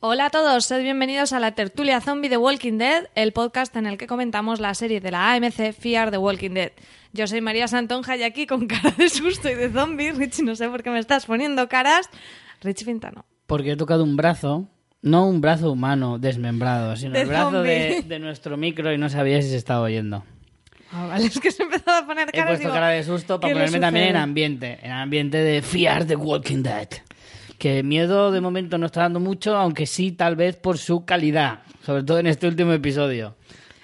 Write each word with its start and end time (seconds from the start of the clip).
Hola 0.00 0.26
a 0.26 0.30
todos, 0.30 0.66
sed 0.66 0.82
bienvenidos 0.82 1.32
a 1.32 1.40
la 1.40 1.52
tertulia 1.52 2.02
zombie 2.02 2.28
de 2.28 2.36
Walking 2.36 2.76
Dead, 2.76 3.08
el 3.14 3.32
podcast 3.32 3.74
en 3.76 3.86
el 3.86 3.96
que 3.96 4.06
comentamos 4.06 4.60
la 4.60 4.74
serie 4.74 5.00
de 5.00 5.10
la 5.10 5.32
AMC 5.32 5.72
Fear 5.72 6.10
the 6.10 6.18
Walking 6.18 6.50
Dead. 6.50 6.72
Yo 7.14 7.26
soy 7.26 7.40
María 7.40 7.66
Santonja 7.66 8.14
y 8.18 8.22
aquí 8.22 8.46
con 8.46 8.66
cara 8.66 8.90
de 8.90 9.08
susto 9.08 9.48
y 9.48 9.54
de 9.54 9.70
zombie, 9.70 10.12
Richie, 10.12 10.44
no 10.44 10.54
sé 10.54 10.68
por 10.68 10.82
qué 10.82 10.90
me 10.90 10.98
estás 10.98 11.24
poniendo 11.24 11.66
caras, 11.70 12.10
Richie 12.60 12.84
Pintano. 12.84 13.24
Porque 13.46 13.72
he 13.72 13.76
tocado 13.76 14.04
un 14.04 14.18
brazo, 14.18 14.68
no 15.00 15.26
un 15.26 15.40
brazo 15.40 15.72
humano 15.72 16.18
desmembrado, 16.18 16.94
sino 16.96 17.14
De 17.14 17.22
el 17.22 17.28
brazo 17.28 17.62
de, 17.62 18.18
nuestro 18.20 18.58
micro 18.58 18.92
y 18.92 18.98
no 18.98 19.08
sabía 19.08 19.40
si 19.40 19.48
se 19.48 19.56
estaba 19.56 19.80
oyendo. 19.80 20.24
Ah, 20.92 21.06
vale, 21.06 21.24
es 21.24 21.40
que 21.40 21.50
se 21.50 21.62
ha 21.62 21.66
empezado 21.66 22.04
a 22.04 22.06
poner 22.06 22.28
He 22.28 22.32
caras. 22.32 22.48
puesto 22.48 22.64
digo, 22.64 22.74
cara 22.74 22.88
de 22.88 23.02
susto 23.02 23.40
para 23.40 23.50
¿qué 23.50 23.58
le 23.58 23.64
ponerme 23.64 23.80
también 23.80 24.08
en 24.08 24.16
ambiente, 24.16 24.78
en 24.82 24.92
ambiente 24.92 25.38
de 25.38 25.62
Fear 25.62 26.04
the 26.04 26.16
Walking 26.16 26.62
Dead. 26.62 26.88
Que 27.58 27.82
miedo 27.82 28.30
de 28.32 28.40
momento 28.40 28.78
no 28.78 28.86
está 28.86 29.02
dando 29.02 29.20
mucho, 29.20 29.56
aunque 29.56 29.86
sí 29.86 30.12
tal 30.12 30.36
vez 30.36 30.56
por 30.56 30.78
su 30.78 31.04
calidad, 31.04 31.60
sobre 31.84 32.02
todo 32.02 32.18
en 32.18 32.26
este 32.26 32.46
último 32.46 32.72
episodio. 32.72 33.34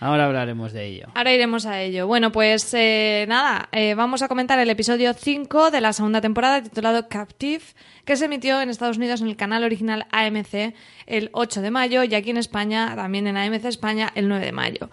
Ahora 0.02 0.24
hablaremos 0.24 0.72
de 0.72 0.84
ello. 0.84 1.06
Ahora 1.14 1.32
iremos 1.32 1.64
a 1.64 1.80
ello. 1.80 2.08
Bueno, 2.08 2.32
pues 2.32 2.74
eh, 2.74 3.24
nada, 3.28 3.68
eh, 3.70 3.94
vamos 3.94 4.20
a 4.22 4.26
comentar 4.26 4.58
el 4.58 4.68
episodio 4.68 5.14
5 5.14 5.70
de 5.70 5.80
la 5.80 5.92
segunda 5.92 6.20
temporada 6.20 6.60
titulado 6.60 7.08
Captive, 7.08 7.62
que 8.04 8.16
se 8.16 8.24
emitió 8.24 8.60
en 8.60 8.68
Estados 8.68 8.96
Unidos 8.96 9.20
en 9.20 9.28
el 9.28 9.36
canal 9.36 9.62
original 9.62 10.06
AMC 10.10 10.74
el 11.06 11.30
8 11.32 11.62
de 11.62 11.70
mayo 11.70 12.02
y 12.02 12.16
aquí 12.16 12.30
en 12.30 12.38
España, 12.38 12.96
también 12.96 13.28
en 13.28 13.36
AMC 13.36 13.64
España, 13.66 14.10
el 14.16 14.28
9 14.28 14.44
de 14.44 14.52
mayo. 14.52 14.90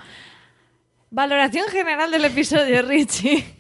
Valoración 1.10 1.68
general 1.70 2.12
del 2.12 2.26
episodio, 2.26 2.82
Richie. 2.88 3.59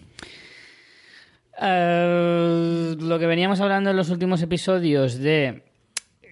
Eh, 1.61 2.95
lo 2.99 3.19
que 3.19 3.25
veníamos 3.25 3.59
hablando 3.59 3.89
en 3.89 3.97
los 3.97 4.09
últimos 4.09 4.41
episodios 4.41 5.17
de 5.19 5.63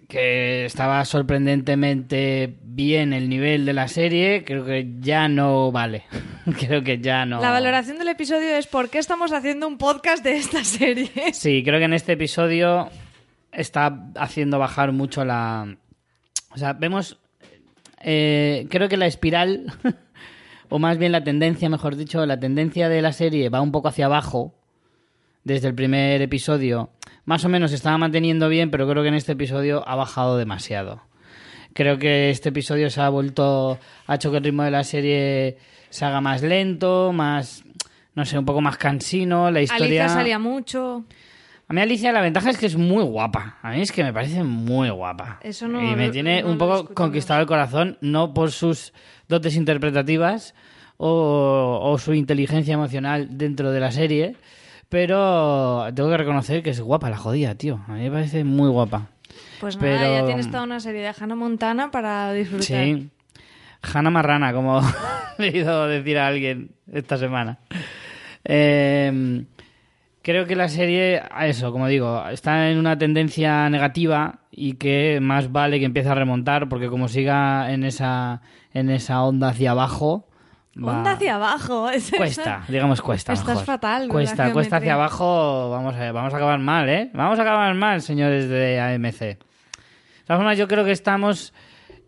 que 0.08 0.64
estaba 0.64 1.04
sorprendentemente 1.04 2.56
bien 2.64 3.12
el 3.12 3.28
nivel 3.28 3.66
de 3.66 3.74
la 3.74 3.90
serie, 3.90 4.46
creo 4.46 4.64
que 4.64 4.88
ya 5.02 5.28
no 5.28 5.72
vale. 5.72 6.04
creo 6.60 6.82
que 6.82 7.00
ya 7.00 7.26
no. 7.26 7.42
La 7.42 7.52
valoración 7.52 7.98
del 7.98 8.08
episodio 8.08 8.56
es 8.56 8.68
por 8.68 8.90
qué 8.90 9.00
estamos 9.00 9.34
haciendo 9.34 9.68
un 9.68 9.78
podcast 9.78 10.24
de 10.24 10.38
esta 10.38 10.64
serie. 10.64 11.12
Sí, 11.34 11.62
creo 11.64 11.80
que 11.80 11.86
en 11.86 11.94
este 11.94 12.14
episodio 12.14 12.90
está 13.52 14.12
haciendo 14.16 14.60
bajar 14.60 14.94
mucho 14.94 15.26
la... 15.26 15.76
O 16.52 16.58
sea, 16.58 16.72
vemos... 16.74 17.20
eh, 18.02 18.66
creo 18.70 18.88
que 18.88 18.96
la 18.96 19.08
espiral, 19.08 19.74
o 20.70 20.80
más 20.80 20.98
bien 20.98 21.12
la 21.12 21.24
tendencia, 21.26 21.68
mejor 21.68 21.98
dicho, 21.98 22.26
la 22.26 22.40
tendencia 22.40 22.88
de 22.88 23.02
la 23.02 23.12
serie 23.12 23.50
va 23.50 23.60
un 23.60 23.74
poco 23.74 23.90
hacia 23.90 24.06
abajo 24.06 24.57
desde 25.48 25.70
el 25.70 25.74
primer 25.74 26.22
episodio. 26.22 26.92
Más 27.26 27.44
o 27.46 27.50
menos 27.50 27.72
se 27.72 27.78
estaba 27.78 27.98
manteniendo 27.98 28.50
bien, 28.50 28.70
pero 28.70 28.88
creo 28.88 29.02
que 29.02 29.10
en 29.10 29.16
este 29.16 29.32
episodio 29.32 29.88
ha 29.88 29.96
bajado 29.96 30.38
demasiado. 30.38 31.02
Creo 31.74 31.98
que 31.98 32.30
este 32.30 32.50
episodio 32.50 32.90
se 32.90 33.02
ha 33.02 33.10
vuelto... 33.10 33.80
ha 34.08 34.16
hecho 34.16 34.30
que 34.30 34.38
el 34.38 34.44
ritmo 34.44 34.64
de 34.64 34.72
la 34.72 34.84
serie 34.84 35.58
se 35.90 36.04
haga 36.06 36.20
más 36.20 36.44
lento, 36.44 37.14
más... 37.14 37.64
no 38.14 38.26
sé, 38.26 38.38
un 38.38 38.46
poco 38.46 38.60
más 38.60 38.78
cansino. 38.78 39.50
La 39.50 39.62
historia... 39.62 40.04
Alicia 40.04 40.10
salía 40.10 40.38
mucho. 40.38 41.06
A 41.70 41.74
mí 41.74 41.82
Alicia 41.82 42.12
la 42.12 42.22
ventaja 42.22 42.50
es 42.50 42.58
que 42.58 42.66
es 42.66 42.76
muy 42.76 43.04
guapa. 43.04 43.58
A 43.62 43.72
mí 43.72 43.82
es 43.82 43.92
que 43.94 44.04
me 44.04 44.12
parece 44.12 44.44
muy 44.44 44.90
guapa. 44.90 45.40
Eso 45.42 45.68
no 45.70 45.82
y 45.82 45.96
me 45.96 46.10
tiene 46.10 46.42
no 46.42 46.50
un 46.50 46.58
poco 46.58 46.94
conquistado 46.94 47.40
el 47.40 47.48
corazón, 47.48 47.98
no 48.02 48.34
por 48.34 48.52
sus 48.52 48.94
dotes 49.30 49.56
interpretativas 49.56 50.56
o, 50.98 51.80
o 51.82 51.98
su 51.98 52.14
inteligencia 52.14 52.74
emocional 52.74 53.38
dentro 53.38 53.72
de 53.72 53.80
la 53.80 53.92
serie, 53.92 54.36
pero 54.90 55.88
tengo 55.94 56.10
que 56.10 56.18
reconocer 56.18 56.64
que 56.64 56.70
es 56.72 56.82
guapa 56.82 57.10
la 57.10 57.18
jodida, 57.18 57.56
tío. 57.56 57.82
A 57.88 57.94
mí 57.94 58.04
me 58.04 58.12
parece 58.12 58.44
muy 58.44 58.70
guapa. 58.70 59.08
Pues 59.60 59.76
nada, 59.78 60.00
Pero- 60.00 60.14
ya 60.14 60.26
tienes 60.26 60.50
toda 60.50 60.64
una 60.64 60.80
serie 60.80 61.02
de 61.02 61.14
Hannah 61.20 61.36
Montana 61.36 61.92
para 61.92 62.32
disfrutar. 62.34 62.64
Sí. 62.66 63.10
Hannah 63.94 64.10
Marrana, 64.10 64.54
como 64.54 64.82
he 65.40 65.50
oído 65.50 65.88
decir 65.88 66.18
a 66.18 66.28
alguien 66.28 66.72
esta 66.92 67.18
semana. 67.18 67.60
Eh, 68.44 69.44
creo 70.22 70.46
que 70.46 70.56
la 70.56 70.68
serie, 70.70 71.22
a 71.32 71.48
eso, 71.48 71.72
como 71.72 71.88
digo, 71.88 72.24
está 72.30 72.70
en 72.70 72.78
una 72.78 72.98
tendencia 72.98 73.70
negativa 73.70 74.40
y 74.52 74.74
que 74.74 75.20
más 75.22 75.52
vale 75.52 75.80
que 75.80 75.86
empiece 75.86 76.10
a 76.10 76.16
remontar 76.16 76.70
porque 76.70 76.90
como 76.90 77.08
siga 77.08 77.72
en 77.72 77.84
esa, 77.84 78.42
en 78.74 78.90
esa 78.90 79.24
onda 79.24 79.50
hacia 79.50 79.72
abajo... 79.72 80.27
va- 80.78 80.98
Onda 80.98 81.12
hacia 81.12 81.36
abajo. 81.36 81.90
es- 81.92 82.12
Cuesta, 82.16 82.64
digamos 82.68 83.02
cuesta. 83.02 83.34
Estás 83.34 83.48
mejor. 83.48 83.66
fatal 83.66 84.08
Cuesta, 84.10 84.52
cuesta 84.54 84.78
hacia 84.78 84.94
abajo. 84.94 85.70
Vamos 85.72 85.96
a, 85.96 86.12
vamos 86.12 86.34
a 86.34 86.38
acabar 86.38 86.60
mal, 86.60 86.88
¿eh? 86.90 87.10
Vamos 87.14 87.40
a 87.40 87.42
acabar 87.42 87.74
mal, 87.76 88.02
señores 88.02 88.50
de 88.50 88.80
AMC. 88.80 89.20
De 89.20 89.38
todas 90.26 90.40
formas, 90.40 90.58
yo 90.58 90.68
creo 90.68 90.84
que 90.86 90.92
estamos. 90.92 91.54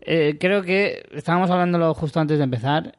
eh, 0.02 0.38
creo 0.40 0.62
que 0.63 1.08
estábamos 1.13 1.50
hablándolo 1.50 1.94
justo 1.94 2.19
antes 2.19 2.38
de 2.38 2.44
empezar. 2.44 2.97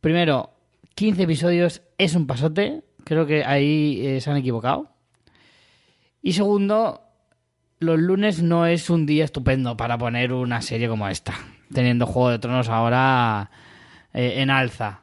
Primero, 0.00 0.50
15 0.94 1.22
episodios 1.22 1.82
es 1.98 2.14
un 2.14 2.26
pasote. 2.26 2.82
Creo 3.04 3.26
que 3.26 3.44
ahí 3.44 4.00
eh, 4.04 4.20
se 4.20 4.30
han 4.30 4.36
equivocado. 4.36 4.90
Y 6.22 6.32
segundo, 6.32 7.02
los 7.78 7.98
lunes 8.00 8.42
no 8.42 8.66
es 8.66 8.90
un 8.90 9.06
día 9.06 9.24
estupendo 9.24 9.76
para 9.76 9.96
poner 9.98 10.32
una 10.32 10.60
serie 10.62 10.88
como 10.88 11.06
esta. 11.08 11.34
Teniendo 11.72 12.06
Juego 12.06 12.30
de 12.30 12.38
Tronos 12.40 12.68
ahora 12.68 13.50
eh, 14.12 14.34
en 14.38 14.50
alza. 14.50 15.02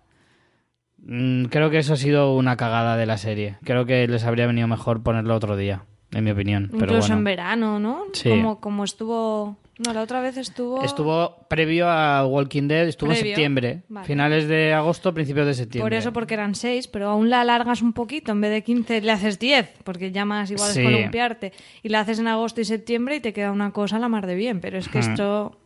Mm, 1.05 1.45
Creo 1.45 1.69
que 1.69 1.79
eso 1.79 1.93
ha 1.93 1.97
sido 1.97 2.35
una 2.35 2.55
cagada 2.57 2.97
de 2.97 3.05
la 3.05 3.17
serie. 3.17 3.57
Creo 3.63 3.85
que 3.85 4.07
les 4.07 4.23
habría 4.23 4.47
venido 4.47 4.67
mejor 4.67 5.03
ponerlo 5.03 5.35
otro 5.35 5.55
día, 5.57 5.83
en 6.11 6.23
mi 6.23 6.31
opinión. 6.31 6.67
Pero 6.71 6.85
Incluso 6.85 6.99
bueno. 7.09 7.15
en 7.17 7.23
verano, 7.23 7.79
¿no? 7.79 8.03
Sí. 8.13 8.29
Como, 8.29 8.59
como 8.59 8.83
estuvo... 8.83 9.57
No, 9.83 9.91
la 9.91 10.01
otra 10.03 10.21
vez 10.21 10.37
estuvo... 10.37 10.83
Estuvo 10.83 11.35
previo 11.49 11.89
a 11.89 12.25
Walking 12.27 12.67
Dead, 12.67 12.87
estuvo 12.87 13.09
en 13.11 13.17
septiembre. 13.17 13.81
Vale. 13.89 14.05
Finales 14.05 14.47
de 14.47 14.71
agosto, 14.71 15.13
principios 15.15 15.47
de 15.47 15.55
septiembre. 15.55 15.83
Por 15.89 15.93
eso, 15.97 16.13
porque 16.13 16.35
eran 16.35 16.53
seis, 16.53 16.87
pero 16.87 17.09
aún 17.09 17.31
la 17.31 17.41
alargas 17.41 17.81
un 17.81 17.91
poquito. 17.91 18.31
En 18.33 18.39
vez 18.39 18.51
de 18.51 18.61
15, 18.63 19.01
le 19.01 19.11
haces 19.11 19.39
10, 19.39 19.79
porque 19.83 20.11
ya 20.11 20.25
más 20.25 20.51
igual 20.51 20.69
Sí. 20.71 20.79
es 20.79 20.85
columpiarte. 20.85 21.53
Y 21.81 21.89
la 21.89 22.01
haces 22.01 22.19
en 22.19 22.27
agosto 22.27 22.61
y 22.61 22.65
septiembre 22.65 23.15
y 23.15 23.19
te 23.19 23.33
queda 23.33 23.51
una 23.51 23.71
cosa 23.71 23.95
a 23.95 23.99
la 23.99 24.09
mar 24.09 24.27
de 24.27 24.35
bien. 24.35 24.61
Pero 24.61 24.77
es 24.77 24.87
que 24.87 24.99
Hmm. 24.99 25.11
esto... 25.11 25.57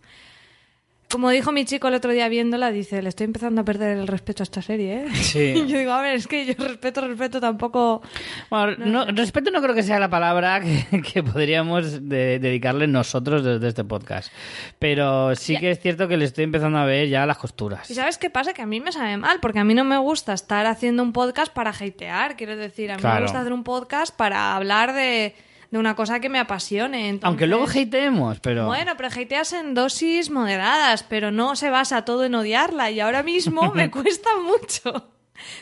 Como 1.09 1.29
dijo 1.29 1.53
mi 1.53 1.63
chico 1.63 1.87
el 1.87 1.93
otro 1.93 2.11
día 2.11 2.27
viéndola, 2.27 2.69
dice, 2.69 3.01
le 3.01 3.07
estoy 3.07 3.25
empezando 3.25 3.61
a 3.61 3.63
perder 3.63 3.97
el 3.97 4.07
respeto 4.07 4.43
a 4.43 4.45
esta 4.45 4.61
serie, 4.61 5.05
¿eh? 5.05 5.15
Sí. 5.15 5.53
Y 5.55 5.67
yo 5.67 5.77
digo, 5.79 5.91
a 5.93 6.01
ver, 6.01 6.15
es 6.15 6.27
que 6.27 6.45
yo 6.45 6.53
respeto, 6.57 6.99
respeto 7.07 7.39
tampoco... 7.39 8.01
Bueno, 8.49 8.75
no- 8.85 9.05
respeto 9.05 9.49
no 9.49 9.61
creo 9.61 9.73
que 9.73 9.83
sea 9.83 9.99
la 9.99 10.09
palabra 10.09 10.59
que, 10.59 11.01
que 11.13 11.23
podríamos 11.23 12.09
de- 12.09 12.39
dedicarle 12.39 12.87
nosotros 12.87 13.43
desde 13.45 13.69
este 13.69 13.85
podcast. 13.85 14.31
Pero 14.79 15.33
sí 15.35 15.57
que 15.57 15.71
es 15.71 15.79
cierto 15.79 16.09
que 16.09 16.17
le 16.17 16.25
estoy 16.25 16.43
empezando 16.43 16.77
a 16.77 16.83
ver 16.85 17.07
ya 17.07 17.25
las 17.25 17.37
costuras. 17.37 17.89
¿Y 17.89 17.93
sabes 17.95 18.17
qué 18.17 18.29
pasa? 18.29 18.53
Que 18.53 18.61
a 18.61 18.65
mí 18.65 18.81
me 18.81 18.91
sabe 18.91 19.15
mal, 19.15 19.39
porque 19.39 19.59
a 19.59 19.63
mí 19.63 19.73
no 19.73 19.85
me 19.85 19.97
gusta 19.97 20.33
estar 20.33 20.65
haciendo 20.65 21.03
un 21.03 21.13
podcast 21.13 21.53
para 21.53 21.69
hatear, 21.71 22.35
quiero 22.35 22.57
decir, 22.57 22.91
a 22.91 22.97
mí 22.97 23.03
me 23.03 23.21
gusta 23.21 23.39
hacer 23.39 23.53
un 23.53 23.63
podcast 23.63 24.13
para 24.13 24.55
hablar 24.57 24.93
de, 24.93 25.33
de 25.71 25.77
una 25.77 25.95
cosa 25.95 26.19
que 26.19 26.29
me 26.29 26.39
apasione. 26.39 27.09
entonces- 27.09 27.27
Aunque 27.27 27.47
luego 27.47 27.65
hateemos, 27.65 28.39
pero... 28.39 28.65
Bueno, 28.67 28.93
pero 28.97 29.09
hateas 29.09 29.53
en 29.53 29.73
dosis 29.73 30.29
moderadas, 30.29 31.03
pero 31.03 31.31
no 31.31 31.55
se 31.55 31.69
basa 31.69 32.05
todo 32.05 32.23
en 32.25 32.35
odiarla 32.35 32.89
y 32.91 32.99
ahora 32.99 33.23
mismo 33.23 33.71
me 33.73 33.89
cuesta 33.91 34.29
mucho. 34.43 35.09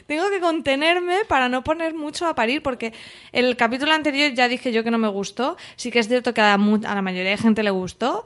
Tengo 0.08 0.30
que 0.30 0.40
contenerme 0.40 1.26
para 1.28 1.50
no 1.50 1.64
poner 1.64 1.94
mucho 1.96 2.28
a 2.28 2.34
parir 2.36 2.64
porque 2.64 2.94
el 3.34 3.58
capítulo 3.58 3.92
anterior 3.92 4.32
ya 4.34 4.48
dije 4.48 4.72
yo 4.72 4.84
que 4.86 4.92
no 4.92 4.98
me 4.98 5.10
gustó. 5.10 5.58
Sí 5.76 5.92
que 5.92 6.00
es 6.00 6.08
cierto 6.08 6.34
que 6.34 6.40
a, 6.42 6.58
mu- 6.58 6.80
a 6.86 6.96
la 6.96 7.02
mayoría 7.02 7.32
de 7.32 7.38
gente 7.38 7.62
le 7.62 7.72
gustó. 7.72 8.24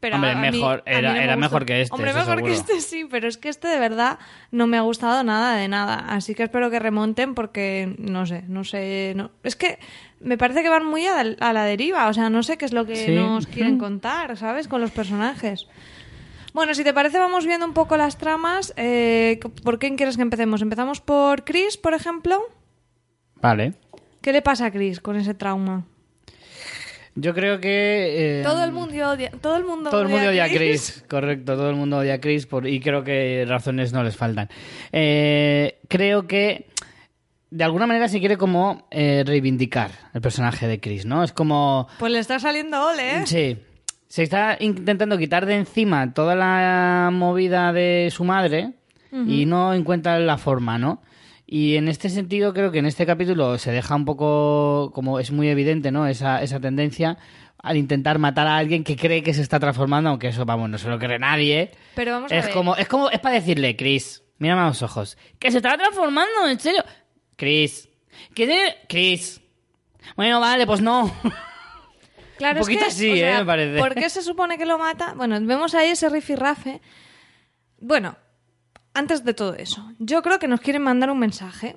Pero 0.00 0.14
Hombre, 0.14 0.30
a 0.30 0.34
mí- 0.36 0.50
mejor- 0.52 0.84
a 0.86 0.90
mí 0.90 0.96
era- 0.96 1.08
no 1.08 1.14
me 1.14 1.24
era 1.24 1.34
gustó. 1.34 1.40
mejor 1.40 1.66
que 1.66 1.80
este, 1.82 1.94
Hombre, 1.94 2.14
mejor 2.14 2.42
que 2.44 2.52
este 2.52 2.80
sí, 2.80 3.04
pero 3.10 3.26
es 3.26 3.36
que 3.36 3.48
este 3.48 3.66
de 3.66 3.80
verdad 3.80 4.18
no 4.52 4.66
me 4.68 4.76
ha 4.76 4.82
gustado 4.82 5.24
nada 5.24 5.56
de 5.56 5.66
nada. 5.66 5.96
Así 6.08 6.34
que 6.36 6.44
espero 6.44 6.70
que 6.70 6.78
remonten 6.78 7.34
porque 7.34 7.94
no 7.98 8.24
sé, 8.26 8.44
no 8.46 8.62
sé. 8.62 9.14
No... 9.16 9.30
Es 9.42 9.56
que 9.56 9.78
me 10.20 10.38
parece 10.38 10.62
que 10.62 10.68
van 10.68 10.84
muy 10.86 11.06
a, 11.06 11.18
a 11.40 11.52
la 11.52 11.64
deriva. 11.64 12.06
O 12.08 12.12
sea, 12.14 12.30
no 12.30 12.42
sé 12.44 12.56
qué 12.58 12.64
es 12.64 12.72
lo 12.72 12.86
que 12.86 12.94
Sí. 12.94 13.14
nos 13.14 13.46
quieren 13.48 13.78
contar, 13.78 14.36
¿sabes? 14.36 14.68
Con 14.68 14.80
los 14.80 14.92
personajes. 14.92 15.66
Bueno, 16.54 16.74
si 16.74 16.84
te 16.84 16.94
parece, 16.94 17.18
vamos 17.18 17.44
viendo 17.44 17.66
un 17.66 17.74
poco 17.74 17.96
las 17.96 18.18
tramas. 18.18 18.72
Eh, 18.76 19.38
¿Por 19.64 19.78
quién 19.80 19.96
quieres 19.96 20.16
que 20.16 20.22
empecemos? 20.22 20.62
¿Empezamos 20.62 21.00
por 21.00 21.44
Chris, 21.44 21.76
por 21.76 21.92
ejemplo? 21.94 22.40
Vale. 23.42 23.74
¿Qué 24.22 24.32
le 24.32 24.42
pasa 24.42 24.66
a 24.66 24.70
Chris 24.70 25.00
con 25.00 25.16
ese 25.16 25.34
trauma? 25.34 25.84
Yo 27.20 27.34
creo 27.34 27.58
que... 27.60 28.40
eh, 28.40 28.42
Todo 28.44 28.62
el 28.64 28.70
mundo 28.72 28.94
odia, 29.10 29.30
todo 29.40 29.56
el 29.56 29.64
mundo 29.64 29.90
Todo 29.90 30.02
el 30.02 30.08
mundo 30.08 30.28
odia 30.28 30.44
a 30.44 30.48
Chris. 30.48 30.58
Chris, 30.92 31.04
correcto, 31.08 31.56
todo 31.56 31.68
el 31.70 31.76
mundo 31.76 31.98
odia 31.98 32.14
a 32.14 32.20
Chris 32.20 32.46
por, 32.46 32.66
y 32.68 32.78
creo 32.80 33.02
que 33.02 33.44
razones 33.46 33.92
no 33.92 34.04
les 34.04 34.16
faltan. 34.16 34.48
Eh, 34.92 35.78
creo 35.88 36.26
que 36.28 36.66
de 37.50 37.64
alguna 37.64 37.86
manera 37.86 38.08
se 38.08 38.20
quiere 38.20 38.36
como 38.36 38.86
eh, 38.90 39.24
reivindicar 39.26 39.90
el 40.14 40.20
personaje 40.20 40.68
de 40.68 40.78
Chris, 40.80 41.06
¿no? 41.06 41.24
Es 41.24 41.32
como... 41.32 41.88
Pues 41.98 42.12
le 42.12 42.18
está 42.20 42.38
saliendo 42.38 42.86
ole, 42.86 43.18
¿eh? 43.18 43.26
Sí, 43.26 43.56
se 44.06 44.22
está 44.22 44.56
intentando 44.60 45.18
quitar 45.18 45.44
de 45.46 45.56
encima 45.56 46.12
toda 46.14 46.34
la 46.36 47.10
movida 47.12 47.72
de 47.72 48.08
su 48.12 48.24
madre 48.24 48.74
y 49.10 49.46
no 49.46 49.72
encuentra 49.72 50.18
la 50.18 50.36
forma, 50.36 50.76
¿no? 50.78 51.02
Y 51.50 51.76
en 51.76 51.88
este 51.88 52.10
sentido 52.10 52.52
creo 52.52 52.70
que 52.70 52.78
en 52.80 52.84
este 52.84 53.06
capítulo 53.06 53.56
se 53.56 53.72
deja 53.72 53.94
un 53.96 54.04
poco, 54.04 54.92
como 54.94 55.18
es 55.18 55.30
muy 55.30 55.48
evidente, 55.48 55.90
¿no? 55.90 56.06
Esa, 56.06 56.42
esa 56.42 56.60
tendencia 56.60 57.16
al 57.62 57.78
intentar 57.78 58.18
matar 58.18 58.46
a 58.46 58.58
alguien 58.58 58.84
que 58.84 58.96
cree 58.96 59.22
que 59.22 59.32
se 59.32 59.40
está 59.40 59.58
transformando, 59.58 60.10
aunque 60.10 60.28
eso, 60.28 60.44
vamos, 60.44 60.68
no 60.68 60.76
se 60.76 60.88
lo 60.90 60.98
cree 60.98 61.18
nadie. 61.18 61.70
Pero 61.94 62.12
vamos 62.12 62.30
a 62.30 62.36
Es 62.36 62.44
ver. 62.44 62.54
como, 62.54 62.76
es 62.76 62.86
como, 62.86 63.08
es 63.10 63.18
para 63.20 63.36
decirle, 63.36 63.76
Chris, 63.76 64.22
mírame 64.36 64.60
a 64.60 64.66
los 64.66 64.82
ojos, 64.82 65.16
que 65.38 65.50
se 65.50 65.56
está 65.56 65.76
transformando, 65.78 66.46
en 66.50 66.60
serio. 66.60 66.84
Chris, 67.36 67.88
que 68.34 68.46
tiene- 68.46 68.76
Chris. 68.86 69.40
Bueno, 70.16 70.40
vale, 70.40 70.66
pues 70.66 70.82
no. 70.82 71.10
Claro, 72.36 72.60
Un 72.60 72.66
poquito 72.66 72.84
es 72.84 72.94
que, 72.94 73.10
así, 73.10 73.12
o 73.12 73.16
sea, 73.16 73.34
¿eh? 73.34 73.38
Me 73.40 73.44
parece. 73.46 73.78
¿Por 73.80 73.94
qué 73.96 74.08
se 74.10 74.22
supone 74.22 74.58
que 74.58 74.64
lo 74.64 74.78
mata? 74.78 75.12
Bueno, 75.16 75.40
vemos 75.40 75.74
ahí 75.74 75.88
ese 75.88 76.08
rifirrafe. 76.08 76.80
Bueno, 77.80 78.16
antes 78.98 79.24
de 79.24 79.34
todo 79.34 79.54
eso, 79.54 79.90
yo 79.98 80.22
creo 80.22 80.38
que 80.38 80.48
nos 80.48 80.60
quieren 80.60 80.82
mandar 80.82 81.10
un 81.10 81.18
mensaje, 81.18 81.76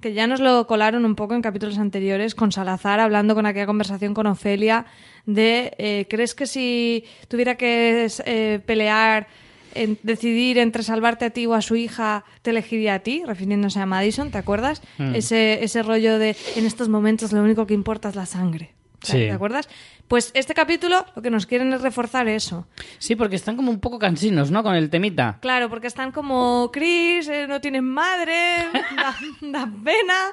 que 0.00 0.14
ya 0.14 0.26
nos 0.26 0.40
lo 0.40 0.66
colaron 0.66 1.04
un 1.04 1.14
poco 1.14 1.34
en 1.34 1.42
capítulos 1.42 1.78
anteriores, 1.78 2.34
con 2.34 2.50
Salazar 2.50 2.98
hablando 2.98 3.34
con 3.34 3.46
aquella 3.46 3.66
conversación 3.66 4.14
con 4.14 4.26
Ofelia, 4.26 4.86
de, 5.26 5.74
eh, 5.78 6.06
¿crees 6.10 6.34
que 6.34 6.46
si 6.46 7.04
tuviera 7.28 7.54
que 7.56 8.08
eh, 8.24 8.60
pelear, 8.66 9.28
en- 9.74 9.98
decidir 10.02 10.58
entre 10.58 10.82
salvarte 10.82 11.24
a 11.26 11.30
ti 11.30 11.46
o 11.46 11.54
a 11.54 11.62
su 11.62 11.76
hija, 11.76 12.24
te 12.42 12.50
elegiría 12.50 12.94
a 12.94 12.98
ti? 12.98 13.22
Refiriéndose 13.24 13.78
a 13.78 13.86
Madison, 13.86 14.30
¿te 14.32 14.38
acuerdas? 14.38 14.82
Mm. 14.98 15.14
Ese, 15.14 15.62
ese 15.62 15.82
rollo 15.84 16.18
de, 16.18 16.36
en 16.56 16.66
estos 16.66 16.88
momentos 16.88 17.32
lo 17.32 17.40
único 17.42 17.66
que 17.66 17.74
importa 17.74 18.08
es 18.08 18.16
la 18.16 18.26
sangre. 18.26 18.74
Sí. 19.02 19.18
¿Te 19.18 19.32
acuerdas? 19.32 19.68
Pues 20.08 20.30
este 20.34 20.52
capítulo 20.52 21.06
lo 21.16 21.22
que 21.22 21.30
nos 21.30 21.46
quieren 21.46 21.72
es 21.72 21.80
reforzar 21.80 22.28
eso. 22.28 22.66
Sí, 22.98 23.16
porque 23.16 23.36
están 23.36 23.56
como 23.56 23.70
un 23.70 23.80
poco 23.80 23.98
cansinos, 23.98 24.50
¿no? 24.50 24.62
Con 24.62 24.74
el 24.74 24.90
temita. 24.90 25.38
Claro, 25.40 25.70
porque 25.70 25.86
están 25.86 26.12
como 26.12 26.70
Chris, 26.72 27.28
eh, 27.28 27.46
no 27.46 27.60
tienes 27.60 27.82
madre, 27.82 28.68
da, 28.96 29.16
da 29.40 29.68
pena. 29.82 30.32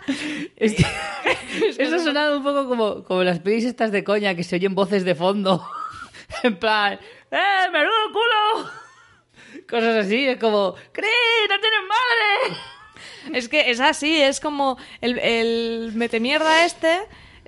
Es 0.56 0.76
que 0.76 0.86
eso 1.78 1.96
ha 1.96 2.00
sonado 2.00 2.38
un 2.38 2.44
poco 2.44 2.68
como, 2.68 3.04
como 3.04 3.24
las 3.24 3.40
pelis 3.40 3.66
estas 3.66 3.92
de 3.92 4.04
coña 4.04 4.36
que 4.36 4.44
se 4.44 4.58
oyen 4.58 4.76
voces 4.76 5.06
de 5.06 5.16
fondo. 5.16 5.66
en 6.44 6.58
plan, 6.58 7.00
¡eh, 7.32 7.70
menudo 7.72 8.12
culo! 8.12 8.72
Cosas 9.70 10.06
así, 10.06 10.26
es 10.26 10.40
como, 10.40 10.76
¡Chris, 10.92 11.10
no 11.50 11.60
tienes 11.60 11.80
madre! 11.88 12.60
Es 13.34 13.48
que 13.48 13.72
es 13.72 13.80
así, 13.80 14.22
es 14.22 14.40
como 14.40 14.78
el, 15.02 15.20
el 15.20 15.92
metemierda 15.96 16.66
este 16.66 17.00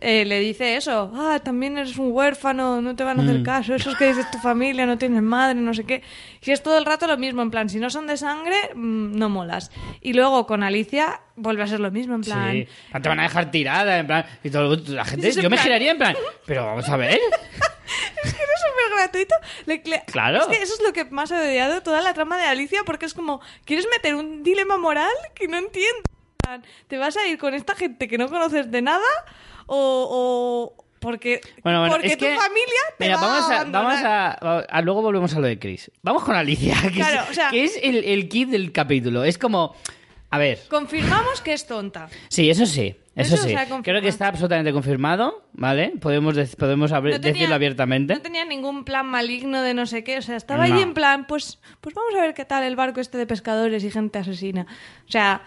eh, 0.01 0.25
le 0.25 0.39
dice 0.39 0.75
eso, 0.75 1.11
ah, 1.15 1.39
también 1.43 1.77
eres 1.77 1.97
un 1.97 2.11
huérfano, 2.11 2.81
no 2.81 2.95
te 2.95 3.03
van 3.03 3.19
a 3.19 3.23
hacer 3.23 3.43
caso, 3.43 3.75
eso 3.75 3.91
es 3.91 3.97
que 3.97 4.07
dices 4.07 4.29
tu 4.31 4.39
familia, 4.39 4.85
no 4.85 4.97
tienes 4.97 5.21
madre, 5.21 5.55
no 5.61 5.73
sé 5.73 5.83
qué. 5.85 6.01
Si 6.41 6.51
es 6.51 6.61
todo 6.63 6.77
el 6.77 6.85
rato 6.85 7.07
lo 7.07 7.17
mismo, 7.17 7.41
en 7.41 7.51
plan, 7.51 7.69
si 7.69 7.79
no 7.79 7.89
son 7.89 8.07
de 8.07 8.17
sangre, 8.17 8.55
mm, 8.75 9.15
no 9.17 9.29
molas. 9.29 9.71
Y 10.01 10.13
luego 10.13 10.45
con 10.47 10.63
Alicia 10.63 11.21
vuelve 11.35 11.63
a 11.63 11.67
ser 11.67 11.79
lo 11.79 11.91
mismo, 11.91 12.15
en 12.15 12.21
plan... 12.21 12.51
Sí, 12.51 12.67
te 13.01 13.09
van 13.09 13.19
a 13.19 13.23
dejar 13.23 13.51
tirada, 13.51 13.99
en 13.99 14.07
plan, 14.07 14.25
y 14.43 14.49
todo, 14.49 14.75
la 14.87 15.05
gente, 15.05 15.31
yo 15.31 15.43
me 15.43 15.49
plan- 15.49 15.59
giraría 15.63 15.91
en 15.91 15.97
plan, 15.97 16.15
pero 16.45 16.65
vamos 16.65 16.89
a 16.89 16.97
ver. 16.97 17.19
Es 18.23 18.33
que 18.33 18.41
es 18.43 18.61
súper 18.61 18.97
gratuito. 18.97 19.35
Le- 19.65 19.81
le- 19.85 20.03
Claro. 20.05 20.39
Es 20.41 20.47
que 20.47 20.63
eso 20.63 20.75
es 20.75 20.81
lo 20.81 20.93
que 20.93 21.05
más 21.05 21.29
he 21.31 21.35
odiado 21.35 21.81
toda 21.81 22.01
la 22.01 22.13
trama 22.13 22.37
de 22.37 22.45
Alicia, 22.45 22.81
porque 22.85 23.05
es 23.05 23.13
como, 23.13 23.41
¿quieres 23.65 23.85
meter 23.91 24.15
un 24.15 24.43
dilema 24.43 24.77
moral 24.77 25.11
que 25.35 25.47
no 25.47 25.57
entiendo? 25.57 26.01
¿Te 26.87 26.97
vas 26.97 27.17
a 27.17 27.27
ir 27.27 27.37
con 27.37 27.53
esta 27.53 27.75
gente 27.75 28.07
que 28.07 28.17
no 28.17 28.29
conoces 28.29 28.71
de 28.71 28.81
nada? 28.81 29.03
¿O, 29.73 30.73
o 30.77 30.83
porque, 30.99 31.39
Bueno, 31.63 31.79
bueno, 31.79 31.95
porque 31.95 32.07
es 32.07 32.17
tu 32.17 32.25
que, 32.25 32.35
familia 32.35 32.81
te 32.97 33.05
mira, 33.05 33.15
va 33.15 33.21
vamos 33.21 33.49
a 33.51 33.61
a, 33.61 33.63
vamos 33.63 33.93
abandonar? 33.95 34.39
a, 34.41 34.59
a- 34.77 34.81
luego 34.81 35.01
volvemos 35.01 35.33
a 35.33 35.39
lo 35.39 35.47
de 35.47 35.57
Chris. 35.57 35.89
Vamos 36.03 36.23
con 36.23 36.35
Alicia, 36.35 36.75
que, 36.83 36.91
Claro, 36.91 37.21
es, 37.23 37.29
o 37.29 37.33
sea- 37.33 37.49
que 37.49 37.63
es 37.63 37.79
el, 37.81 38.03
el 38.03 38.27
kit 38.29 38.49
del 38.49 38.71
capítulo. 38.71 39.23
Es 39.23 39.37
como, 39.37 39.75
a 40.29 40.37
ver, 40.37 40.59
Confirmamos 40.69 41.41
que 41.41 41.53
es 41.53 41.65
tonta. 41.65 42.09
sí, 42.27 42.49
eso 42.49 42.65
sí, 42.67 42.95
eso, 43.15 43.35
Eso 43.35 43.43
sí. 43.47 43.55
Creo 43.83 44.01
que 44.01 44.07
está 44.09 44.27
absolutamente 44.27 44.71
confirmado, 44.73 45.43
¿vale? 45.53 45.93
Podemos, 45.99 46.35
podemos 46.57 46.91
No 46.91 47.01
tenía- 47.01 47.19
decirlo 47.19 47.55
abiertamente. 47.55 48.13
No 48.13 48.21
tenía 48.21 48.45
ningún 48.45 48.83
plan 48.85 49.07
maligno 49.07 49.61
de 49.63 49.73
no 49.73 49.85
sé 49.85 50.03
qué. 50.03 50.17
O 50.19 50.21
sea, 50.21 50.35
estaba 50.37 50.67
No. 50.67 50.75
ahí 50.75 50.81
en 50.83 50.93
plan, 50.93 51.25
pues, 51.27 51.59
pues 51.81 51.95
vamos 51.95 52.13
a 52.15 52.21
ver 52.21 52.33
qué 52.35 52.45
tal 52.45 52.63
el 52.63 52.75
barco 52.75 52.99
este 53.01 53.17
de 53.17 53.25
pescadores 53.25 53.83
y 53.83 53.89
gente 53.91 54.19
asesina. 54.19 54.67
O 55.07 55.11
sea, 55.11 55.41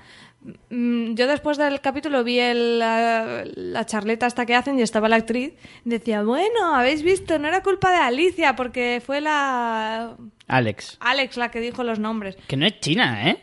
yo 0.71 1.27
después 1.27 1.57
del 1.57 1.81
capítulo 1.81 2.23
vi 2.23 2.39
el, 2.39 2.79
la, 2.79 3.45
la 3.55 3.87
charleta 3.87 4.27
hasta 4.27 4.45
que 4.45 4.55
hacen 4.55 4.79
y 4.79 4.83
estaba 4.83 5.09
la 5.09 5.17
actriz. 5.17 5.55
Decía, 5.85 6.23
bueno, 6.23 6.75
habéis 6.75 7.03
visto, 7.03 7.39
no 7.39 7.49
era 7.49 7.63
culpa 7.63 7.91
de 7.91 7.97
Alicia 7.99 8.55
porque 8.55 9.03
fue 9.05 9.21
la... 9.21 10.17
Alex, 10.47 10.99
Alex 11.01 11.37
la 11.39 11.51
que 11.51 11.61
dijo 11.61 11.83
los 11.85 11.99
nombres. 11.99 12.37
que 12.47 12.57
no 12.57 12.67
es 12.67 12.79
china, 12.81 13.31
¿eh? 13.31 13.39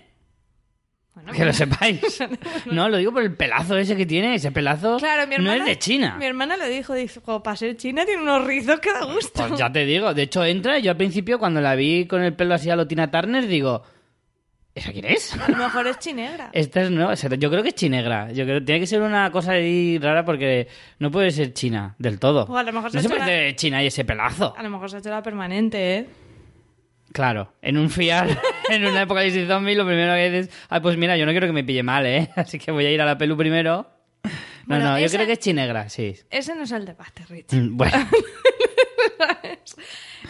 Bueno, 1.14 1.34
Que 1.34 1.44
lo 1.44 1.52
sepáis. 1.54 2.24
No, 2.68 2.88
lo 2.88 2.98
digo 2.98 3.12
por 3.12 3.24
el 3.24 3.36
pelazo 3.36 3.78
ese 3.78 3.98
que 3.98 4.06
tiene. 4.06 4.36
Ese 4.36 4.52
pelazo 4.52 4.98
Claro, 4.98 5.28
mi 5.28 5.36
no 5.36 5.52
hermana... 5.52 5.58
es 5.58 5.66
de 5.66 5.80
China. 5.80 6.16
Mi 6.18 6.26
hermana 6.26 6.56
lo 6.56 6.68
dijo, 6.68 6.94
dijo, 6.94 7.44
para 7.44 7.58
ser 7.58 7.76
china 7.78 8.06
tiene 8.06 8.22
unos 8.22 8.46
rizos 8.46 8.80
que 8.80 8.94
da 8.94 9.04
gusto. 9.06 9.46
Pues 9.48 9.60
ya 9.60 9.72
te 9.72 9.86
digo. 9.86 10.14
De 10.14 10.22
hecho, 10.24 10.46
entra. 10.46 10.80
Yo 10.80 10.92
al 10.92 10.98
principio, 10.98 11.38
cuando 11.40 11.60
la 11.62 11.76
vi 11.76 12.06
con 12.08 12.22
el 12.22 12.34
pelo 12.34 12.54
así 12.54 12.70
a 12.70 12.76
lo 12.76 12.88
Tina 12.88 13.10
Turner, 13.12 13.48
digo... 13.48 13.84
¿Esa 14.74 14.92
quién 14.94 15.06
es? 15.06 15.34
A 15.38 15.50
lo 15.50 15.58
mejor 15.58 15.86
es 15.88 16.00
chinegra. 16.00 16.50
Esta 16.54 16.82
es 16.82 16.92
nueva. 16.92 17.14
Yo 17.16 17.50
creo 17.50 17.62
que 17.62 17.70
es 17.70 17.76
chinegra. 17.76 18.32
Yo 18.32 18.46
creo 18.46 18.60
que 18.60 18.66
tiene 18.66 18.80
que 18.80 18.88
ser 18.88 19.02
una 19.02 19.30
cosa 19.32 19.52
ahí 19.54 19.98
rara 20.00 20.24
porque 20.24 20.68
no 21.00 21.12
puede 21.12 21.32
ser 21.32 21.54
china 21.54 21.96
del 22.00 22.20
todo. 22.20 22.46
O 22.46 22.58
a 22.58 22.64
lo 22.64 22.72
mejor 22.72 22.90
se 22.92 22.98
no 22.98 23.00
ha 23.00 23.04
se 23.04 23.08
hecho 23.10 23.18
parece 23.18 23.56
china 23.56 23.84
y 23.84 23.88
ese 23.88 24.06
pelazo. 24.06 24.56
A 24.58 24.64
lo 24.64 24.70
mejor 24.70 24.90
se 24.90 24.96
ha 24.96 25.00
hecho 25.00 25.10
la 25.10 25.22
permanente, 25.22 25.98
¿eh? 25.98 26.06
Claro, 27.12 27.54
en 27.62 27.78
un 27.78 27.90
fiar, 27.90 28.40
en 28.70 28.86
una 28.86 29.02
época 29.02 29.20
de 29.20 29.46
zombie, 29.46 29.76
lo 29.76 29.86
primero 29.86 30.14
que 30.14 30.30
dices, 30.32 30.56
ay, 30.70 30.80
pues 30.80 30.96
mira, 30.96 31.18
yo 31.18 31.26
no 31.26 31.32
quiero 31.34 31.48
que 31.48 31.52
me 31.54 31.66
pille 31.66 31.84
mal, 31.84 32.06
¿eh? 32.06 32.30
Así 32.38 32.58
que 32.58 32.72
voy 32.72 32.86
a 32.86 32.92
ir 32.92 33.02
a 33.02 33.06
la 33.06 33.18
pelu 33.18 33.36
primero. 33.36 33.86
No, 34.24 34.30
Bueno, 34.78 34.92
no, 34.92 35.00
yo 35.00 35.08
creo 35.10 35.26
que 35.26 35.34
es 35.34 35.40
chinegra, 35.40 35.90
sí. 35.90 36.16
Ese 36.30 36.56
no 36.56 36.64
es 36.64 36.72
el 36.72 36.86
debate, 36.86 37.26
Rich. 37.28 37.52
Mm, 37.54 37.76
Bueno, 37.76 38.08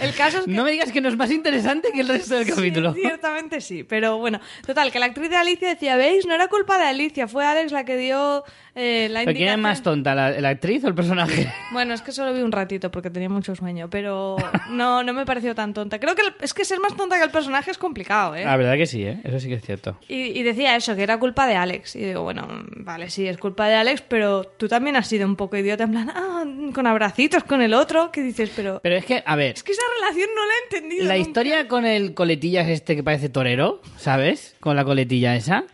El 0.01 0.13
caso 0.15 0.39
es 0.39 0.45
que... 0.45 0.51
no 0.51 0.63
me 0.63 0.71
digas 0.71 0.91
que 0.91 1.01
no 1.01 1.09
es 1.09 1.15
más 1.17 1.31
interesante 1.31 1.89
que 1.93 2.01
el 2.01 2.07
resto 2.07 2.35
del 2.35 2.45
Sí, 2.45 2.51
capítulo. 2.53 2.93
ciertamente 2.93 3.61
sí, 3.61 3.83
pero 3.83 4.17
bueno, 4.17 4.39
total, 4.65 4.91
que 4.91 4.99
la 4.99 5.05
actriz 5.07 5.29
de 5.29 5.35
Alicia 5.37 5.69
decía, 5.69 5.95
¿veis? 5.95 6.25
No 6.25 6.33
era 6.33 6.47
culpa 6.47 6.77
de 6.77 6.85
Alicia, 6.85 7.27
fue 7.27 7.45
Alex 7.45 7.71
la 7.71 7.85
que 7.85 7.97
dio 7.97 8.43
eh, 8.75 9.07
la 9.11 9.19
¿Pero 9.25 9.35
quién 9.37 9.49
es 9.49 9.53
indicación. 9.55 9.61
más 9.61 9.83
tonta, 9.83 10.15
la, 10.15 10.31
la 10.31 10.49
actriz 10.49 10.83
o 10.83 10.87
el 10.87 10.95
personaje? 10.95 11.51
Bueno, 11.71 11.93
es 11.93 12.01
que 12.01 12.11
solo 12.11 12.33
vi 12.33 12.41
un 12.41 12.51
ratito 12.51 12.89
porque 12.91 13.09
tenía 13.09 13.29
mucho 13.29 13.55
sueño, 13.55 13.89
pero 13.89 14.37
no, 14.69 15.03
no 15.03 15.13
me 15.13 15.25
pareció 15.25 15.53
tan 15.55 15.73
tonta. 15.73 15.99
Creo 15.99 16.15
que 16.15 16.21
el- 16.21 16.33
es 16.41 16.53
que 16.53 16.65
ser 16.65 16.79
más 16.79 16.95
tonta 16.95 17.17
que 17.17 17.23
el 17.23 17.31
personaje 17.31 17.71
es 17.71 17.77
complicado, 17.77 18.35
¿eh? 18.35 18.45
La 18.45 18.57
verdad 18.57 18.75
que 18.75 18.85
sí, 18.85 19.03
¿eh? 19.03 19.19
Eso 19.23 19.39
sí 19.39 19.47
que 19.49 19.55
es 19.55 19.63
cierto. 19.63 19.97
Y, 20.07 20.37
y 20.39 20.43
decía 20.43 20.75
eso, 20.75 20.95
que 20.95 21.03
era 21.03 21.17
culpa 21.19 21.47
de 21.47 21.55
Alex. 21.55 21.95
Y 21.95 21.99
digo, 22.05 22.23
bueno, 22.23 22.47
vale, 22.77 23.09
sí, 23.09 23.27
es 23.27 23.37
culpa 23.37 23.67
de 23.67 23.75
Alex, 23.75 24.01
pero 24.07 24.43
tú 24.43 24.67
también 24.67 24.95
has 24.95 25.07
sido 25.07 25.25
un 25.27 25.35
poco 25.35 25.57
idiota, 25.57 25.83
en 25.83 25.91
plan, 25.91 26.09
ah, 26.15 26.43
con 26.73 26.87
abracitos 26.87 27.43
con 27.43 27.61
el 27.61 27.73
otro, 27.73 28.11
que 28.11 28.21
dices, 28.21 28.51
pero... 28.55 28.79
Pero 28.81 28.95
es 28.95 29.05
que, 29.05 29.21
a 29.25 29.35
ver, 29.35 29.53
Es 29.55 29.63
que 29.63 29.71
esa 29.73 29.81
relación 29.99 30.29
no 30.35 30.45
la 30.45 30.53
he 30.53 30.75
entendido. 30.75 31.05
la 31.05 31.15
nunca. 31.15 31.27
historia 31.27 31.67
con 31.67 31.85
el 31.85 32.13
coletillas 32.13 32.67
este 32.69 32.95
que 32.95 33.03
parece 33.03 33.29
torero, 33.29 33.81
¿sabes? 33.97 34.55
Con 34.59 34.75
la 34.75 34.83
coletilla 34.85 35.35
esa. 35.35 35.65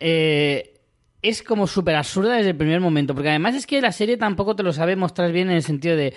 eh, 0.00 0.74
es 1.20 1.42
como 1.42 1.66
súper 1.66 1.96
absurda 1.96 2.36
desde 2.36 2.50
el 2.50 2.56
primer 2.56 2.80
momento, 2.80 3.12
porque 3.12 3.30
además 3.30 3.54
es 3.56 3.66
que 3.66 3.80
la 3.80 3.90
serie 3.90 4.16
tampoco 4.16 4.54
te 4.54 4.62
lo 4.62 4.72
sabe 4.72 4.94
mostrar 4.94 5.32
bien 5.32 5.50
en 5.50 5.56
el 5.56 5.62
sentido 5.64 5.96
de 5.96 6.14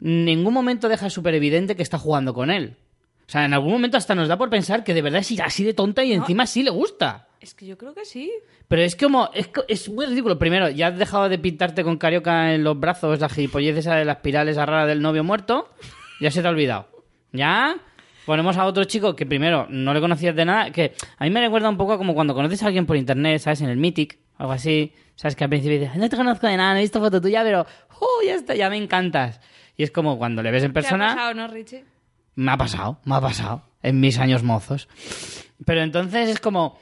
ningún 0.00 0.54
momento 0.54 0.88
deja 0.88 1.10
súper 1.10 1.34
evidente 1.34 1.76
que 1.76 1.82
está 1.82 1.98
jugando 1.98 2.32
con 2.32 2.50
él. 2.50 2.76
O 3.26 3.30
sea, 3.30 3.44
en 3.44 3.52
algún 3.52 3.72
momento 3.72 3.98
hasta 3.98 4.14
nos 4.14 4.26
da 4.26 4.38
por 4.38 4.48
pensar 4.48 4.84
que 4.84 4.94
de 4.94 5.02
verdad 5.02 5.20
es 5.20 5.38
así 5.40 5.64
de 5.64 5.74
tonta 5.74 6.02
y 6.02 6.14
encima 6.14 6.46
sí 6.46 6.62
le 6.62 6.70
gusta. 6.70 7.28
Es 7.42 7.52
que 7.52 7.66
yo 7.66 7.76
creo 7.76 7.92
que 7.92 8.06
sí. 8.06 8.32
Pero 8.68 8.80
es 8.80 8.96
como, 8.96 9.28
es, 9.34 9.50
es 9.68 9.90
muy 9.90 10.06
ridículo. 10.06 10.38
Primero, 10.38 10.70
ya 10.70 10.86
has 10.88 10.98
dejado 10.98 11.28
de 11.28 11.38
pintarte 11.38 11.84
con 11.84 11.98
carioca 11.98 12.54
en 12.54 12.64
los 12.64 12.80
brazos, 12.80 13.20
la 13.20 13.28
gilipollez 13.28 13.76
esa 13.76 13.96
de 13.96 14.06
la 14.06 14.12
espiral 14.12 14.48
esa 14.48 14.64
rara 14.64 14.86
del 14.86 15.02
novio 15.02 15.24
muerto. 15.24 15.68
Ya 16.20 16.30
se 16.30 16.42
te 16.42 16.48
ha 16.48 16.50
olvidado. 16.50 16.88
¿Ya? 17.32 17.76
Ponemos 18.26 18.56
a 18.56 18.66
otro 18.66 18.84
chico 18.84 19.16
que 19.16 19.24
primero 19.26 19.66
no 19.70 19.94
le 19.94 20.00
conocías 20.00 20.36
de 20.36 20.44
nada, 20.44 20.70
que 20.70 20.94
a 21.16 21.24
mí 21.24 21.30
me 21.30 21.40
recuerda 21.40 21.68
un 21.68 21.76
poco 21.76 21.96
como 21.96 22.14
cuando 22.14 22.34
conoces 22.34 22.62
a 22.62 22.66
alguien 22.66 22.84
por 22.86 22.96
internet, 22.96 23.40
¿sabes? 23.40 23.62
En 23.62 23.70
el 23.70 23.76
Mythic, 23.78 24.18
algo 24.36 24.52
así. 24.52 24.92
¿Sabes? 25.14 25.34
Que 25.34 25.44
al 25.44 25.50
principio 25.50 25.80
dices, 25.80 25.96
no 25.96 26.08
te 26.08 26.16
conozco 26.16 26.46
de 26.46 26.56
nada, 26.56 26.72
no 26.74 26.78
he 26.78 26.82
visto 26.82 27.00
foto 27.00 27.20
tuya, 27.20 27.42
pero, 27.42 27.66
¡oh, 28.00 28.22
ya 28.24 28.34
está, 28.36 28.54
ya 28.54 28.70
me 28.70 28.76
encantas! 28.76 29.40
Y 29.76 29.82
es 29.82 29.90
como 29.90 30.16
cuando 30.16 30.42
le 30.44 30.50
ves 30.52 30.62
en 30.62 30.72
¿Te 30.72 30.78
ha 30.78 30.82
persona... 30.82 31.08
pasado, 31.08 31.34
no, 31.34 31.48
Richie? 31.48 31.84
Me 32.36 32.52
ha 32.52 32.56
pasado, 32.56 33.00
me 33.04 33.16
ha 33.16 33.20
pasado. 33.20 33.62
En 33.82 33.98
mis 33.98 34.18
años 34.18 34.44
mozos. 34.44 34.88
Pero 35.64 35.82
entonces 35.82 36.28
es 36.28 36.38
como. 36.40 36.78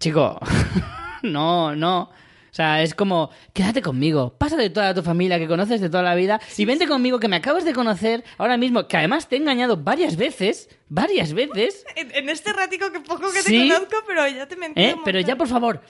Chico, 0.00 0.40
no, 1.22 1.76
no. 1.76 2.10
O 2.54 2.56
sea, 2.56 2.82
es 2.84 2.94
como, 2.94 3.30
quédate 3.52 3.82
conmigo, 3.82 4.36
pasa 4.38 4.56
de 4.56 4.70
toda 4.70 4.94
tu 4.94 5.02
familia 5.02 5.40
que 5.40 5.48
conoces 5.48 5.80
de 5.80 5.90
toda 5.90 6.04
la 6.04 6.14
vida 6.14 6.40
y 6.56 6.64
vente 6.64 6.86
conmigo 6.86 7.18
que 7.18 7.26
me 7.26 7.34
acabas 7.34 7.64
de 7.64 7.72
conocer 7.72 8.22
ahora 8.38 8.56
mismo, 8.56 8.86
que 8.86 8.96
además 8.96 9.28
te 9.28 9.34
he 9.34 9.38
engañado 9.40 9.76
varias 9.76 10.14
veces, 10.16 10.68
varias 10.88 11.32
veces, 11.32 11.84
En, 11.96 12.14
en 12.14 12.28
este 12.28 12.52
ratico 12.52 12.92
que 12.92 13.00
poco 13.00 13.32
que 13.32 13.42
Sí. 13.42 13.68
te 13.68 13.74
conozco, 13.74 13.96
pero 14.06 14.28
ya 14.28 14.46
te 14.46 14.54
mentí. 14.54 14.80
¿eh? 14.80 14.94
Pero 15.04 15.18
ya, 15.18 15.34
por 15.34 15.48
favor, 15.48 15.80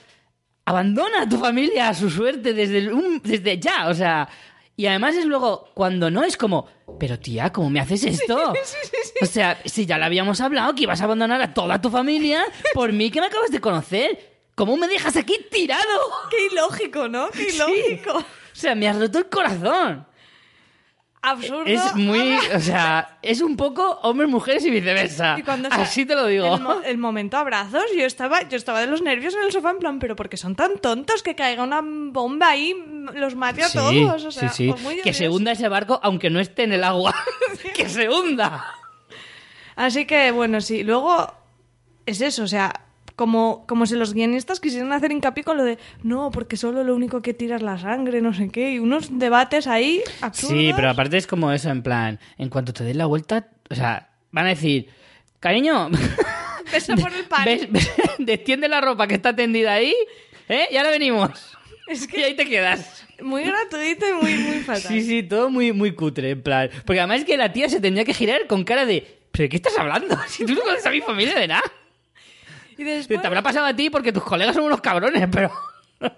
abandona 0.65 1.21
a 1.21 1.29
tu 1.29 1.37
familia 1.37 1.89
a 1.89 1.93
su 1.93 2.09
suerte 2.09 2.53
desde, 2.53 2.91
un- 2.91 3.21
desde 3.23 3.59
ya, 3.59 3.87
o 3.87 3.93
sea... 3.93 4.27
Y 4.77 4.87
además 4.87 5.15
es 5.15 5.23
luego, 5.25 5.69
cuando 5.73 6.11
no, 6.11 6.23
es 6.25 6.35
como, 6.35 6.67
pero 6.99 7.17
tía, 7.17 7.53
¿cómo 7.53 7.69
me 7.69 7.79
haces 7.79 8.03
esto? 8.05 8.53
O 9.21 9.25
sea, 9.25 9.57
si 9.63 9.85
ya 9.85 9.97
lo 9.97 10.03
habíamos 10.03 10.41
hablado, 10.41 10.75
que 10.75 10.83
ibas 10.83 10.99
a 10.99 11.05
abandonar 11.05 11.41
a 11.41 11.53
toda 11.53 11.79
tu 11.79 11.89
familia 11.89 12.43
por 12.73 12.91
mí 12.91 13.09
que 13.09 13.21
me 13.21 13.27
acabas 13.27 13.51
de 13.51 13.61
conocer. 13.61 14.34
¿Cómo 14.55 14.77
me 14.77 14.87
dejas 14.87 15.15
aquí 15.17 15.37
tirado? 15.51 15.83
Qué 16.29 16.47
ilógico, 16.51 17.07
¿no? 17.09 17.29
Qué 17.29 17.51
Sí. 17.51 17.55
ilógico. 17.57 18.17
O 18.19 18.23
sea, 18.57 18.73
me 18.75 18.87
has 18.87 18.97
roto 18.97 19.19
el 19.19 19.27
corazón. 19.29 20.07
Absurdo. 21.21 21.65
Es 21.65 21.95
muy, 21.95 22.37
o 22.53 22.59
sea, 22.59 23.17
es 23.23 23.41
un 23.41 23.57
poco 23.57 23.99
hombres, 24.03 24.29
mujeres 24.29 24.63
y 24.63 24.69
viceversa. 24.69 25.35
Y 25.39 25.41
cuando 25.41 25.69
sa- 25.69 25.81
Así 25.81 26.05
te 26.05 26.13
lo 26.13 26.27
digo. 26.27 26.55
El, 26.55 26.61
mo- 26.61 26.81
el 26.85 26.97
momento 26.99 27.35
abrazos, 27.37 27.83
yo 27.97 28.05
estaba, 28.05 28.43
yo 28.47 28.55
estaba 28.55 28.79
de 28.79 28.85
los 28.85 29.01
nervios 29.01 29.33
en 29.33 29.41
el 29.41 29.51
sofá 29.51 29.71
en 29.71 29.79
plan, 29.79 29.97
pero 29.97 30.15
porque 30.15 30.37
son 30.37 30.55
tan 30.55 30.77
tontos 30.77 31.23
que 31.23 31.33
caiga 31.33 31.63
una 31.63 31.81
bomba 31.83 32.49
ahí, 32.49 32.75
los 33.15 33.33
mate 33.33 33.63
a 33.63 33.69
Sí, 33.69 33.77
todos. 33.79 34.23
O 34.25 34.31
sea, 34.31 34.49
sí, 34.49 34.67
sí. 34.71 34.75
pues 34.83 35.01
Que 35.01 35.13
se 35.13 35.27
hunda 35.27 35.51
ese 35.53 35.67
barco 35.67 35.99
aunque 36.03 36.29
no 36.29 36.39
esté 36.39 36.61
en 36.63 36.73
el 36.73 36.83
agua. 36.83 37.15
que 37.75 37.89
se 37.89 38.07
hunda. 38.07 38.63
Así 39.75 40.05
que, 40.05 40.29
bueno, 40.29 40.61
sí. 40.61 40.83
Luego, 40.83 41.33
es 42.05 42.21
eso, 42.21 42.43
o 42.43 42.47
sea, 42.47 42.84
como, 43.15 43.65
como 43.67 43.85
si 43.85 43.95
los 43.95 44.13
guionistas 44.13 44.59
quisieran 44.59 44.91
hacer 44.93 45.11
hincapié 45.11 45.43
con 45.43 45.57
lo 45.57 45.63
de, 45.63 45.77
no, 46.03 46.31
porque 46.31 46.57
solo 46.57 46.83
lo 46.83 46.95
único 46.95 47.21
que 47.21 47.33
tira 47.33 47.55
es 47.55 47.61
la 47.61 47.77
sangre, 47.77 48.21
no 48.21 48.33
sé 48.33 48.49
qué, 48.49 48.71
y 48.71 48.79
unos 48.79 49.17
debates 49.19 49.67
ahí 49.67 50.01
absurdos. 50.21 50.57
Sí, 50.57 50.71
pero 50.75 50.89
aparte 50.89 51.17
es 51.17 51.27
como 51.27 51.51
eso, 51.51 51.69
en 51.69 51.81
plan, 51.83 52.19
en 52.37 52.49
cuanto 52.49 52.73
te 52.73 52.83
des 52.83 52.95
la 52.95 53.05
vuelta, 53.05 53.47
o 53.69 53.75
sea, 53.75 54.09
van 54.31 54.45
a 54.45 54.49
decir, 54.49 54.89
cariño, 55.39 55.89
Besa 56.71 56.95
por 56.95 57.13
el 57.13 57.25
pan. 57.25 57.45
ves- 57.45 57.71
ves- 57.71 57.91
destiende 58.19 58.67
la 58.67 58.81
ropa 58.81 59.07
que 59.07 59.15
está 59.15 59.35
tendida 59.35 59.73
ahí, 59.73 59.93
¿eh? 60.49 60.67
Y 60.71 60.77
ahora 60.77 60.89
venimos. 60.89 61.57
Es 61.87 62.07
Y 62.13 62.23
ahí 62.23 62.35
te 62.35 62.45
quedas. 62.45 63.05
Muy 63.21 63.43
gratuito 63.43 64.05
y 64.09 64.13
muy, 64.13 64.33
muy 64.33 64.59
fatal. 64.63 64.81
Sí, 64.81 65.01
sí, 65.03 65.23
todo 65.23 65.49
muy, 65.49 65.71
muy 65.71 65.93
cutre, 65.93 66.31
en 66.31 66.41
plan. 66.41 66.69
Porque 66.85 66.99
además 66.99 67.19
es 67.19 67.25
que 67.25 67.37
la 67.37 67.53
tía 67.53 67.69
se 67.69 67.79
tendría 67.79 68.03
que 68.03 68.13
girar 68.13 68.45
con 68.47 68.63
cara 68.65 68.85
de, 68.85 69.19
¿pero 69.31 69.43
de 69.43 69.49
qué 69.49 69.55
estás 69.57 69.77
hablando? 69.77 70.17
Si 70.27 70.45
tú 70.45 70.53
no 70.55 70.61
conoces 70.61 70.85
a 70.85 70.89
mi 70.89 70.99
familia 71.01 71.35
de 71.39 71.47
nada. 71.47 71.63
Y 72.77 72.83
después, 72.83 73.21
Te 73.21 73.27
habrá 73.27 73.41
pasado 73.41 73.65
a 73.65 73.75
ti 73.75 73.89
porque 73.89 74.11
tus 74.11 74.23
colegas 74.23 74.55
son 74.55 74.65
unos 74.65 74.81
cabrones, 74.81 75.27
pero... 75.31 75.51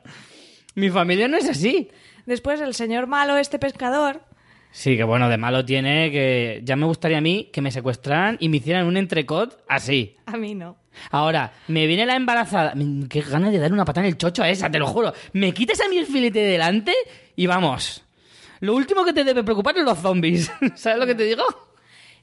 mi 0.76 0.90
familia 0.90 1.28
no 1.28 1.38
es 1.38 1.50
así. 1.50 1.90
después 2.26 2.60
el 2.62 2.74
señor 2.74 3.08
malo, 3.08 3.38
este 3.38 3.60
pescador, 3.60 4.22
Sí, 4.70 4.96
que 4.96 5.04
bueno, 5.04 5.28
de 5.30 5.38
malo 5.38 5.66
tiene 5.66 6.12
que... 6.12 6.62
Ya 6.64 6.76
me 6.76 6.86
gustaría 6.86 7.18
a 7.18 7.22
mí 7.22 7.50
que 7.52 7.62
me 7.62 7.72
secuestraran 7.72 8.38
y 8.40 8.50
me 8.50 8.58
hicieran 8.58 8.86
un 8.86 8.96
entrecot 8.98 9.64
así. 9.68 10.16
a 10.26 10.38
mí 10.38 10.54
no. 10.54 10.78
Ahora, 11.10 11.54
me 11.68 11.88
viene 11.88 12.06
la 12.06 12.16
embarazada. 12.16 12.74
Mm, 12.76 13.04
Qué 13.08 13.22
ganas 13.22 13.52
de 13.52 13.58
dar 13.60 13.74
una 13.74 13.86
patada 13.86 14.06
en 14.06 14.12
el 14.14 14.18
chocho 14.20 14.44
a 14.44 14.50
esa, 14.50 14.70
te 14.70 14.78
lo 14.78 14.86
juro. 14.86 15.14
Me 15.34 15.52
quitas 15.54 15.80
a 15.82 15.90
mí 15.90 15.98
el 15.98 16.06
filete 16.06 16.40
de 16.40 16.52
delante 16.52 16.94
y 17.36 17.48
vamos. 17.48 18.04
Lo 18.60 18.76
último 18.76 19.04
que 19.04 19.14
te 19.14 19.24
debe 19.24 19.44
preocupar 19.44 19.78
es 19.78 19.84
los 19.84 19.98
zombies. 20.00 20.52
¿Sabes 20.76 21.00
lo 21.00 21.08
que 21.08 21.16
te 21.16 21.24
digo? 21.24 21.44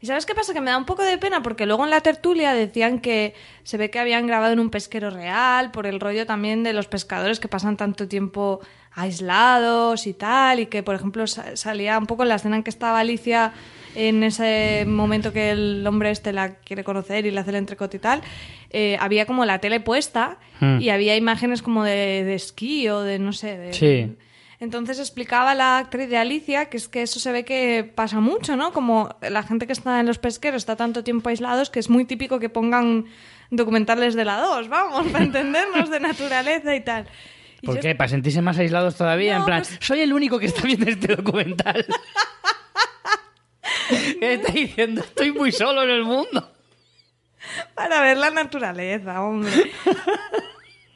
¿Y 0.05 0.07
sabes 0.07 0.27
qué 0.27 0.35
pasa? 0.35 0.53
Que 0.53 0.61
me 0.61 0.71
da 0.71 0.77
un 0.77 0.85
poco 0.85 1.03
de 1.03 1.17
pena 1.17 1.43
porque 1.43 1.65
luego 1.65 1.83
en 1.85 1.89
la 1.89 2.03
tertulia 2.03 2.53
decían 2.53 2.99
que 2.99 3.33
se 3.63 3.79
ve 3.79 3.89
que 3.89 3.99
habían 3.99 4.27
grabado 4.27 4.53
en 4.53 4.61
un 4.61 4.69
pesquero 4.69 5.09
real 5.09 5.71
por 5.71 5.87
el 5.87 5.99
rollo 5.99 6.27
también 6.27 6.63
de 6.63 6.75
los 6.75 6.89
pescadores 6.89 7.41
que 7.41 7.49
pasan 7.49 7.79
tanto 7.79 8.07
tiempo 8.07 8.61
aislados 8.93 10.07
y 10.07 10.13
tal 10.13 10.61
y 10.61 10.67
que 10.67 10.83
por 10.83 10.95
ejemplo 10.95 11.27
sa- 11.27 11.57
salía 11.57 11.97
un 11.99 12.07
poco 12.07 12.23
en 12.23 12.29
la 12.29 12.35
escena 12.35 12.57
en 12.57 12.63
que 12.63 12.69
estaba 12.69 13.01
Alicia 13.01 13.53
en 13.95 14.23
ese 14.25 14.85
momento 14.87 15.33
que 15.33 15.53
el 15.53 15.87
hombre 15.87 16.11
este 16.11 16.35
la 16.35 16.57
quiere 16.57 16.85
conocer 16.85 17.25
y 17.25 17.31
le 17.31 17.41
hace 17.41 17.49
el 17.51 17.57
entrecote 17.57 17.97
y 17.97 18.01
tal 18.01 18.21
eh, 18.69 18.99
había 19.01 19.25
como 19.25 19.47
la 19.47 19.59
tele 19.61 19.81
puesta 19.81 20.37
Hmm. 20.61 20.81
y 20.81 20.91
había 20.91 21.17
imágenes 21.17 21.63
como 21.63 21.83
de, 21.83 22.23
de 22.25 22.35
esquí 22.37 22.89
o 22.89 23.01
de 23.01 23.19
no 23.19 23.33
sé 23.33 23.57
de, 23.59 23.73
Sí. 23.73 24.15
Entonces 24.61 24.99
explicaba 24.99 25.55
la 25.55 25.79
actriz 25.79 26.09
de 26.09 26.17
Alicia 26.17 26.67
que 26.67 26.77
es 26.77 26.89
que 26.89 27.03
eso 27.03 27.21
se 27.21 27.33
ve 27.33 27.45
que 27.45 27.91
pasa 27.95 28.21
mucho, 28.21 28.57
¿no? 28.57 28.73
Como 28.73 29.15
la 29.21 29.43
gente 29.43 29.67
que 29.67 29.73
está 29.73 30.01
en 30.01 30.07
los 30.07 30.19
pesqueros 30.19 30.63
está 30.63 30.77
tanto 30.77 31.03
tiempo 31.05 31.29
aislados 31.29 31.71
que 31.71 31.81
es 31.81 31.91
muy 31.91 32.05
típico 32.05 32.39
que 32.39 32.49
pongan 32.49 33.07
documentales 33.51 34.15
de 34.15 34.25
la 34.25 34.39
2, 34.41 34.69
vamos, 34.69 35.07
para 35.13 35.25
entendernos 35.25 35.91
de 35.91 36.01
naturaleza 36.01 36.75
y 36.75 36.81
tal. 36.83 37.07
Y 37.63 37.67
¿Por 37.67 37.77
yo- 37.77 37.81
qué? 37.83 37.95
¿Para 37.95 38.09
sentirse 38.09 38.43
más 38.43 38.59
aislados 38.59 38.97
todavía? 38.97 39.35
No, 39.35 39.41
en 39.41 39.47
plan, 39.47 39.63
pues- 39.63 39.79
soy 39.81 40.01
el 40.01 40.13
único 40.13 40.39
que 40.39 40.47
está 40.47 40.63
viendo 40.63 40.87
este 40.91 41.17
documental. 41.17 41.85
¿Qué 44.21 44.35
está 44.35 44.53
diciendo? 44.53 45.01
Estoy 45.03 45.33
muy 45.33 45.53
solo 45.53 45.83
en 45.83 45.91
el 45.91 46.05
mundo. 46.05 46.51
Para 47.75 48.01
ver 48.01 48.17
la 48.17 48.31
naturaleza, 48.31 49.21
hombre. 49.23 49.71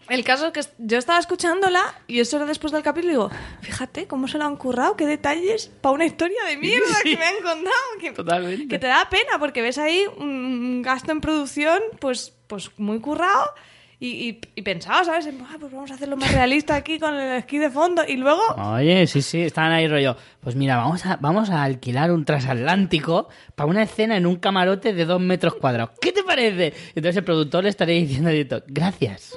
El 0.08 0.24
caso 0.24 0.46
es 0.46 0.52
que 0.52 0.60
yo 0.78 0.96
estaba 0.98 1.18
escuchándola 1.18 1.82
y 2.06 2.20
eso 2.20 2.36
era 2.36 2.46
después 2.46 2.72
del 2.72 2.82
capítulo 2.82 3.08
y 3.12 3.16
digo, 3.16 3.30
fíjate 3.60 4.06
cómo 4.06 4.26
se 4.28 4.38
lo 4.38 4.44
han 4.44 4.56
currado, 4.56 4.96
qué 4.96 5.06
detalles 5.06 5.70
para 5.82 5.94
una 5.94 6.06
historia 6.06 6.42
de 6.44 6.56
mierda 6.56 6.86
Sí. 7.02 7.10
que 7.10 7.16
me 7.18 7.24
han 7.26 7.36
contado. 7.42 7.74
Que, 8.00 8.12
Totalmente. 8.12 8.68
que 8.68 8.78
te 8.78 8.86
da 8.86 9.08
pena 9.10 9.38
porque 9.38 9.60
ves 9.62 9.76
ahí 9.78 10.04
un 10.16 10.82
gasto 10.82 11.12
en 11.12 11.20
producción 11.20 11.80
pues, 12.00 12.34
pues 12.46 12.70
muy 12.78 13.00
currado 13.00 13.52
y, 14.00 14.28
y, 14.28 14.40
y 14.54 14.62
pensaba, 14.62 15.04
¿sabes? 15.04 15.28
"Ah, 15.42 15.56
pues 15.58 15.72
vamos 15.72 15.90
a 15.90 15.94
hacerlo 15.94 16.16
más 16.16 16.32
realista 16.32 16.76
aquí 16.76 16.98
con 17.00 17.14
el 17.14 17.38
esquí 17.38 17.58
de 17.58 17.68
fondo 17.70 18.02
y 18.06 18.16
luego... 18.16 18.40
Oye, 18.56 19.06
sí, 19.06 19.22
sí, 19.22 19.42
estaban 19.42 19.72
ahí 19.72 19.88
rollo. 19.88 20.16
Pues 20.40 20.54
mira, 20.54 20.76
vamos 20.76 21.04
a, 21.04 21.16
vamos 21.16 21.50
a 21.50 21.64
alquilar 21.64 22.12
un 22.12 22.24
transatlántico 22.24 23.28
para 23.54 23.68
una 23.68 23.82
escena 23.82 24.16
en 24.16 24.26
un 24.26 24.36
camarote 24.36 24.92
de 24.92 25.04
dos 25.04 25.20
metros 25.20 25.54
cuadrados. 25.54 25.90
¿Qué 26.00 26.12
te 26.12 26.22
parece? 26.22 26.72
Entonces 26.94 27.16
el 27.16 27.24
productor 27.24 27.64
le 27.64 27.70
estaría 27.70 27.96
diciendo 27.96 28.30
directo, 28.30 28.62
gracias. 28.68 29.34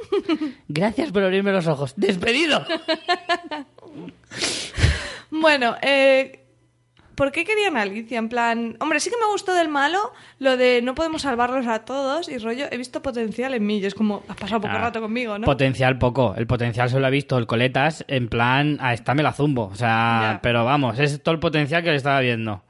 Gracias 0.67 1.11
por 1.11 1.23
abrirme 1.23 1.51
los 1.51 1.67
ojos. 1.67 1.93
¡Despedido! 1.97 2.63
Bueno, 5.33 5.75
eh, 5.81 6.40
¿por 7.21 7.31
qué 7.31 7.45
querían 7.45 7.77
a 7.77 7.83
Alicia? 7.83 8.17
En 8.17 8.29
plan, 8.29 8.75
hombre, 8.79 8.99
sí 8.99 9.11
que 9.11 9.15
me 9.17 9.27
gustó 9.31 9.53
del 9.53 9.67
malo 9.69 10.11
lo 10.39 10.57
de 10.57 10.81
no 10.81 10.95
podemos 10.95 11.21
salvarlos 11.21 11.67
a 11.67 11.85
todos 11.85 12.27
y 12.29 12.39
rollo, 12.39 12.65
he 12.71 12.77
visto 12.77 13.03
potencial 13.03 13.53
en 13.53 13.63
mí 13.63 13.77
y 13.77 13.85
es 13.85 13.93
como, 13.93 14.23
has 14.27 14.35
pasado 14.37 14.61
poco 14.61 14.73
Ah, 14.75 14.79
rato 14.79 15.01
conmigo, 15.01 15.37
¿no? 15.37 15.45
Potencial 15.45 15.99
poco. 15.99 16.33
El 16.35 16.47
potencial 16.47 16.89
se 16.89 16.99
lo 16.99 17.05
ha 17.05 17.11
visto 17.11 17.37
el 17.37 17.45
coletas 17.45 18.03
en 18.07 18.27
plan, 18.27 18.79
a 18.81 18.93
esta 18.93 19.13
me 19.13 19.21
la 19.21 19.33
zumbo. 19.33 19.65
O 19.67 19.75
sea, 19.75 20.19
Ya. 20.33 20.39
pero 20.41 20.65
vamos, 20.65 20.97
es 20.97 21.21
todo 21.21 21.33
el 21.35 21.39
potencial 21.39 21.83
que 21.83 21.91
le 21.91 21.97
estaba 21.97 22.19
viendo. 22.21 22.53
O 22.53 22.63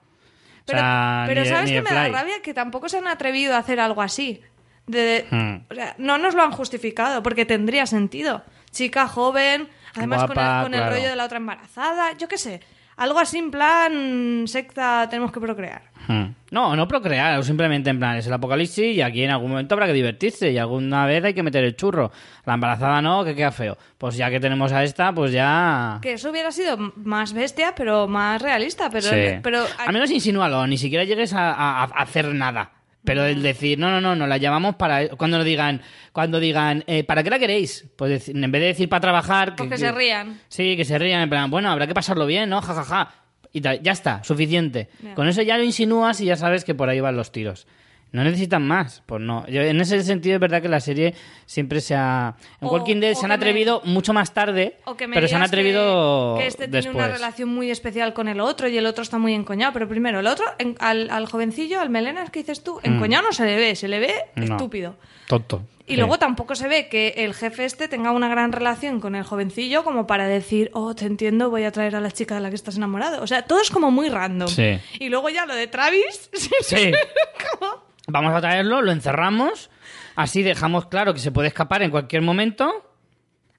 Pero, 0.66 0.80
sea, 0.80 1.24
pero 1.28 1.42
ni 1.42 1.48
de- 1.48 1.54
¿sabes 1.56 1.70
de 1.72 1.82
me 1.82 1.90
da 1.90 2.08
rabia? 2.10 2.36
Que 2.44 2.54
tampoco 2.54 2.90
se 2.90 2.98
han 2.98 3.08
atrevido 3.08 3.56
a 3.56 3.60
hacer 3.60 3.80
algo 3.80 4.02
así. 4.02 4.42
De, 4.86 5.26
Hmm. 5.32 5.72
o 5.72 5.74
sea, 5.76 5.96
no 5.98 6.18
nos 6.18 6.36
lo 6.36 6.44
han 6.44 6.52
justificado, 6.52 7.24
porque 7.24 7.46
tendría 7.46 7.86
sentido. 7.86 8.44
Chica 8.72 9.08
joven, 9.08 9.70
además 9.96 10.26
con, 10.26 10.38
el, 10.38 10.64
con 10.64 10.74
el 10.74 10.80
claro. 10.82 10.96
rollo 10.96 11.10
de 11.10 11.16
la 11.16 11.24
otra 11.26 11.38
embarazada, 11.38 12.18
yo 12.18 12.28
qué 12.28 12.38
sé. 12.38 12.60
Algo 12.98 13.20
así 13.20 13.38
en 13.40 13.50
plan 13.52 14.44
secta, 14.48 15.08
tenemos 15.10 15.32
que 15.32 15.40
procrear. 15.40 15.82
Hmm. 16.08 16.34
No, 16.52 16.76
no 16.76 16.88
procrear, 16.88 17.44
simplemente 17.44 17.90
en 17.90 17.98
plan, 18.00 18.18
es 18.18 18.28
el 18.28 18.34
apocalipsis 18.34 18.96
y 18.96 19.02
aquí 19.02 19.24
en 19.24 19.32
algún 19.32 19.50
momento 19.52 19.76
habrá 19.76 19.88
que 19.88 19.94
divertirse 19.94 20.52
y 20.52 20.58
alguna 20.58 21.06
vez 21.06 21.24
hay 21.24 21.34
que 21.34 21.44
meter 21.44 21.64
el 21.64 21.76
churro. 21.76 22.12
La 22.46 22.56
embarazada 22.56 23.02
no, 23.02 23.24
que 23.24 23.34
queda 23.36 23.52
feo. 23.52 23.78
Pues 23.98 24.16
ya 24.18 24.30
que 24.30 24.40
tenemos 24.40 24.72
a 24.72 24.84
esta, 24.84 25.14
pues 25.14 25.32
ya... 25.32 26.00
Que 26.02 26.14
eso 26.14 26.30
hubiera 26.32 26.52
sido 26.52 26.78
más 26.98 27.34
bestia, 27.34 27.74
pero 27.76 28.08
más 28.08 28.42
realista. 28.42 28.90
Pero, 28.90 29.08
Sí. 29.08 29.40
pero 29.42 29.64
Al 29.80 29.94
menos 29.94 30.12
insinúalo, 30.12 30.68
ni 30.68 30.78
siquiera 30.78 31.04
llegues 31.06 31.34
a, 31.34 31.52
a- 31.54 31.84
a 31.84 32.02
hacer 32.02 32.26
nada. 32.34 32.72
Pero 33.04 33.26
el 33.26 33.42
decir, 33.42 33.80
no, 33.80 33.90
no, 33.90 34.00
no, 34.00 34.16
nos 34.16 34.30
la 34.30 34.38
llamamos 34.38 34.76
para... 34.76 35.10
Cuando 35.10 35.38
nos 35.38 35.46
digan, 35.46 35.82
cuando 36.12 36.40
digan, 36.40 36.84
eh, 36.86 37.04
¿para 37.04 37.24
qué 37.24 37.32
la 37.32 37.40
queréis? 37.40 37.88
Pues 37.96 38.12
decir- 38.12 38.36
en 38.44 38.52
vez 38.52 38.62
de 38.62 38.68
decir 38.68 38.90
para 38.90 39.02
trabajar... 39.02 39.56
Pues 39.56 39.70
que 39.70 39.78
se 39.78 39.92
rían. 39.92 40.40
Sí, 40.50 40.78
que 40.78 40.86
se 40.86 41.00
rían, 41.00 41.22
en 41.22 41.30
plan, 41.30 41.50
bueno, 41.50 41.72
habrá 41.72 41.88
que 41.88 41.96
pasarlo 41.96 42.28
bien, 42.28 42.50
¿no? 42.50 42.62
Ja, 42.62 42.74
ja, 42.76 42.84
ja. 42.84 43.12
Y 43.54 43.62
tal, 43.62 43.82
ya 43.82 43.92
está, 43.92 44.24
suficiente. 44.24 44.90
Ya. 45.04 45.16
Con 45.16 45.28
eso 45.28 45.42
ya 45.42 45.58
lo 45.58 45.64
insinúas 45.64 46.22
y 46.22 46.26
ya 46.26 46.36
sabes 46.38 46.64
que 46.64 46.76
por 46.76 46.90
ahí 46.90 47.00
van 47.00 47.16
los 47.18 47.32
tiros. 47.32 47.66
No 48.14 48.24
necesitan 48.26 48.68
más, 48.68 49.04
pues 49.06 49.22
no. 49.22 49.48
Yo, 49.48 49.62
en 49.62 49.80
ese 49.80 50.04
sentido 50.04 50.36
es 50.36 50.42
verdad 50.42 50.62
que 50.62 50.68
la 50.68 50.82
serie 50.82 51.16
siempre 51.46 51.80
se 51.80 51.96
ha... 51.96 52.36
En 52.60 52.68
O- 52.68 52.72
Walking 52.72 52.98
Dead 53.00 53.14
se 53.14 53.24
han 53.26 53.30
me- 53.30 53.36
atrevido 53.36 53.82
mucho 53.86 54.12
más 54.12 54.34
tarde, 54.34 54.76
O 54.84 54.98
que 54.98 55.08
me 55.08 55.16
pero 55.16 55.30
se 55.30 55.36
han 55.36 55.40
digas 55.42 55.52
que- 55.52 55.56
atrevido 55.56 56.36
que, 56.38 56.48
este 56.48 56.64
después. 56.68 56.84
tiene 56.84 56.98
una 56.98 57.08
relación 57.08 57.48
muy 57.50 57.72
especial 57.72 58.14
con 58.14 58.28
el 58.28 58.42
otro 58.42 58.68
y 58.68 58.78
el 58.78 58.86
otro 58.86 59.02
está 59.04 59.18
muy 59.18 59.34
encoñado. 59.34 59.72
Pero 59.72 59.88
primero, 59.88 60.20
el 60.20 60.28
otro, 60.28 60.44
en- 60.60 60.76
al, 60.80 61.10
al 61.10 61.26
jovencillo, 61.28 61.80
al 61.80 61.90
melenas 61.90 62.30
que 62.32 62.40
dices 62.40 62.64
tú, 62.64 62.80
encoñado 62.84 63.24
no 63.28 63.32
se 63.34 63.46
le 63.46 63.56
ve, 63.56 63.76
se 63.78 63.88
le 63.88 64.00
ve 64.00 64.14
Mm. 64.36 64.46
No. 64.46 64.56
estúpido. 64.58 64.96
Tonto. 65.28 65.64
Y 65.88 65.94
Sí. 65.94 65.98
luego 65.98 66.20
tampoco 66.20 66.56
se 66.56 66.68
ve 66.68 66.88
que 66.90 67.14
el 67.18 67.34
jefe 67.34 67.64
este 67.66 67.88
tenga 67.88 68.12
una 68.12 68.28
gran 68.30 68.52
relación 68.52 69.00
con 69.02 69.16
el 69.16 69.24
jovencillo 69.24 69.84
como 69.86 70.06
para 70.08 70.28
decir, 70.28 70.70
oh, 70.74 70.96
te 70.96 71.06
entiendo, 71.06 71.50
voy 71.50 71.64
a 71.64 71.72
traer 71.72 71.96
a 71.96 72.02
la 72.02 72.12
chica 72.12 72.36
de 72.36 72.42
la 72.42 72.50
que 72.50 72.56
estás 72.56 72.76
enamorado. 72.78 73.22
O 73.24 73.28
sea, 73.28 73.42
todo 73.44 73.62
es 73.62 73.70
como 73.72 73.90
muy 73.92 74.10
random. 74.10 74.48
Sí. 74.50 74.80
Y 75.00 75.10
luego 75.10 75.30
ya 75.30 75.46
lo 75.46 75.56
de 75.56 75.68
Travis, 75.68 76.30
Sí. 76.62 76.92
como- 77.60 77.90
Vamos 78.08 78.34
a 78.34 78.42
traerlo, 78.42 78.82
lo 78.82 78.92
encerramos, 78.92 79.70
así 80.16 80.42
dejamos 80.44 80.88
claro 80.88 81.14
que 81.14 81.20
se 81.20 81.32
puede 81.32 81.48
escapar 81.50 81.82
en 81.84 81.92
cualquier 81.92 82.22
momento 82.22 82.92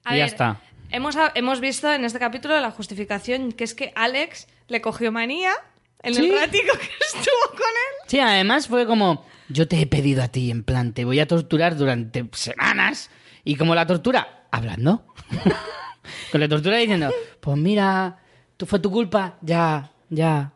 A 0.03 0.15
y 0.15 0.19
ya 0.19 0.25
está. 0.25 0.61
Hemos, 0.91 1.15
hemos 1.35 1.59
visto 1.59 1.91
en 1.91 2.05
este 2.05 2.19
capítulo 2.19 2.59
la 2.59 2.69
justificación 2.71 3.51
que 3.53 3.63
es 3.63 3.73
que 3.73 3.91
Alex 3.95 4.47
le 4.67 4.81
cogió 4.81 5.11
manía 5.11 5.51
en 6.03 6.13
Sí. 6.13 6.29
el 6.29 6.37
ratico 6.39 6.77
que 6.77 6.85
estuvo 7.17 7.49
con 7.51 7.61
él. 7.61 8.07
Sí, 8.07 8.19
además 8.19 8.67
fue 8.67 8.85
como, 8.85 9.25
yo 9.49 9.67
te 9.67 9.79
he 9.81 9.87
pedido 9.87 10.21
a 10.21 10.27
ti, 10.27 10.51
en 10.51 10.63
plan, 10.63 10.93
te 10.93 11.05
voy 11.05 11.19
a 11.19 11.27
torturar 11.27 11.75
durante 11.77 12.27
semanas. 12.33 13.09
Y 13.45 13.55
como 13.55 13.73
la 13.75 13.87
tortura, 13.87 14.45
hablando. 14.51 15.05
Con 16.31 16.41
la 16.41 16.49
tortura 16.49 16.77
diciendo, 16.77 17.11
pues 17.39 17.57
mira, 17.57 18.17
tú, 18.57 18.65
fue 18.65 18.79
tu 18.79 18.91
culpa, 18.91 19.37
ya, 19.41 19.91
ya. 20.09 20.51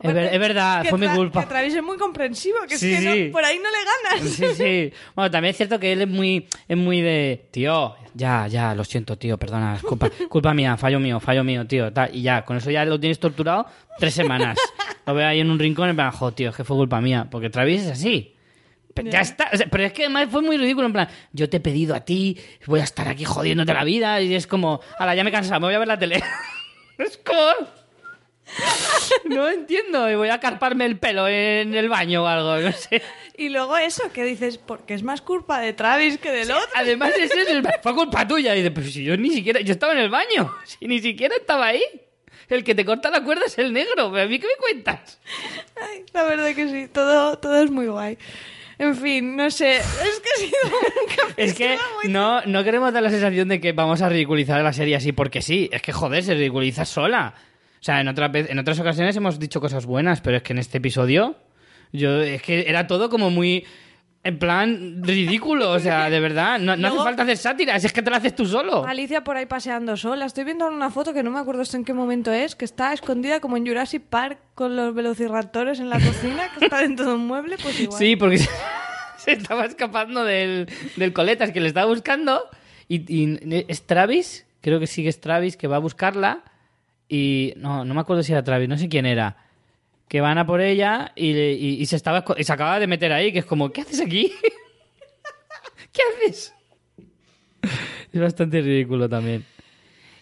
Es, 0.00 0.14
ver- 0.14 0.32
es 0.34 0.38
verdad, 0.40 0.84
fue 0.88 0.98
mi 0.98 1.08
culpa. 1.08 1.40
Que 1.42 1.46
Travis 1.48 1.74
es 1.74 1.82
muy 1.82 1.96
comprensivo, 1.96 2.58
que 2.68 2.76
Sí, 2.78 2.92
es 2.92 3.00
que 3.00 3.04
no- 3.06 3.12
sí. 3.14 3.24
por 3.32 3.44
ahí 3.44 3.58
no 3.58 3.70
le 3.70 4.18
ganas. 4.20 4.30
Sí, 4.34 4.44
sí. 4.56 4.92
Bueno, 5.14 5.30
también 5.30 5.50
es 5.50 5.56
cierto 5.56 5.78
que 5.80 5.92
él 5.92 6.02
es 6.02 6.08
muy, 6.08 6.46
es 6.66 6.76
muy 6.76 7.00
de, 7.00 7.48
tío, 7.50 7.94
ya, 8.14 8.46
ya, 8.48 8.74
lo 8.74 8.84
siento, 8.84 9.16
tío, 9.18 9.38
perdona, 9.38 9.76
es 9.76 9.82
culpa, 9.82 10.08
culpa 10.28 10.54
mía, 10.54 10.76
fallo 10.76 11.00
mío, 11.00 11.20
fallo 11.20 11.44
mío, 11.44 11.66
tío, 11.66 11.92
tal. 11.92 12.14
Y 12.14 12.22
ya, 12.22 12.44
con 12.44 12.56
eso 12.56 12.70
ya 12.70 12.84
lo 12.84 12.98
tienes 13.00 13.18
torturado 13.18 13.66
tres 13.98 14.14
semanas. 14.14 14.58
Lo 15.06 15.14
veo 15.14 15.26
ahí 15.26 15.40
en 15.40 15.50
un 15.50 15.58
rincón 15.58 15.88
en 15.88 15.96
plan, 15.96 16.10
jo, 16.10 16.32
tío, 16.32 16.50
es 16.50 16.56
que 16.56 16.64
fue 16.64 16.76
culpa 16.76 17.00
mía, 17.00 17.26
porque 17.30 17.50
Travis 17.50 17.82
es 17.82 17.90
así. 17.92 18.34
Pero 18.94 19.10
ya 19.10 19.20
está, 19.20 19.48
o 19.52 19.56
sea, 19.56 19.66
pero 19.70 19.84
es 19.84 19.92
que 19.92 20.04
además 20.06 20.26
fue 20.30 20.42
muy 20.42 20.56
ridículo, 20.56 20.86
en 20.86 20.92
plan, 20.92 21.08
yo 21.32 21.48
te 21.48 21.58
he 21.58 21.60
pedido 21.60 21.94
a 21.94 22.00
ti, 22.00 22.36
voy 22.66 22.80
a 22.80 22.84
estar 22.84 23.06
aquí 23.06 23.24
jodiéndote 23.24 23.72
la 23.72 23.84
vida, 23.84 24.20
y 24.20 24.34
es 24.34 24.48
como, 24.48 24.80
ala, 24.98 25.14
ya 25.14 25.22
me 25.22 25.30
he 25.30 25.32
cansado, 25.32 25.60
me 25.60 25.66
voy 25.68 25.74
a 25.74 25.78
ver 25.78 25.86
la 25.88 25.98
tele. 25.98 26.20
es 26.98 27.16
como... 27.18 27.68
No 29.24 29.48
entiendo, 29.48 30.10
y 30.10 30.14
voy 30.14 30.28
a 30.30 30.40
carparme 30.40 30.86
el 30.86 30.98
pelo 30.98 31.28
en 31.28 31.74
el 31.74 31.88
baño 31.88 32.22
o 32.24 32.26
algo, 32.26 32.56
no 32.56 32.72
sé. 32.72 33.02
Y 33.36 33.48
luego 33.50 33.76
eso, 33.76 34.10
que 34.12 34.24
dices, 34.24 34.58
porque 34.58 34.94
es 34.94 35.02
más 35.02 35.20
culpa 35.20 35.60
de 35.60 35.72
Travis 35.72 36.18
que 36.18 36.30
del 36.30 36.50
otro. 36.50 36.68
Además, 36.74 37.12
ese 37.18 37.42
es 37.42 37.48
el- 37.48 37.66
fue 37.82 37.94
culpa 37.94 38.26
tuya. 38.26 38.54
Y 38.54 38.58
dice, 38.58 38.70
pues 38.70 38.92
si 38.92 39.04
yo 39.04 39.16
ni 39.16 39.30
siquiera, 39.30 39.60
yo 39.60 39.72
estaba 39.72 39.92
en 39.92 39.98
el 40.00 40.10
baño, 40.10 40.52
si 40.64 40.86
ni 40.86 41.00
siquiera 41.00 41.34
estaba 41.36 41.66
ahí. 41.66 41.82
El 42.48 42.64
que 42.64 42.74
te 42.74 42.84
corta 42.84 43.10
la 43.10 43.22
cuerda 43.22 43.42
es 43.46 43.58
el 43.58 43.72
negro. 43.72 44.06
¿A 44.16 44.26
mí 44.26 44.38
qué 44.38 44.46
me 44.46 44.56
cuentas? 44.60 45.20
Ay, 45.80 46.04
la 46.14 46.22
verdad 46.24 46.54
que 46.54 46.68
sí, 46.68 46.88
todo, 46.92 47.38
todo 47.38 47.62
es 47.62 47.70
muy 47.70 47.86
guay. 47.86 48.16
En 48.78 48.96
fin, 48.96 49.36
no 49.36 49.50
sé, 49.50 49.76
es 49.76 49.82
que 49.84 50.28
ha 50.34 50.38
sido 50.38 50.78
un 50.78 51.06
capítulo 51.16 51.34
Es 51.36 51.54
que 51.54 51.76
muy- 52.02 52.10
no, 52.12 52.40
no 52.46 52.64
queremos 52.64 52.92
dar 52.92 53.02
la 53.02 53.10
sensación 53.10 53.48
de 53.48 53.60
que 53.60 53.72
vamos 53.72 54.00
a 54.02 54.08
ridiculizar 54.08 54.62
la 54.62 54.72
serie 54.72 54.96
así 54.96 55.12
porque 55.12 55.42
sí. 55.42 55.68
Es 55.72 55.82
que, 55.82 55.92
joder, 55.92 56.22
se 56.24 56.34
ridiculiza 56.34 56.84
sola. 56.84 57.34
O 57.80 57.84
sea, 57.84 58.00
en, 58.00 58.08
otra 58.08 58.28
vez, 58.28 58.50
en 58.50 58.58
otras 58.58 58.78
ocasiones 58.80 59.16
hemos 59.16 59.38
dicho 59.38 59.60
cosas 59.60 59.86
buenas, 59.86 60.20
pero 60.20 60.36
es 60.38 60.42
que 60.42 60.52
en 60.52 60.58
este 60.58 60.78
episodio, 60.78 61.36
yo 61.92 62.20
es 62.20 62.42
que 62.42 62.68
era 62.68 62.86
todo 62.86 63.08
como 63.10 63.30
muy. 63.30 63.64
En 64.24 64.36
plan, 64.40 65.00
ridículo. 65.04 65.70
O 65.70 65.78
sea, 65.78 66.10
de 66.10 66.18
verdad, 66.18 66.58
no, 66.58 66.74
no 66.76 66.88
Luego- 66.88 66.96
hace 66.96 67.04
falta 67.10 67.22
hacer 67.22 67.36
sátiras, 67.36 67.84
es 67.84 67.92
que 67.92 68.02
te 68.02 68.10
la 68.10 68.16
haces 68.16 68.34
tú 68.34 68.46
solo. 68.46 68.84
Alicia 68.84 69.22
por 69.22 69.36
ahí 69.36 69.46
paseando 69.46 69.96
sola. 69.96 70.26
Estoy 70.26 70.42
viendo 70.44 70.66
una 70.66 70.90
foto 70.90 71.14
que 71.14 71.22
no 71.22 71.30
me 71.30 71.38
acuerdo 71.38 71.62
en 71.72 71.84
qué 71.84 71.94
momento 71.94 72.32
es, 72.32 72.56
que 72.56 72.64
está 72.64 72.92
escondida 72.92 73.38
como 73.40 73.56
en 73.56 73.64
Jurassic 73.66 74.02
Park 74.02 74.38
con 74.56 74.74
los 74.74 74.92
velociraptores 74.92 75.78
en 75.78 75.88
la 75.88 76.00
cocina, 76.00 76.50
que 76.58 76.64
está 76.64 76.80
dentro 76.80 77.06
de 77.06 77.14
un 77.14 77.26
mueble, 77.28 77.56
pues 77.62 77.78
igual. 77.80 77.96
Sí, 77.98 78.16
porque 78.16 78.38
se, 78.38 78.50
se 79.18 79.32
estaba 79.32 79.64
escapando 79.64 80.24
del, 80.24 80.68
del 80.96 81.12
coletas 81.12 81.52
que 81.52 81.60
le 81.60 81.68
estaba 81.68 81.86
buscando. 81.86 82.42
Y, 82.88 83.10
y 83.14 83.64
es 83.68 83.86
Travis, 83.86 84.46
creo 84.60 84.80
que 84.80 84.88
sí 84.88 85.04
que 85.04 85.10
es 85.10 85.20
Travis, 85.20 85.56
que 85.56 85.68
va 85.68 85.76
a 85.76 85.80
buscarla. 85.80 86.42
Y 87.08 87.54
no, 87.56 87.84
no 87.84 87.94
me 87.94 88.00
acuerdo 88.00 88.22
si 88.22 88.32
era 88.32 88.44
Travis, 88.44 88.68
no 88.68 88.76
sé 88.78 88.88
quién 88.88 89.06
era. 89.06 89.36
Que 90.08 90.20
van 90.20 90.38
a 90.38 90.46
por 90.46 90.60
ella 90.60 91.12
y, 91.16 91.30
y- 91.32 91.76
y 91.80 91.86
se 91.86 91.96
estaba 91.96 92.24
y 92.36 92.44
se 92.44 92.52
acaba 92.52 92.78
de 92.80 92.86
meter 92.86 93.12
ahí, 93.12 93.32
que 93.32 93.40
es 93.40 93.44
como, 93.44 93.70
¿qué 93.70 93.82
haces 93.82 94.00
aquí? 94.00 94.32
¿Qué 95.92 96.00
haces? 96.26 96.54
Es 98.12 98.20
bastante 98.20 98.60
ridículo 98.60 99.08
también. 99.08 99.44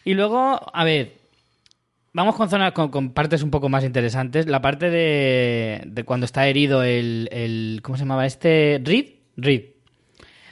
Y 0.05 0.15
luego, 0.15 0.61
a 0.73 0.85
ver, 0.85 1.15
vamos 2.13 2.35
con 2.37 2.49
zonas 2.49 2.73
con, 2.73 2.91
con 2.91 3.13
partes 3.13 3.43
un 3.43 3.51
poco 3.51 3.69
más 3.69 3.85
interesantes. 3.85 4.47
La 4.47 4.61
parte 4.61 4.91
de, 4.91 5.83
de 5.87 6.05
cuando 6.05 6.27
está 6.27 6.47
herido 6.49 6.83
el, 6.83 7.29
el- 7.33 7.81
¿Cómo 7.83 7.97
se 7.97 8.05
llamaba 8.05 8.27
este? 8.27 8.81
¿Reed? 8.83 9.07
Reed. 9.37 9.65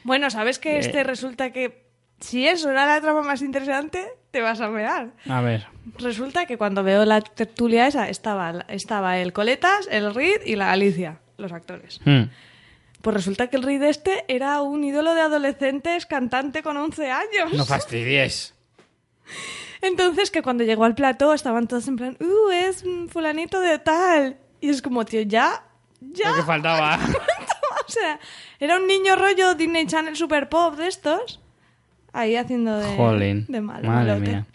Bueno, 0.04 0.30
¿sabes 0.30 0.58
que 0.58 0.76
Eh. 0.76 0.80
este 0.80 1.02
resulta 1.04 1.50
que 1.52 1.83
si 2.20 2.46
eso 2.46 2.70
era 2.70 2.86
la 2.86 3.00
trama 3.00 3.22
más 3.22 3.42
interesante, 3.42 4.06
te 4.30 4.40
vas 4.40 4.60
a 4.60 4.68
mear? 4.68 5.12
A 5.28 5.40
ver. 5.40 5.66
Resulta 5.98 6.46
que 6.46 6.56
cuando 6.56 6.82
veo 6.82 7.04
la 7.04 7.20
tertulia 7.20 7.86
esa, 7.86 8.08
estaba, 8.08 8.64
estaba 8.68 9.18
el 9.18 9.32
Coletas, 9.32 9.88
el 9.90 10.14
Reed 10.14 10.42
y 10.44 10.56
la 10.56 10.72
Alicia, 10.72 11.20
los 11.36 11.52
actores. 11.52 12.00
Hmm. 12.04 12.24
Pues 13.02 13.14
resulta 13.14 13.48
que 13.48 13.56
el 13.56 13.62
Reed 13.62 13.82
este 13.82 14.24
era 14.28 14.62
un 14.62 14.82
ídolo 14.82 15.14
de 15.14 15.20
adolescentes 15.20 16.06
cantante 16.06 16.62
con 16.62 16.76
11 16.76 17.10
años. 17.10 17.52
No 17.52 17.66
fastidies. 17.66 18.54
Entonces 19.82 20.30
que 20.30 20.40
cuando 20.40 20.64
llegó 20.64 20.84
al 20.84 20.94
plató 20.94 21.34
estaban 21.34 21.68
todos 21.68 21.86
en 21.88 21.96
plan, 21.96 22.16
uh, 22.18 22.50
es 22.50 22.82
fulanito 23.10 23.60
de 23.60 23.78
tal. 23.78 24.38
Y 24.60 24.70
es 24.70 24.80
como, 24.80 25.04
tío, 25.04 25.20
ya, 25.20 25.62
ya. 26.00 26.30
Lo 26.30 26.36
que 26.36 26.42
faltaba. 26.42 26.98
o 27.86 27.90
sea, 27.90 28.18
era 28.58 28.78
un 28.78 28.86
niño 28.86 29.16
rollo 29.16 29.54
Disney 29.54 29.86
Channel 29.86 30.16
Super 30.16 30.48
Pop 30.48 30.76
de 30.76 30.88
estos. 30.88 31.40
Ahí 32.14 32.36
haciendo 32.36 32.78
de, 32.78 32.96
Jolín. 32.96 33.44
de 33.48 33.60
malo, 33.60 33.86
Madre 33.88 34.20
mía. 34.20 34.46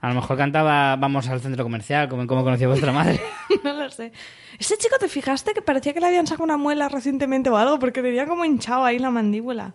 A 0.00 0.08
lo 0.08 0.14
mejor 0.16 0.36
cantaba 0.36 0.96
Vamos 0.96 1.28
al 1.28 1.40
centro 1.40 1.62
comercial, 1.62 2.08
como, 2.08 2.26
como 2.26 2.42
conocía 2.42 2.66
vuestra 2.66 2.90
madre. 2.90 3.20
no 3.64 3.72
lo 3.74 3.88
sé. 3.90 4.10
Ese 4.58 4.76
chico, 4.78 4.96
¿te 4.98 5.06
fijaste 5.08 5.52
que 5.52 5.62
parecía 5.62 5.92
que 5.92 6.00
le 6.00 6.06
habían 6.06 6.26
sacado 6.26 6.44
una 6.44 6.56
muela 6.56 6.88
recientemente 6.88 7.50
o 7.50 7.56
algo? 7.56 7.78
Porque 7.78 8.02
tenía 8.02 8.26
como 8.26 8.44
hinchado 8.44 8.84
ahí 8.84 8.98
la 8.98 9.10
mandíbula. 9.10 9.74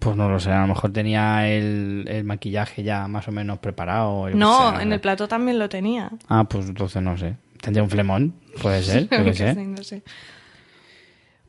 Pues 0.00 0.16
no 0.16 0.28
lo 0.28 0.38
sé, 0.40 0.50
a 0.50 0.60
lo 0.62 0.66
mejor 0.68 0.92
tenía 0.92 1.48
el, 1.48 2.04
el 2.08 2.24
maquillaje 2.24 2.82
ya 2.82 3.06
más 3.08 3.26
o 3.28 3.32
menos 3.32 3.58
preparado. 3.58 4.28
No, 4.30 4.78
en 4.80 4.92
el 4.92 5.00
plató 5.00 5.26
también 5.28 5.58
lo 5.58 5.68
tenía. 5.68 6.10
Ah, 6.28 6.44
pues 6.44 6.68
entonces 6.68 7.02
no 7.02 7.16
sé. 7.16 7.36
Tendría 7.60 7.82
un 7.82 7.90
flemón, 7.90 8.34
puede 8.60 8.82
ser, 8.82 9.04
yo 9.04 9.08
qué 9.08 9.24
Que 9.24 9.34
sé. 9.34 9.54
sí, 9.54 9.64
no 9.64 9.82
sé. 9.82 10.02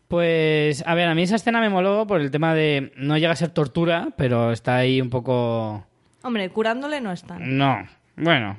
Pues, 0.07 0.83
a 0.87 0.95
ver, 0.95 1.09
a 1.09 1.15
mí 1.15 1.23
esa 1.23 1.35
escena 1.35 1.59
me 1.59 1.69
moló 1.69 2.07
por 2.07 2.21
el 2.21 2.31
tema 2.31 2.53
de. 2.53 2.93
No 2.95 3.17
llega 3.17 3.33
a 3.33 3.35
ser 3.35 3.49
tortura, 3.49 4.09
pero 4.15 4.51
está 4.51 4.77
ahí 4.77 5.01
un 5.01 5.09
poco. 5.09 5.85
Hombre, 6.23 6.49
curándole 6.49 7.01
no 7.01 7.11
están. 7.11 7.57
No, 7.57 7.85
bueno. 8.15 8.57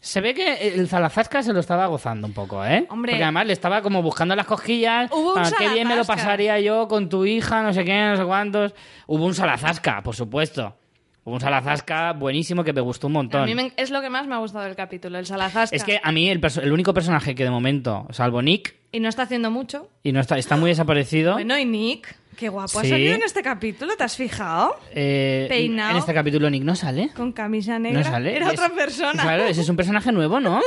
Se 0.00 0.20
ve 0.20 0.34
que 0.34 0.74
el 0.74 0.88
Zalazasca 0.88 1.44
se 1.44 1.52
lo 1.52 1.60
estaba 1.60 1.86
gozando 1.86 2.26
un 2.26 2.32
poco, 2.32 2.64
¿eh? 2.64 2.86
Hombre. 2.88 3.12
Porque 3.12 3.22
además 3.22 3.46
le 3.46 3.52
estaba 3.52 3.82
como 3.82 4.02
buscando 4.02 4.34
las 4.34 4.46
cosquillas. 4.46 5.08
Hubo 5.12 5.28
un 5.28 5.34
para 5.34 5.56
qué 5.56 5.68
bien 5.68 5.86
me 5.86 5.94
lo 5.94 6.04
pasaría 6.04 6.58
yo 6.58 6.88
con 6.88 7.08
tu 7.08 7.24
hija, 7.24 7.62
no 7.62 7.72
sé 7.72 7.84
qué, 7.84 8.00
no 8.00 8.16
sé 8.16 8.24
cuántos. 8.24 8.74
Hubo 9.06 9.24
un 9.24 9.34
Salazasca, 9.34 10.02
por 10.02 10.16
supuesto. 10.16 10.76
Un 11.24 11.38
Salazasca 11.40 12.12
buenísimo 12.14 12.64
que 12.64 12.72
me 12.72 12.80
gustó 12.80 13.06
un 13.06 13.12
montón. 13.12 13.42
A 13.42 13.46
mí 13.46 13.54
me- 13.54 13.72
es 13.76 13.90
lo 13.90 14.00
que 14.00 14.10
más 14.10 14.26
me 14.26 14.34
ha 14.34 14.38
gustado 14.38 14.64
del 14.64 14.74
capítulo, 14.74 15.18
el 15.18 15.26
Salazasca. 15.26 15.74
Es 15.76 15.84
que 15.84 16.00
a 16.02 16.10
mí 16.10 16.28
el, 16.28 16.40
el 16.62 16.72
único 16.72 16.92
personaje 16.92 17.34
que 17.36 17.44
de 17.44 17.50
momento, 17.50 18.08
salvo 18.10 18.42
Nick, 18.42 18.74
Y 18.90 18.98
no 18.98 19.08
está 19.08 19.22
haciendo 19.22 19.50
mucho. 19.50 19.88
y 20.02 20.10
no 20.12 20.18
está, 20.20 20.36
está 20.36 20.56
muy 20.56 20.70
desaparecido. 20.70 21.34
Bueno, 21.34 21.56
y 21.56 21.64
Nick, 21.64 22.16
qué 22.36 22.48
guapo 22.48 22.80
ha 22.80 22.82
Sí. 22.82 22.88
salido 22.90 23.14
en 23.14 23.22
este 23.22 23.40
capítulo, 23.40 23.96
¿te 23.96 24.02
has 24.02 24.16
fijado? 24.16 24.74
eh, 24.92 25.46
Peinado. 25.48 25.92
En 25.92 25.96
este 25.98 26.12
capítulo 26.12 26.50
Nick 26.50 26.64
no 26.64 26.74
sale. 26.74 27.10
Con 27.14 27.30
camisa 27.32 27.78
negra. 27.78 28.00
No 28.00 28.10
sale. 28.10 28.34
Era 28.36 28.46
Es- 28.48 28.54
otra 28.58 28.70
persona. 28.74 29.22
Claro, 29.22 29.44
ese 29.44 29.60
es 29.60 29.68
un 29.68 29.76
personaje 29.76 30.10
nuevo, 30.10 30.40
¿no? 30.40 30.60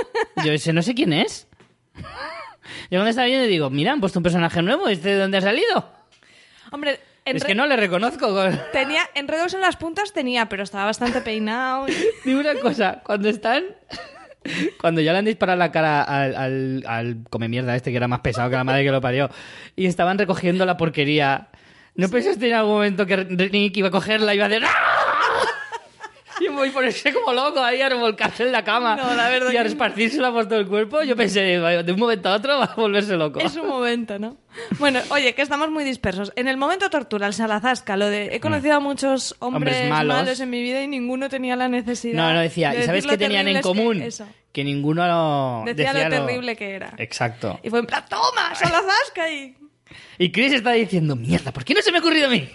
Yo 0.46 0.54
ese 0.54 0.72
no 0.72 0.82
sé 0.82 0.96
quién 0.96 1.12
es. 1.12 1.50
Yo 1.96 2.02
cuando 2.91 3.10
estaba 3.10 3.28
viendo 3.28 3.46
digo, 3.48 3.70
mira, 3.70 3.91
han 3.91 4.00
puesto 4.00 4.20
un 4.20 4.24
personaje 4.24 4.62
nuevo, 4.62 4.88
¿este 4.88 5.10
de 5.10 5.18
dónde 5.18 5.38
ha 5.38 5.41
salido? 5.41 5.91
Hombre, 6.72 7.00
Es 7.25 7.43
que 7.43 7.55
no 7.55 7.65
le 7.65 7.75
reconozco. 7.75 8.33
tenía 8.71 9.01
enredos 9.15 9.53
en 9.53 9.61
las 9.61 9.75
puntas, 9.75 10.13
tenía, 10.13 10.47
pero 10.47 10.63
estaba 10.63 10.85
bastante 10.85 11.21
peinado. 11.21 11.88
y- 11.88 11.93
Dime 12.25 12.39
una 12.41 12.55
cosa, 12.59 13.01
cuando 13.03 13.29
están 13.29 13.63
Cuando 14.79 15.01
ya 15.01 15.11
le 15.11 15.17
han 15.19 15.25
disparado 15.25 15.57
la 15.57 15.71
cara 15.71 16.03
al, 16.03 16.35
al, 16.35 16.83
al 16.88 17.17
come 17.31 17.49
mierda 17.49 17.75
este 17.75 17.89
que 17.89 17.97
era 17.97 18.07
más 18.07 18.19
pesado 18.19 18.47
que 18.49 18.55
la 18.55 18.63
madre 18.63 18.83
que 18.83 18.91
lo 18.91 19.01
parió 19.01 19.27
y 19.75 19.88
estaban 19.88 20.19
recogiendo 20.19 20.65
la 20.67 20.77
porquería. 20.77 21.47
¿No 21.95 22.09
pensaste 22.09 22.47
en 22.49 22.53
algún 22.53 22.73
momento 22.73 23.05
que 23.07 23.17
Nick 23.25 23.75
iba 23.77 23.88
a 23.88 23.91
cogerla 23.91 24.33
y 24.33 24.38
iba 24.38 24.45
a 24.45 24.47
hacer 24.47 24.63
¡Ah! 24.65 24.69
Y 26.39 26.69
ponerse 26.69 27.13
como 27.13 27.32
loco 27.34 27.62
ahí 27.62 27.82
a 27.82 27.89
revolcarse 27.89 28.43
en 28.43 28.52
la 28.52 28.63
cama 28.63 28.95
No, 28.95 29.13
la 29.15 29.30
verdad 29.30 29.52
y 29.52 29.58
a 29.58 29.62
esparcírsela 29.62 30.32
por 30.32 30.48
todo 30.48 30.60
el 30.60 30.67
cuerpo. 30.67 31.02
Yo 31.04 31.15
pensé, 31.15 31.41
de 31.41 31.91
un 31.93 32.00
momento 32.00 32.30
a 32.30 32.34
otro 32.36 32.58
va 32.60 32.65
a 32.65 32.76
volverse 32.76 33.15
loco. 33.15 33.39
Es 33.39 33.56
un 33.56 33.67
momento, 33.67 34.19
¿no? 34.19 34.38
Bueno, 34.80 35.00
oye, 35.10 35.34
que 35.34 35.41
estamos 35.41 35.69
muy 35.69 35.84
dispersos. 35.84 36.34
En 36.36 36.48
el 36.48 36.58
momento 36.58 36.89
tortura, 36.89 37.28
el 37.28 37.34
salazasca, 37.34 37.95
lo 37.98 38.08
de 38.08 38.36
he 38.36 38.39
conocido 38.39 38.76
a 38.76 38.80
muchos 38.80 39.36
hombres. 39.39 39.74
Hombres 39.76 39.89
malos. 39.89 40.15
malos. 40.17 40.39
en 40.39 40.50
mi 40.50 40.62
vida 40.62 40.82
y 40.82 40.88
ninguno 40.88 41.30
tenía 41.30 41.56
la 41.56 41.67
necesidad. 41.69 42.15
No, 42.15 42.34
no 42.34 42.39
decía. 42.41 42.71
de 42.71 42.82
¿Y 42.82 42.84
sabes 42.84 43.06
qué 43.06 43.17
tenían 43.17 43.48
en 43.48 43.56
que- 43.58 43.62
común? 43.62 44.04
Que 44.52 44.63
ninguno 44.63 45.06
lo 45.08 45.63
Decía, 45.65 45.91
decía 45.93 46.10
lo 46.10 46.26
terrible 46.26 46.56
que 46.56 46.71
era. 46.76 46.93
Exacto. 46.98 47.60
Y 47.63 47.69
fue 47.69 47.80
en 47.80 47.86
plan, 47.86 48.06
toma, 48.10 48.56
salazasca 48.56 49.30
y... 49.30 49.56
Y 50.17 50.32
Chris 50.32 50.54
está 50.54 50.71
diciendo, 50.71 51.15
mierda, 51.15 51.52
¿por 51.52 51.65
qué 51.65 51.74
no 51.74 51.82
se 51.82 51.91
me 51.91 51.98
ha 51.98 52.02
ocurrido 52.02 52.28
a 52.28 52.30
mí? 52.30 52.50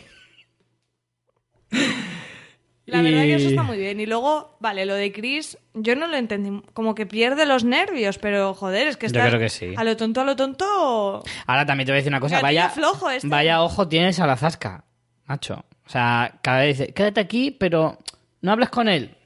La 2.91 3.03
verdad 3.03 3.23
que 3.23 3.35
eso 3.35 3.49
está 3.49 3.63
muy 3.63 3.79
bien. 3.79 4.01
Y 4.01 4.07
luego, 4.07 4.57
vale, 4.61 4.85
lo 4.87 4.95
de 4.95 5.13
Chris, 5.13 5.59
yo 5.75 5.97
no 5.97 6.07
lo 6.07 6.17
entendí. 6.17 6.63
Como 6.73 6.95
que 6.95 7.07
pierde 7.07 7.47
los 7.47 7.65
nervios, 7.65 8.19
pero 8.19 8.55
joder, 8.55 8.89
es 8.89 8.97
que 8.97 9.07
Yo 9.07 9.19
está 9.19 9.29
creo 9.29 9.41
que 9.41 9.49
sí. 9.49 9.75
a 9.77 9.85
lo 9.85 9.97
tonto, 9.97 10.21
a 10.21 10.25
lo 10.25 10.37
tonto. 10.37 11.23
Ahora 11.47 11.67
también 11.67 11.87
te 11.87 11.93
voy 11.93 11.97
a 11.97 12.01
decir 12.01 12.13
una 12.13 12.21
cosa. 12.21 12.41
Vaya, 12.41 12.69
flojo 12.71 13.11
este. 13.11 13.29
vaya 13.29 13.63
ojo 13.63 13.89
tienes 13.89 14.19
a 14.21 14.27
la 14.27 14.37
zasca, 14.37 14.85
macho. 15.27 15.65
O 15.87 15.89
sea, 15.91 16.39
cada 16.43 16.61
vez 16.61 16.79
dice, 16.79 16.93
quédate 16.93 17.21
aquí, 17.21 17.51
pero 17.51 17.99
no 18.43 18.53
hables 18.53 18.69
con 18.71 18.89
él. 18.89 19.17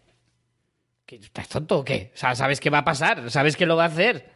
¿Qué, 1.06 1.16
¿Estás 1.16 1.48
tonto 1.48 1.78
o 1.80 1.84
qué? 1.84 2.10
O 2.14 2.16
sea, 2.16 2.34
sabes 2.34 2.60
qué 2.60 2.70
va 2.70 2.78
a 2.78 2.84
pasar, 2.84 3.30
sabes 3.30 3.56
que 3.56 3.66
lo 3.66 3.76
va 3.76 3.84
a 3.84 3.88
hacer. 3.88 4.32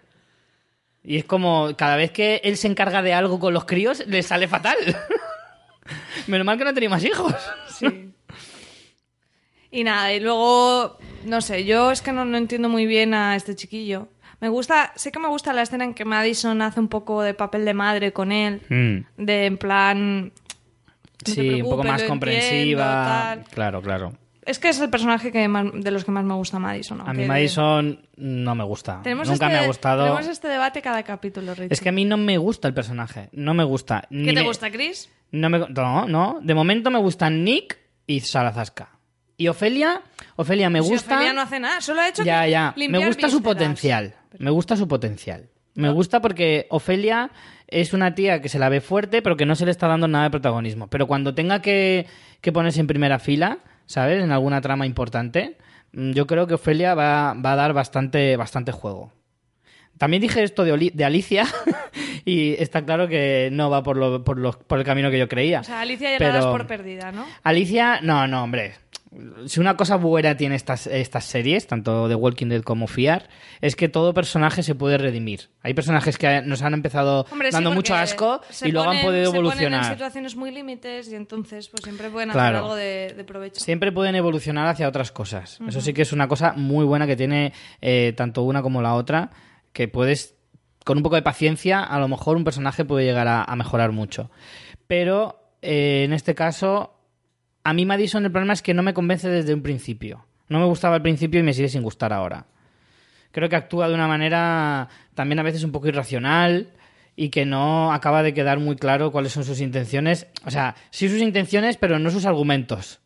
Y 1.02 1.16
es 1.16 1.24
como, 1.24 1.74
cada 1.76 1.96
vez 1.96 2.10
que 2.10 2.40
él 2.44 2.56
se 2.56 2.66
encarga 2.66 3.00
de 3.02 3.14
algo 3.14 3.38
con 3.40 3.54
los 3.54 3.64
críos, 3.64 4.06
le 4.06 4.22
sale 4.22 4.46
fatal. 4.46 4.76
Menos 6.26 6.44
mal 6.44 6.58
que 6.58 6.64
no 6.64 6.74
tenía 6.74 6.90
más 6.90 7.04
hijos. 7.04 7.34
Sí. 7.78 8.04
Y 9.70 9.84
nada, 9.84 10.12
y 10.14 10.20
luego, 10.20 10.96
no 11.26 11.40
sé, 11.40 11.64
yo 11.64 11.90
es 11.90 12.00
que 12.02 12.12
no, 12.12 12.24
no 12.24 12.38
entiendo 12.38 12.68
muy 12.68 12.86
bien 12.86 13.12
a 13.14 13.36
este 13.36 13.54
chiquillo. 13.54 14.08
Me 14.40 14.48
gusta, 14.48 14.92
sé 14.96 15.10
que 15.12 15.18
me 15.18 15.28
gusta 15.28 15.52
la 15.52 15.62
escena 15.62 15.84
en 15.84 15.94
que 15.94 16.04
Madison 16.04 16.62
hace 16.62 16.80
un 16.80 16.88
poco 16.88 17.22
de 17.22 17.34
papel 17.34 17.64
de 17.64 17.74
madre 17.74 18.12
con 18.12 18.30
él, 18.32 18.62
Mm. 18.68 19.22
de 19.24 19.46
en 19.46 19.58
plan... 19.58 20.24
no 20.26 20.30
Sí, 21.34 21.60
un 21.60 21.68
poco 21.70 21.82
más 21.84 22.02
comprensiva. 22.04 23.30
entiendo. 23.32 23.50
Claro, 23.54 23.82
claro. 23.82 24.12
Es 24.46 24.58
que 24.58 24.68
es 24.70 24.80
el 24.80 24.88
personaje 24.88 25.30
que 25.30 25.46
más- 25.48 25.66
de 25.74 25.90
los 25.90 26.04
que 26.06 26.10
más 26.12 26.24
me 26.24 26.32
gusta 26.32 26.58
Madison. 26.58 27.02
A 27.06 27.12
mí 27.12 27.26
Madison 27.26 28.00
no 28.16 28.54
me 28.54 28.64
gusta. 28.64 29.02
Nunca 29.04 29.32
este- 29.32 29.46
me 29.48 29.56
ha 29.58 29.66
gustado. 29.66 30.04
Tenemos 30.04 30.26
este 30.28 30.48
debate 30.48 30.80
cada 30.80 31.02
capítulo, 31.02 31.52
Richie. 31.54 31.68
Es 31.74 31.80
que 31.82 31.90
a 31.90 31.92
mí 31.92 32.06
no 32.06 32.16
me 32.16 32.38
gusta 32.38 32.66
el 32.68 32.72
personaje. 32.72 33.28
No 33.32 33.52
me 33.52 33.64
gusta. 33.64 34.06
¿Qué 34.08 34.16
Ni 34.16 34.26
te 34.28 34.34
me- 34.40 34.42
gusta, 34.44 34.70
Chris? 34.70 35.10
No, 35.32 35.50
me, 35.50 35.58
no, 35.68 36.06
no. 36.06 36.38
De 36.40 36.54
momento 36.54 36.90
me 36.90 36.98
gustan 36.98 37.44
Nick 37.44 37.76
y 38.06 38.20
Salazasca. 38.20 38.88
Y 39.38 39.48
Ofelia, 39.48 40.02
Ofelia 40.36 40.68
me 40.68 40.82
Si 40.82 40.88
gusta. 40.90 41.14
Ofelia 41.14 41.32
no 41.32 41.40
hace 41.40 41.58
nada, 41.60 41.80
solo 41.80 42.00
ha 42.02 42.08
hecho 42.08 42.24
ya, 42.24 42.44
que 42.44 42.50
ya. 42.50 42.74
limpiar 42.76 43.00
Me 43.02 43.06
gusta 43.06 43.30
su 43.30 43.40
potencial. 43.42 44.14
Me 44.38 44.50
gusta 44.50 44.76
su 44.76 44.86
potencial. 44.88 45.48
Me 45.74 45.90
gusta 45.90 46.20
porque 46.20 46.66
Ofelia 46.70 47.30
es 47.68 47.92
una 47.92 48.14
tía 48.16 48.42
que 48.42 48.48
se 48.48 48.58
la 48.58 48.68
ve 48.68 48.80
fuerte, 48.80 49.22
pero 49.22 49.36
que 49.36 49.46
no 49.46 49.54
se 49.54 49.64
le 49.64 49.70
está 49.70 49.86
dando 49.86 50.08
nada 50.08 50.24
de 50.24 50.30
protagonismo. 50.30 50.88
Pero 50.88 51.06
cuando 51.06 51.34
tenga 51.36 51.62
que, 51.62 52.06
que 52.40 52.50
ponerse 52.50 52.80
en 52.80 52.88
primera 52.88 53.20
fila, 53.20 53.58
¿sabes? 53.86 54.20
En 54.24 54.32
alguna 54.32 54.60
trama 54.60 54.86
importante, 54.86 55.56
mm, 55.92 56.10
yo 56.14 56.26
creo 56.26 56.48
que 56.48 56.54
Ofelia 56.54 56.94
va, 56.94 57.32
va 57.34 57.52
a 57.52 57.56
dar 57.56 57.72
bastante, 57.74 58.36
bastante 58.36 58.72
juego. 58.72 59.12
También 59.98 60.20
dije 60.22 60.42
esto 60.44 60.64
de, 60.64 60.72
Oli- 60.72 60.90
de 60.94 61.04
Alicia 61.04 61.44
y 62.24 62.54
está 62.54 62.84
claro 62.84 63.08
que 63.08 63.48
no 63.52 63.68
va 63.70 63.82
por, 63.82 63.96
lo- 63.96 64.22
por, 64.24 64.58
por 64.64 64.78
el 64.78 64.84
camino 64.84 65.10
que 65.10 65.18
yo 65.18 65.28
creía. 65.28 65.60
O 65.60 65.64
sea, 65.64 65.80
Alicia 65.80 66.10
ya 66.12 66.18
Pero- 66.18 66.32
la 66.32 66.36
das 66.38 66.46
por 66.46 66.66
perdida, 66.66 67.12
¿no? 67.12 67.24
Alicia, 67.42 68.00
no, 68.02 68.26
no, 68.28 68.44
hombre. 68.44 68.74
Si 69.46 69.58
una 69.58 69.74
cosa 69.76 69.96
buena 69.96 70.36
tiene 70.36 70.54
estas, 70.54 70.86
estas 70.86 71.24
series, 71.24 71.66
tanto 71.66 72.08
de 72.08 72.14
Walking 72.14 72.48
Dead 72.48 72.62
como 72.62 72.86
Fiar, 72.86 73.28
es 73.62 73.74
que 73.74 73.88
todo 73.88 74.12
personaje 74.12 74.62
se 74.62 74.74
puede 74.74 74.98
redimir. 74.98 75.48
Hay 75.62 75.72
personajes 75.72 76.18
que 76.18 76.42
nos 76.42 76.60
han 76.60 76.74
empezado 76.74 77.24
Hombre, 77.30 77.48
sí, 77.48 77.54
dando 77.54 77.72
mucho 77.72 77.94
asco 77.94 78.42
y 78.62 78.70
luego 78.70 78.90
han 78.90 79.00
podido 79.00 79.30
Se 79.32 79.36
ponen 79.36 79.36
en 79.36 79.36
evolucionar. 79.46 79.92
situaciones 79.92 80.36
muy 80.36 80.50
límites 80.50 81.08
y 81.08 81.14
entonces 81.14 81.68
pues 81.70 81.82
siempre 81.84 82.10
pueden 82.10 82.30
Claro. 82.30 82.58
hacer 82.58 82.64
algo 82.64 82.74
de, 82.76 83.14
de 83.16 83.24
provecho. 83.24 83.60
Siempre 83.64 83.92
pueden 83.92 84.14
evolucionar 84.14 84.66
hacia 84.68 84.86
otras 84.86 85.10
cosas. 85.10 85.58
Eso 85.66 85.80
sí 85.80 85.94
que 85.94 86.02
es 86.02 86.12
una 86.12 86.28
cosa 86.28 86.52
muy 86.54 86.84
buena 86.84 87.06
que 87.06 87.16
tiene 87.16 87.54
eh, 87.80 88.12
tanto 88.14 88.42
una 88.42 88.60
como 88.60 88.82
la 88.82 88.94
otra, 88.94 89.30
que 89.72 89.88
puedes, 89.88 90.34
con 90.84 90.98
un 90.98 91.02
poco 91.02 91.16
de 91.16 91.22
paciencia, 91.22 91.82
a 91.82 91.98
lo 91.98 92.08
mejor 92.08 92.36
un 92.36 92.44
personaje 92.44 92.84
puede 92.84 93.06
llegar 93.06 93.26
a, 93.26 93.42
a 93.42 93.56
mejorar 93.56 93.90
mucho. 93.92 94.30
Pero 94.86 95.40
eh, 95.62 96.02
en 96.04 96.12
este 96.12 96.34
caso, 96.34 96.94
a 97.64 97.72
mí 97.72 97.84
Madison 97.84 98.24
el 98.24 98.32
problema 98.32 98.52
es 98.52 98.62
que 98.62 98.74
no 98.74 98.82
me 98.82 98.94
convence 98.94 99.28
desde 99.28 99.54
un 99.54 99.62
principio. 99.62 100.24
No 100.48 100.58
me 100.58 100.64
gustaba 100.64 100.96
al 100.96 101.02
principio 101.02 101.40
y 101.40 101.42
me 101.42 101.52
sigue 101.52 101.68
sin 101.68 101.82
gustar 101.82 102.12
ahora. 102.12 102.46
Creo 103.32 103.48
que 103.48 103.56
actúa 103.56 103.88
de 103.88 103.94
una 103.94 104.08
manera 104.08 104.88
también 105.14 105.38
a 105.38 105.42
veces 105.42 105.62
un 105.64 105.72
poco 105.72 105.88
irracional 105.88 106.72
y 107.14 107.28
que 107.30 107.44
no 107.44 107.92
acaba 107.92 108.22
de 108.22 108.32
quedar 108.32 108.58
muy 108.58 108.76
claro 108.76 109.12
cuáles 109.12 109.32
son 109.32 109.44
sus 109.44 109.60
intenciones. 109.60 110.28
O 110.46 110.50
sea, 110.50 110.76
sí 110.90 111.08
sus 111.08 111.20
intenciones, 111.20 111.76
pero 111.76 111.98
no 111.98 112.10
sus 112.10 112.24
argumentos. 112.24 113.00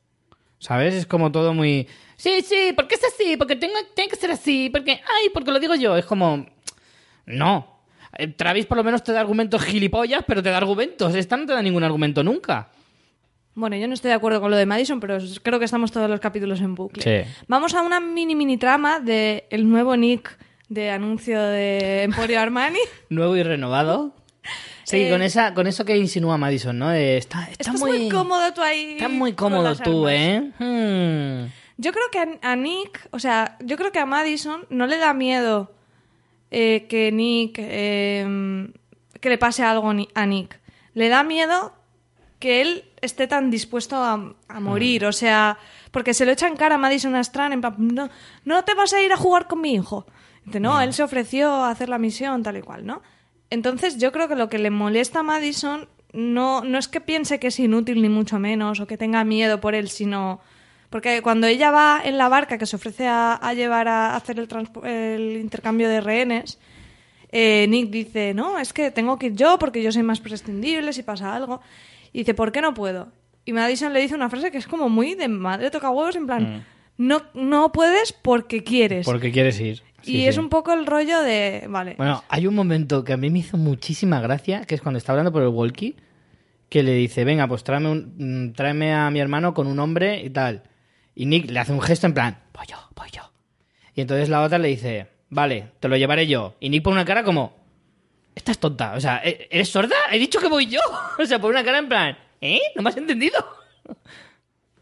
¿Sabes? 0.58 0.94
Es 0.94 1.06
como 1.06 1.32
todo 1.32 1.54
muy... 1.54 1.88
Sí, 2.16 2.42
sí, 2.42 2.72
porque 2.76 2.94
es 2.94 3.02
así, 3.02 3.36
porque 3.36 3.56
tengo, 3.56 3.74
tiene 3.96 4.08
que 4.08 4.16
ser 4.16 4.30
así, 4.30 4.70
porque... 4.70 4.92
Ay, 4.92 5.30
porque 5.34 5.50
lo 5.50 5.58
digo 5.58 5.74
yo. 5.74 5.96
Es 5.96 6.04
como... 6.04 6.46
No. 7.26 7.80
Eh, 8.16 8.28
Travis 8.28 8.66
por 8.66 8.76
lo 8.76 8.84
menos 8.84 9.02
te 9.02 9.12
da 9.12 9.20
argumentos 9.20 9.62
gilipollas, 9.62 10.22
pero 10.26 10.42
te 10.42 10.50
da 10.50 10.58
argumentos. 10.58 11.14
Esta 11.16 11.36
no 11.36 11.46
te 11.46 11.54
da 11.54 11.62
ningún 11.62 11.82
argumento 11.82 12.22
nunca. 12.22 12.70
Bueno, 13.54 13.76
yo 13.76 13.86
no 13.86 13.94
estoy 13.94 14.08
de 14.08 14.14
acuerdo 14.14 14.40
con 14.40 14.50
lo 14.50 14.56
de 14.56 14.64
Madison, 14.66 14.98
pero 14.98 15.18
creo 15.42 15.58
que 15.58 15.66
estamos 15.66 15.92
todos 15.92 16.08
los 16.08 16.20
capítulos 16.20 16.60
en 16.60 16.74
bucle. 16.74 17.02
Sí. 17.02 17.30
Vamos 17.48 17.74
a 17.74 17.82
una 17.82 18.00
mini 18.00 18.34
mini 18.34 18.56
trama 18.56 18.98
de 19.00 19.46
el 19.50 19.68
nuevo 19.68 19.96
Nick 19.96 20.38
de 20.68 20.90
anuncio 20.90 21.40
de 21.40 22.04
Emporio 22.04 22.40
Armani. 22.40 22.78
Nuevo 23.10 23.36
y 23.36 23.42
renovado. 23.42 24.14
Sí, 24.84 25.02
Eh, 25.02 25.10
con, 25.10 25.22
esa, 25.22 25.54
con 25.54 25.66
eso 25.66 25.84
que 25.84 25.96
insinúa 25.96 26.38
Madison, 26.38 26.78
¿no? 26.78 26.88
De, 26.88 27.18
está, 27.18 27.42
está 27.50 27.72
Estás 27.72 27.80
muy... 27.80 28.08
cómodo 28.08 28.52
tú 28.54 28.62
ahí. 28.62 28.92
Está 28.94 29.08
muy 29.08 29.34
cómodo 29.34 29.76
tú. 29.76 30.08
¿eh? 30.08 30.50
Hmm. 30.58 31.52
Yo 31.76 31.92
creo 31.92 32.04
que 32.10 32.18
a, 32.18 32.52
a 32.52 32.56
Nick, 32.56 33.06
o 33.10 33.18
sea, 33.18 33.56
yo 33.60 33.76
creo 33.76 33.92
que 33.92 33.98
a 33.98 34.06
Madison 34.06 34.64
no 34.70 34.86
le 34.86 34.96
da 34.98 35.12
miedo 35.14 35.72
eh, 36.50 36.86
que 36.88 37.12
Nick, 37.12 37.56
eh, 37.58 38.68
que 39.20 39.28
le 39.28 39.38
pase 39.38 39.62
algo 39.62 39.92
a 40.14 40.26
Nick. 40.26 40.60
Le 40.94 41.08
da 41.08 41.22
miedo 41.22 41.74
que 42.42 42.60
él 42.60 42.84
esté 43.00 43.28
tan 43.28 43.52
dispuesto 43.52 43.94
a, 43.94 44.34
a 44.48 44.58
morir, 44.58 45.04
o 45.06 45.12
sea, 45.12 45.58
porque 45.92 46.12
se 46.12 46.26
lo 46.26 46.32
echa 46.32 46.48
en 46.48 46.56
cara 46.56 46.74
a 46.74 46.78
Madison 46.78 47.14
a 47.14 47.20
Strand, 47.20 47.54
en 47.54 47.60
plan, 47.60 47.76
no, 47.78 48.10
no 48.44 48.64
te 48.64 48.74
vas 48.74 48.92
a 48.92 49.00
ir 49.00 49.12
a 49.12 49.16
jugar 49.16 49.46
con 49.46 49.60
mi 49.60 49.74
hijo. 49.74 50.06
Dice, 50.44 50.58
no, 50.58 50.80
él 50.80 50.92
se 50.92 51.04
ofreció 51.04 51.52
a 51.52 51.70
hacer 51.70 51.88
la 51.88 51.98
misión, 51.98 52.42
tal 52.42 52.56
y 52.56 52.62
cual, 52.62 52.84
¿no? 52.84 53.00
Entonces 53.48 53.98
yo 53.98 54.10
creo 54.10 54.26
que 54.26 54.34
lo 54.34 54.48
que 54.48 54.58
le 54.58 54.70
molesta 54.70 55.20
a 55.20 55.22
Madison 55.22 55.86
no, 56.12 56.64
no 56.64 56.78
es 56.78 56.88
que 56.88 57.00
piense 57.00 57.38
que 57.38 57.46
es 57.46 57.60
inútil 57.60 58.02
ni 58.02 58.08
mucho 58.08 58.40
menos 58.40 58.80
o 58.80 58.88
que 58.88 58.98
tenga 58.98 59.22
miedo 59.22 59.60
por 59.60 59.76
él, 59.76 59.88
sino 59.88 60.40
porque 60.90 61.22
cuando 61.22 61.46
ella 61.46 61.70
va 61.70 62.00
en 62.04 62.18
la 62.18 62.28
barca 62.28 62.58
que 62.58 62.66
se 62.66 62.74
ofrece 62.74 63.06
a, 63.06 63.34
a 63.34 63.54
llevar 63.54 63.86
a 63.86 64.16
hacer 64.16 64.40
el, 64.40 64.48
el 64.82 65.36
intercambio 65.36 65.88
de 65.88 66.00
rehenes, 66.00 66.58
eh, 67.30 67.66
Nick 67.68 67.90
dice, 67.90 68.34
no, 68.34 68.58
es 68.58 68.72
que 68.72 68.90
tengo 68.90 69.16
que 69.16 69.26
ir 69.26 69.34
yo 69.36 69.58
porque 69.60 69.80
yo 69.80 69.92
soy 69.92 70.02
más 70.02 70.20
prescindible 70.20 70.92
si 70.92 71.04
pasa 71.04 71.34
algo. 71.34 71.62
Y 72.12 72.18
dice, 72.20 72.34
¿por 72.34 72.52
qué 72.52 72.60
no 72.60 72.74
puedo? 72.74 73.08
Y 73.44 73.52
Madison 73.52 73.92
le 73.92 74.00
dice 74.00 74.14
una 74.14 74.30
frase 74.30 74.50
que 74.50 74.58
es 74.58 74.66
como 74.66 74.88
muy 74.88 75.14
de 75.14 75.28
madre 75.28 75.70
toca 75.70 75.90
huevos, 75.90 76.14
en 76.16 76.26
plan, 76.26 76.64
no, 76.98 77.22
no 77.34 77.72
puedes 77.72 78.12
porque 78.12 78.62
quieres. 78.62 79.04
Porque 79.06 79.32
quieres 79.32 79.58
ir. 79.60 79.82
y 80.02 80.06
Sí, 80.06 80.26
es 80.26 80.36
un 80.38 80.48
poco 80.48 80.72
el 80.72 80.86
rollo 80.86 81.20
de, 81.22 81.66
vale, 81.68 81.94
Bueno, 81.96 82.22
hay 82.28 82.46
un 82.46 82.54
momento 82.54 83.02
que 83.04 83.12
a 83.12 83.16
mí 83.16 83.30
me 83.30 83.40
hizo 83.40 83.56
muchísima 83.56 84.20
gracia, 84.20 84.62
que 84.64 84.74
es 84.74 84.82
cuando 84.82 84.98
está 84.98 85.12
hablando 85.12 85.32
por 85.32 85.42
el 85.42 85.48
walkie, 85.48 85.96
que 86.68 86.82
le 86.82 86.94
dice, 86.94 87.24
venga, 87.24 87.46
pues 87.48 87.64
tráeme, 87.64 87.90
un- 87.90 88.14
mm, 88.48 88.52
tráeme 88.52 88.94
a 88.94 89.10
mi 89.10 89.20
hermano 89.20 89.54
con 89.54 89.66
un 89.66 89.78
hombre 89.78 90.22
y 90.22 90.30
tal. 90.30 90.62
Y 91.14 91.26
Nick 91.26 91.50
le 91.50 91.58
hace 91.58 91.72
un 91.72 91.80
gesto 91.82 92.06
en 92.06 92.14
plan, 92.14 92.38
voy 92.54 92.66
yo, 92.68 92.76
voy 92.96 93.08
yo. 93.10 93.22
Y 93.94 94.00
entonces 94.00 94.28
la 94.28 94.42
otra 94.42 94.58
le 94.58 94.68
dice, 94.68 95.08
vale, 95.30 95.72
te 95.80 95.88
lo 95.88 95.96
llevaré 95.96 96.26
yo. 96.26 96.54
Y 96.60 96.68
Nick 96.70 96.82
pone 96.82 96.94
una 96.94 97.04
cara 97.04 97.24
como, 97.24 97.54
estás 98.34 98.58
tonta, 98.58 98.94
o 98.94 99.00
sea, 99.00 99.20
¿e- 99.24 99.48
¿eres 99.50 99.68
sorda? 99.68 99.96
He 100.10 100.18
dicho 100.18 100.40
que 100.40 100.48
voy 100.48 100.66
yo. 100.66 100.80
O 101.18 101.26
sea, 101.26 101.38
pone 101.40 101.52
una 101.54 101.64
cara 101.64 101.78
en 101.78 101.88
plan, 101.88 102.18
¿eh? 102.40 102.60
¿No 102.74 102.82
me 102.82 102.90
has 102.90 102.96
entendido? 102.96 103.44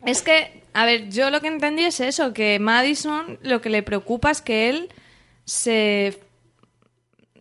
Es 0.07 0.23
que, 0.23 0.63
a 0.73 0.85
ver, 0.87 1.11
yo 1.11 1.31
lo 1.31 1.41
que 1.41 1.49
entendí 1.49 1.85
es 1.85 2.01
eso, 2.01 2.33
que 2.33 2.59
Madison 2.59 3.39
lo 3.43 3.61
que 3.61 3.69
le 3.71 3.83
preocupa 3.83 4.31
es 4.31 4.41
que 4.41 4.69
él 4.71 4.89
se... 5.45 6.19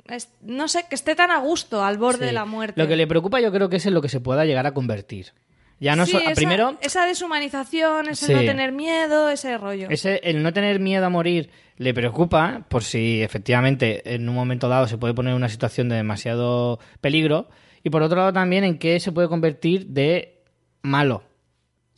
es- 0.08 0.30
no 0.41 0.67
sé, 0.67 0.86
que 0.89 0.95
esté 0.95 1.15
tan 1.15 1.32
a 1.32 1.38
gusto 1.39 1.84
al 1.84 1.98
borde 1.98 2.19
Sí. 2.19 2.26
de 2.26 2.32
la 2.34 2.45
muerte. 2.45 2.82
Lo 2.82 2.88
que 2.88 2.95
le 2.95 3.08
preocupa 3.08 3.39
yo 3.39 3.52
creo 3.52 3.69
que 3.69 3.78
es 3.78 3.86
en 3.86 3.93
lo 3.93 4.02
que 4.02 4.10
se 4.10 4.19
pueda 4.19 4.45
llegar 4.45 4.65
a 4.67 4.74
convertir. 4.74 5.32
Ya 5.79 5.95
no 5.95 6.05
Sí, 6.05 6.11
so- 6.13 6.19
esa, 6.19 6.33
primero 6.33 6.77
esa 6.81 7.05
deshumanización, 7.05 8.09
ese 8.09 8.25
Sí. 8.27 8.33
no 8.33 8.39
tener 8.41 8.71
miedo, 8.73 9.29
ese 9.29 9.57
rollo. 9.57 9.87
ese, 9.89 10.19
el 10.23 10.43
no 10.43 10.51
tener 10.51 10.79
miedo 10.79 11.05
a 11.05 11.09
morir 11.09 11.49
le 11.77 11.93
preocupa 11.93 12.65
por 12.69 12.83
si 12.83 13.21
efectivamente 13.21 14.13
en 14.15 14.27
un 14.27 14.35
momento 14.35 14.67
dado 14.67 14.87
se 14.87 14.97
puede 14.97 15.13
poner 15.13 15.31
en 15.31 15.37
una 15.37 15.47
situación 15.49 15.87
de 15.87 15.95
demasiado 15.95 16.79
peligro 16.99 17.49
y 17.83 17.89
por 17.89 18.03
otro 18.03 18.17
lado 18.17 18.33
también 18.33 18.65
en 18.65 18.77
qué 18.77 18.99
se 18.99 19.13
puede 19.13 19.29
convertir 19.29 19.87
de 19.87 20.41
malo. 20.81 21.23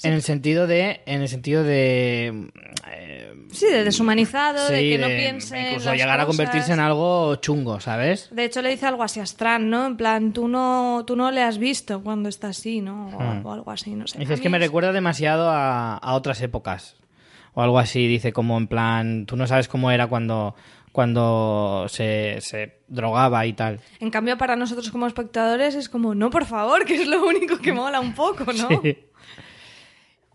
En 0.04 0.14
el 0.14 0.22
sentido 0.22 0.68
de 0.68 1.02
en 1.06 1.22
el 1.22 1.28
sentido 1.28 1.64
de 1.64 2.50
eh, 2.92 3.31
Sí, 3.52 3.66
de 3.68 3.84
deshumanizado, 3.84 4.68
de 4.70 4.80
sí, 4.80 4.90
que 4.92 4.98
no 4.98 5.08
de 5.08 5.18
piense 5.18 5.58
en 5.60 5.68
incluso 5.74 5.94
llegar 5.94 6.20
a 6.20 6.26
cosas. 6.26 6.38
convertirse 6.38 6.74
en 6.74 6.80
algo 6.80 7.36
chungo, 7.36 7.80
¿sabes? 7.80 8.30
De 8.32 8.46
hecho, 8.46 8.62
le 8.62 8.70
dice 8.70 8.86
algo 8.88 9.04
así 9.04 9.20
a 9.20 9.24
Strand, 9.24 9.66
¿no? 9.66 9.86
En 9.88 9.98
plan, 9.98 10.32
tú 10.34 10.48
no, 10.48 11.04
tú 11.06 11.16
no 11.16 11.30
le 11.32 11.42
has 11.44 11.58
visto 11.58 12.02
cuando 12.02 12.30
está 12.30 12.48
así, 12.50 12.82
¿no? 12.82 13.08
O, 13.10 13.20
Hmm. 13.22 13.46
o 13.46 13.54
algo 13.54 13.72
así, 13.72 13.92
no 13.96 14.08
sé. 14.08 14.18
Dice, 14.20 14.34
A 14.34 14.36
es 14.36 14.42
que 14.42 14.50
me 14.50 14.58
recuerda 14.60 14.92
demasiado 14.94 15.50
a, 15.50 15.98
a 15.98 16.14
otras 16.14 16.42
épocas. 16.42 16.96
O 17.54 17.62
algo 17.62 17.78
así, 17.80 18.08
dice 18.08 18.32
como 18.32 18.58
en 18.58 18.68
plan, 18.68 19.26
tú 19.26 19.36
no 19.36 19.46
sabes 19.46 19.68
cómo 19.68 19.92
era 19.92 20.08
cuando, 20.08 20.56
cuando 20.94 21.86
se, 21.90 22.38
se 22.40 22.78
drogaba 22.88 23.46
y 23.46 23.54
tal. 23.54 23.80
En 24.00 24.10
cambio, 24.10 24.38
para 24.38 24.56
nosotros 24.56 24.90
como 24.92 25.08
espectadores 25.08 25.76
es 25.76 25.90
como, 25.90 26.16
no, 26.16 26.30
por 26.30 26.46
favor, 26.46 26.86
que 26.86 26.96
es 26.96 27.08
lo 27.08 27.26
único 27.26 27.58
que 27.58 27.74
mola 27.74 28.00
un 28.00 28.14
poco, 28.14 28.46
¿no? 28.54 28.70
Sí. 28.82 28.98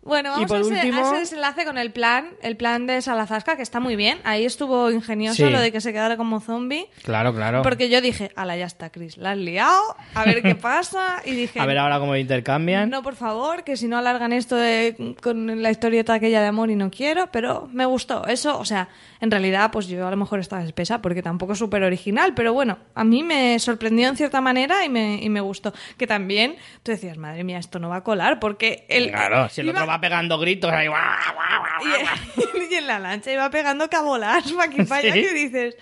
Bueno, 0.07 0.29
Y 0.29 0.45
vamos 0.45 0.47
por 0.47 0.57
a, 0.57 0.61
ese, 0.61 0.73
a 0.73 0.83
último- 0.85 1.07
ese 1.07 1.15
desenlace 1.19 1.65
con 1.65 1.77
el 1.77 1.91
plan, 1.91 2.29
el 2.41 2.55
plan 2.57 2.87
de 2.87 3.01
Salazasca, 3.01 3.55
que 3.57 3.61
está 3.61 3.79
muy 3.79 3.95
bien. 3.95 4.19
Ahí 4.23 4.45
estuvo 4.45 4.89
ingenioso 4.89 5.45
Sí. 5.45 5.51
lo 5.51 5.59
de 5.59 5.71
que 5.71 5.81
se 5.81 5.91
quedara 5.91 6.17
como 6.17 6.39
zombie. 6.39 6.87
Claro, 7.03 7.33
claro. 7.35 7.61
Porque 7.61 7.89
yo 7.89 7.99
dije, 8.01 8.31
ala, 8.35 8.55
ya 8.55 8.65
está, 8.65 8.89
Chris, 8.89 9.17
la 9.17 9.31
has 9.31 9.37
liado, 9.37 9.81
a 10.15 10.23
ver 10.23 10.41
qué 10.41 10.55
pasa. 10.55 11.21
Y 11.25 11.31
dije, 11.31 11.59
A 11.59 11.65
ver 11.65 11.77
ahora 11.77 11.99
cómo 11.99 12.15
intercambian. 12.15 12.89
no, 12.89 13.03
por 13.03 13.15
favor, 13.15 13.63
que 13.63 13.75
si 13.77 13.87
no 13.87 13.97
alargan 13.97 14.31
esto 14.33 14.55
de- 14.55 15.15
con 15.21 15.61
la 15.61 15.71
historieta 15.71 16.13
aquella 16.13 16.41
de 16.41 16.47
amor 16.47 16.69
y 16.71 16.75
no 16.75 16.89
quiero, 16.89 17.29
pero 17.31 17.67
me 17.73 17.85
gustó. 17.85 18.25
Eso, 18.27 18.57
o 18.59 18.65
sea, 18.65 18.87
en 19.19 19.29
realidad, 19.31 19.71
pues 19.71 19.87
yo 19.87 20.07
a 20.07 20.11
lo 20.11 20.17
mejor 20.17 20.39
estaba 20.39 20.63
espesa 20.63 21.01
porque 21.01 21.21
tampoco 21.21 21.53
es 21.53 21.59
súper 21.59 21.83
original, 21.83 22.33
pero 22.33 22.53
bueno, 22.53 22.77
a 22.95 23.03
mí 23.03 23.23
me 23.23 23.59
sorprendió 23.59 24.07
en 24.07 24.15
cierta 24.15 24.39
manera 24.41 24.85
y 24.85 24.89
me, 24.89 25.19
y 25.21 25.29
me 25.29 25.41
gustó. 25.41 25.73
Que 25.97 26.07
también 26.07 26.55
tú 26.83 26.91
decías, 26.91 27.17
madre 27.17 27.43
mía, 27.43 27.57
esto 27.57 27.79
no 27.79 27.89
va 27.89 27.97
a 27.97 28.03
colar 28.03 28.39
porque 28.39 28.85
el. 28.89 29.09
Claro, 29.09 29.49
si 29.49 29.61
el 29.61 29.69
otro 29.69 29.85
va 29.87 29.96
pegando 30.01 30.37
gritos 30.39 30.71
ahí, 30.71 30.87
guau, 30.87 31.01
guau, 31.33 31.61
guau, 31.61 32.03
guau. 32.03 32.61
y, 32.69 32.73
y 32.73 32.75
en 32.75 32.87
la 32.87 32.99
lancha 32.99 33.31
iba 33.31 33.49
pegando 33.49 33.89
cabolas 33.89 34.51
para 34.51 34.69
aquí 34.69 34.83
para 34.83 35.01
allá 35.01 35.13
Sí. 35.13 35.21
que 35.21 35.33
dices, 35.33 35.77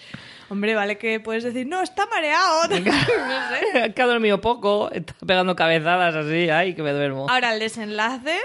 hombre, 0.49 0.75
vale 0.75 0.97
que 0.97 1.19
puedes 1.19 1.43
decir, 1.43 1.67
no, 1.67 1.81
está 1.81 2.05
mareado. 2.07 2.67
no 2.69 2.75
sé. 2.75 3.93
que 3.93 4.01
ha 4.01 4.05
dormido 4.05 4.41
poco, 4.41 4.89
está 4.91 5.13
pegando 5.25 5.55
cabezadas 5.55 6.15
así, 6.15 6.49
ay, 6.49 6.73
que 6.75 6.83
me 6.83 6.91
duermo. 6.91 7.29
Ahora 7.29 7.53
el 7.53 7.59
desenlace. 7.59 8.37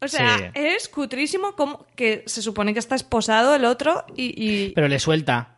O 0.00 0.08
sea, 0.08 0.36
Sí. 0.38 0.44
es 0.54 0.88
cutrísimo 0.88 1.56
como 1.56 1.86
que 1.96 2.22
se 2.26 2.42
supone 2.42 2.74
que 2.74 2.78
está 2.78 2.94
esposado 2.94 3.54
el 3.54 3.64
otro 3.64 4.04
y. 4.14 4.34
y- 4.36 4.70
Pero 4.74 4.88
le 4.88 4.98
suelta. 4.98 5.56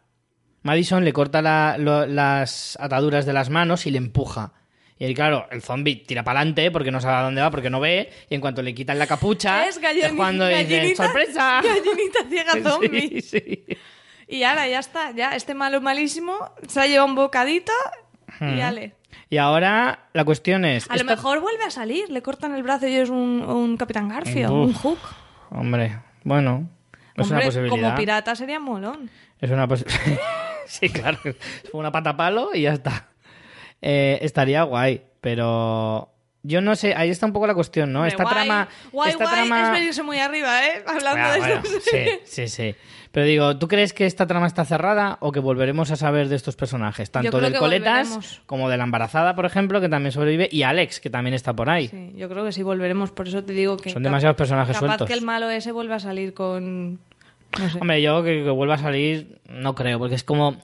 Madison 0.62 1.04
le 1.04 1.12
corta 1.12 1.42
la- 1.42 1.76
lo- 1.78 2.06
las 2.06 2.76
ataduras 2.80 3.26
de 3.26 3.32
las 3.32 3.50
manos 3.50 3.86
y 3.86 3.90
le 3.90 3.98
empuja. 3.98 4.52
Y 4.98 5.04
ahí, 5.04 5.14
claro, 5.14 5.46
el 5.50 5.62
zombie 5.62 5.96
tira 6.06 6.24
para 6.24 6.40
adelante 6.40 6.70
porque 6.70 6.90
no 6.90 7.00
sabe 7.00 7.16
a 7.18 7.22
dónde 7.22 7.40
va, 7.40 7.50
porque 7.50 7.70
no 7.70 7.78
ve. 7.78 8.10
Y 8.28 8.34
en 8.34 8.40
cuanto 8.40 8.62
le 8.62 8.74
quitan 8.74 8.98
la 8.98 9.06
capucha, 9.06 9.66
es 9.68 9.80
gallini- 9.80 10.16
cuando 10.16 10.46
dice, 10.48 10.64
gallinita, 10.64 11.04
¡sorpresa! 11.04 11.60
Gallinita 11.64 12.18
ciega 12.28 12.52
zombie. 12.70 13.20
Sí, 13.22 13.40
sí. 13.40 13.64
Y 14.26 14.42
ahora 14.42 14.66
ya 14.68 14.80
está, 14.80 15.12
ya 15.12 15.34
este 15.36 15.54
malo 15.54 15.80
malísimo 15.80 16.34
se 16.66 16.80
ha 16.80 16.86
llevado 16.86 17.06
un 17.06 17.14
bocadito 17.14 17.72
y 18.40 18.60
ale. 18.60 18.94
Y 19.30 19.36
ahora 19.38 20.08
la 20.12 20.24
cuestión 20.24 20.64
es... 20.64 20.90
A 20.90 20.96
lo 20.96 21.04
mejor 21.04 21.40
vuelve 21.40 21.62
a 21.64 21.70
salir, 21.70 22.10
le 22.10 22.20
cortan 22.22 22.54
el 22.54 22.62
brazo 22.62 22.88
y 22.88 22.94
es 22.94 23.08
un, 23.10 23.42
un 23.42 23.76
Capitán 23.76 24.08
Garfio, 24.08 24.52
Uf. 24.52 24.66
un 24.66 24.72
Hook. 24.74 24.98
Hombre, 25.50 25.98
bueno, 26.24 26.68
es 27.14 27.22
Hombre, 27.24 27.36
una 27.36 27.44
posibilidad. 27.46 27.70
como 27.70 27.94
pirata 27.94 28.34
sería 28.36 28.58
molón. 28.60 29.10
Es 29.40 29.50
una 29.50 29.66
posibilidad. 29.68 30.18
sí, 30.66 30.88
claro. 30.90 31.18
Fue 31.70 31.80
una 31.80 31.92
pata 31.92 32.16
palo 32.16 32.50
y 32.54 32.62
ya 32.62 32.72
está. 32.74 33.07
Eh, 33.82 34.18
estaría 34.22 34.62
guay, 34.64 35.02
pero 35.20 36.10
yo 36.42 36.60
no 36.60 36.74
sé, 36.76 36.94
ahí 36.94 37.10
está 37.10 37.26
un 37.26 37.32
poco 37.32 37.46
la 37.46 37.54
cuestión, 37.54 37.92
¿no? 37.92 38.06
Esta 38.06 38.22
guay, 38.24 38.34
trama, 38.34 38.68
Guay, 38.92 39.10
esta 39.10 39.24
guay, 39.24 39.36
trama 39.36 39.62
es 39.66 39.72
venirse 39.72 40.02
muy 40.02 40.18
arriba, 40.18 40.64
¿eh? 40.66 40.82
Hablando 40.86 41.22
Ah, 41.22 41.32
de 41.32 41.38
bueno, 41.38 41.54
esto. 41.56 41.68
sí, 41.90 42.08
sí, 42.24 42.48
sí. 42.48 42.74
Pero 43.10 43.24
digo, 43.26 43.56
¿tú 43.58 43.68
crees 43.68 43.92
que 43.94 44.04
esta 44.06 44.26
trama 44.26 44.46
está 44.46 44.64
cerrada 44.64 45.16
o 45.20 45.32
que 45.32 45.40
volveremos 45.40 45.90
a 45.90 45.96
saber 45.96 46.28
de 46.28 46.36
estos 46.36 46.56
personajes? 46.56 47.10
Tanto 47.10 47.40
del 47.40 47.54
Coletas 47.56 48.08
volveremos. 48.10 48.42
como 48.46 48.68
de 48.68 48.76
la 48.76 48.84
embarazada, 48.84 49.34
por 49.34 49.46
ejemplo, 49.46 49.80
que 49.80 49.88
también 49.88 50.12
sobrevive, 50.12 50.48
y 50.52 50.62
Alex, 50.62 51.00
que 51.00 51.08
también 51.08 51.34
está 51.34 51.54
por 51.54 51.70
ahí. 51.70 51.88
Sí, 51.88 52.12
yo 52.16 52.28
creo 52.28 52.44
que 52.44 52.52
sí 52.52 52.62
volveremos, 52.62 53.10
por 53.10 53.26
eso 53.26 53.42
te 53.42 53.54
digo 53.54 53.76
que... 53.78 53.90
Son 53.90 54.02
demasiados 54.02 54.36
personajes 54.36 54.74
capaz 54.76 54.86
sueltos. 54.86 55.08
que 55.08 55.14
el 55.14 55.22
malo 55.22 55.48
ese 55.50 55.72
vuelva 55.72 55.96
a 55.96 56.00
salir 56.00 56.34
con... 56.34 56.94
No 57.58 57.70
sé. 57.70 57.78
Hombre, 57.80 58.02
yo 58.02 58.22
que, 58.22 58.44
que 58.44 58.50
vuelva 58.50 58.74
a 58.74 58.78
salir, 58.78 59.40
no 59.48 59.74
creo, 59.74 59.98
porque 59.98 60.14
es 60.16 60.22
como. 60.22 60.58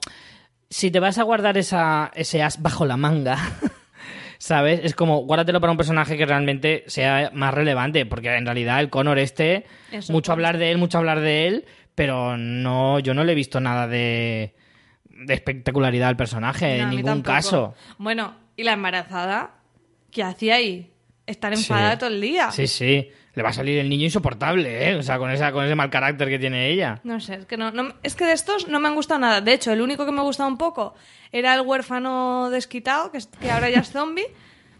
Si 0.69 0.91
te 0.91 0.99
vas 0.99 1.17
a 1.17 1.23
guardar 1.23 1.57
esa, 1.57 2.11
ese 2.15 2.41
as 2.43 2.61
bajo 2.61 2.85
la 2.85 2.97
manga, 2.97 3.37
¿sabes? 4.37 4.81
Es 4.83 4.95
como, 4.95 5.19
guárdatelo 5.23 5.61
para 5.61 5.71
un 5.71 5.77
personaje 5.77 6.17
que 6.17 6.25
realmente 6.25 6.83
sea 6.87 7.31
más 7.33 7.53
relevante, 7.53 8.05
porque 8.05 8.33
en 8.35 8.45
realidad 8.45 8.79
el 8.79 8.89
Connor 8.89 9.19
este, 9.19 9.65
Eso, 9.91 10.11
mucho 10.11 10.31
hablar 10.31 10.57
de 10.57 10.71
él, 10.71 10.77
mucho 10.77 10.97
hablar 10.97 11.19
de 11.21 11.47
él, 11.47 11.65
pero 11.93 12.37
no, 12.37 12.99
yo 12.99 13.13
no 13.13 13.23
le 13.23 13.31
he 13.31 13.35
visto 13.35 13.59
nada 13.59 13.87
de, 13.87 14.55
de 15.09 15.33
espectacularidad 15.33 16.09
al 16.09 16.17
personaje, 16.17 16.77
No, 16.79 16.83
en 16.83 16.89
ningún 16.89 17.21
caso. 17.21 17.73
Bueno, 17.97 18.35
¿y 18.57 18.63
la 18.63 18.73
embarazada? 18.73 19.51
¿Qué 20.11 20.23
hacía 20.23 20.55
ahí? 20.55 20.91
Estar 21.25 21.53
enfadada 21.53 21.93
Sí. 21.93 21.97
todo 21.99 22.09
el 22.09 22.21
día. 22.21 22.51
Sí, 22.51 22.67
sí. 22.67 23.09
Le 23.35 23.43
va 23.43 23.49
a 23.49 23.53
salir 23.53 23.77
el 23.79 23.89
niño 23.89 24.05
insoportable, 24.05 24.89
¿eh? 24.91 24.95
O 24.95 25.03
sea, 25.03 25.17
con, 25.17 25.29
esa, 25.29 25.51
con 25.51 25.65
ese 25.65 25.75
mal 25.75 25.89
carácter 25.89 26.29
que 26.29 26.39
tiene 26.39 26.69
ella. 26.69 27.01
No 27.03 27.19
sé, 27.19 27.35
es 27.35 27.45
que, 27.45 27.57
no, 27.57 27.71
no- 27.71 27.93
es 28.01 28.15
que 28.15 28.25
de 28.25 28.31
estos 28.33 28.67
no 28.69 28.79
me 28.79 28.87
han 28.87 28.95
gustado 28.95 29.19
nada. 29.19 29.41
De 29.41 29.51
hecho, 29.53 29.73
el 29.73 29.81
único 29.81 30.05
que 30.05 30.11
me 30.13 30.19
ha 30.19 30.23
gustado 30.23 30.47
un 30.49 30.57
poco 30.57 30.95
era 31.33 31.53
el 31.53 31.61
huérfano 31.61 32.49
desquitado, 32.49 33.11
que, 33.11 33.19
que 33.41 33.51
ahora 33.51 33.69
ya 33.69 33.79
es 33.81 33.91
zombie. 33.91 34.25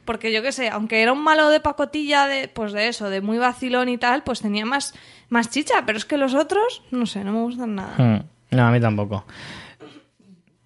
Porque 0.06 0.32
yo 0.32 0.41
qué 0.44 0.52
sé, 0.52 0.70
aunque 0.70 1.02
era 1.02 1.12
un 1.12 1.24
malo 1.24 1.50
de 1.50 1.60
pacotilla, 1.60 2.28
de, 2.28 2.48
pues 2.48 2.72
de 2.74 2.88
eso, 2.88 3.10
de 3.10 3.22
muy 3.22 3.39
vacilón 3.39 3.89
y 3.89 3.98
tal, 3.98 4.24
pues 4.24 4.39
tenía 4.39 4.63
más, 4.65 4.94
más 5.30 5.50
chicha. 5.50 5.84
Pero 5.86 5.98
es 5.98 6.06
que 6.06 6.18
los 6.18 6.36
otros, 6.36 6.84
no 6.91 7.08
sé, 7.08 7.24
no 7.24 7.32
me 7.34 7.39
gustan 7.41 7.74
nada. 7.76 7.96
Hmm. 7.98 8.24
No, 8.56 8.68
a 8.68 8.72
mí 8.72 8.80
tampoco. 8.80 9.26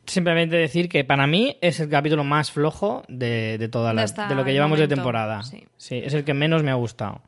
Simplemente 0.05 0.55
decir 0.55 0.89
que 0.89 1.03
para 1.03 1.27
mí 1.27 1.57
es 1.61 1.79
el 1.79 1.87
capítulo 1.89 2.23
más 2.23 2.51
flojo 2.51 3.03
de, 3.07 3.57
de 3.59 3.69
toda 3.69 3.93
la, 3.93 4.01
De 4.01 4.05
esta- 4.05 4.27
de 4.27 4.35
lo 4.35 4.43
que 4.43 4.53
llevamos 4.53 4.79
de 4.79 4.87
temporada. 4.87 5.41
sí. 5.43 5.63
es 6.03 6.13
el 6.13 6.23
que 6.23 6.33
menos 6.33 6.63
me 6.63 6.71
ha 6.71 6.75
gustado. 6.75 7.21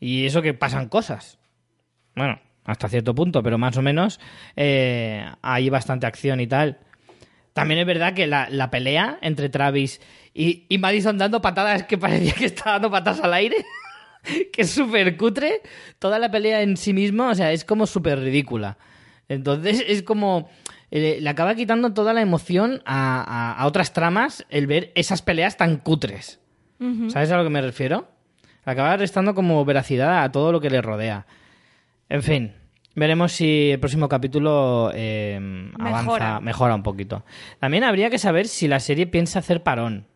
Y 0.00 0.24
eso 0.26 0.42
que 0.42 0.54
pasan 0.54 0.88
cosas. 0.88 1.38
Bueno, 2.16 2.40
hasta 2.64 2.88
cierto 2.88 3.14
punto, 3.14 3.42
pero 3.42 3.58
más 3.58 3.76
o 3.76 3.82
menos 3.82 4.18
eh, 4.56 5.24
hay 5.42 5.68
bastante 5.70 6.06
acción 6.06 6.40
y 6.40 6.46
tal. 6.46 6.78
También 7.52 7.80
es 7.80 7.86
verdad 7.86 8.14
que 8.14 8.26
la, 8.26 8.48
la 8.50 8.70
pelea 8.70 9.18
entre 9.22 9.48
Travis 9.48 10.00
y, 10.32 10.66
y 10.68 10.78
Madison 10.78 11.18
dando 11.18 11.42
patadas 11.42 11.84
que 11.84 11.98
parecía 11.98 12.32
que 12.32 12.46
estaba 12.46 12.72
dando 12.72 12.90
patadas 12.90 13.20
al 13.20 13.34
aire, 13.34 13.56
que 14.52 14.62
es 14.62 14.70
súper 14.70 15.16
cutre, 15.16 15.60
toda 15.98 16.18
la 16.18 16.30
pelea 16.30 16.62
en 16.62 16.76
sí 16.76 16.92
misma, 16.92 17.30
o 17.30 17.34
sea, 17.34 17.52
es 17.52 17.64
como 17.64 17.86
súper 17.86 18.20
ridícula. 18.20 18.78
Entonces 19.28 19.84
es 19.86 20.02
como... 20.02 20.48
eh, 20.90 21.18
le 21.20 21.28
acaba 21.30 21.54
quitando 21.54 21.92
toda 21.92 22.12
la 22.12 22.20
emoción 22.22 22.82
a, 22.86 23.20
a- 23.22 23.52
a 23.60 23.66
otras 23.66 23.92
tramas 23.92 24.46
el 24.48 24.66
ver 24.66 24.92
esas 24.94 25.20
peleas 25.22 25.56
tan 25.56 25.76
cutres. 25.78 26.40
¿Sabes 27.10 27.30
a 27.30 27.36
lo 27.36 27.44
que 27.44 27.50
me 27.50 27.60
refiero? 27.60 28.08
Acaba 28.70 28.96
restando 28.96 29.34
como 29.34 29.64
veracidad 29.64 30.22
a 30.22 30.32
todo 30.32 30.52
lo 30.52 30.60
que 30.60 30.70
le 30.70 30.80
rodea. 30.82 31.26
En 32.08 32.22
fin, 32.22 32.52
veremos 32.94 33.32
si 33.32 33.70
el 33.70 33.80
próximo 33.80 34.08
capítulo 34.08 34.90
eh, 34.94 35.36
avanza, 35.78 36.02
Mejora. 36.02 36.40
mejora 36.40 36.74
un 36.74 36.82
poquito. 36.82 37.24
También 37.58 37.84
habría 37.84 38.10
que 38.10 38.18
saber 38.18 38.48
si 38.48 38.68
la 38.68 38.80
serie 38.80 39.06
piensa 39.06 39.38
hacer 39.38 39.62
parón. 39.62 40.06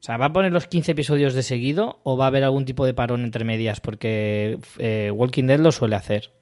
O 0.00 0.04
sea, 0.04 0.16
¿va 0.16 0.26
a 0.26 0.32
poner 0.32 0.52
los 0.52 0.66
15 0.66 0.92
episodios 0.92 1.32
de 1.32 1.44
seguido 1.44 2.00
o 2.02 2.16
va 2.16 2.24
a 2.24 2.28
haber 2.28 2.42
algún 2.42 2.64
tipo 2.64 2.84
de 2.84 2.92
parón 2.92 3.22
entre 3.22 3.44
medias? 3.44 3.80
Porque 3.80 4.58
eh, 4.78 5.12
Walking 5.14 5.44
Dead 5.44 5.60
lo 5.60 5.70
suele 5.70 5.94
hacer. 5.94 6.32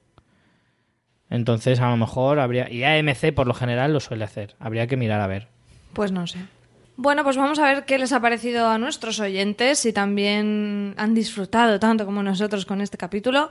Entonces, 1.29 1.79
a 1.79 1.89
lo 1.89 1.95
mejor 1.95 2.39
habría... 2.39 2.69
Y 2.71 2.83
AMC, 2.83 3.33
por 3.33 3.47
lo 3.47 3.53
general, 3.53 3.93
lo 3.93 3.99
suele 3.99 4.23
hacer. 4.23 4.55
Habría 4.59 4.87
que 4.87 4.97
mirar 4.97 5.21
a 5.21 5.27
ver. 5.27 5.47
Pues 5.93 6.11
no 6.11 6.25
sé. 6.27 6.39
Bueno, 6.97 7.23
pues 7.23 7.37
vamos 7.37 7.57
a 7.59 7.65
ver 7.65 7.85
qué 7.85 7.97
les 7.97 8.11
ha 8.11 8.19
parecido 8.19 8.67
a 8.67 8.77
nuestros 8.77 9.19
oyentes, 9.19 9.79
si 9.79 9.93
también 9.93 10.93
han 10.97 11.13
disfrutado 11.13 11.79
tanto 11.79 12.05
como 12.05 12.21
nosotros 12.21 12.65
con 12.65 12.81
este 12.81 12.97
capítulo. 12.97 13.49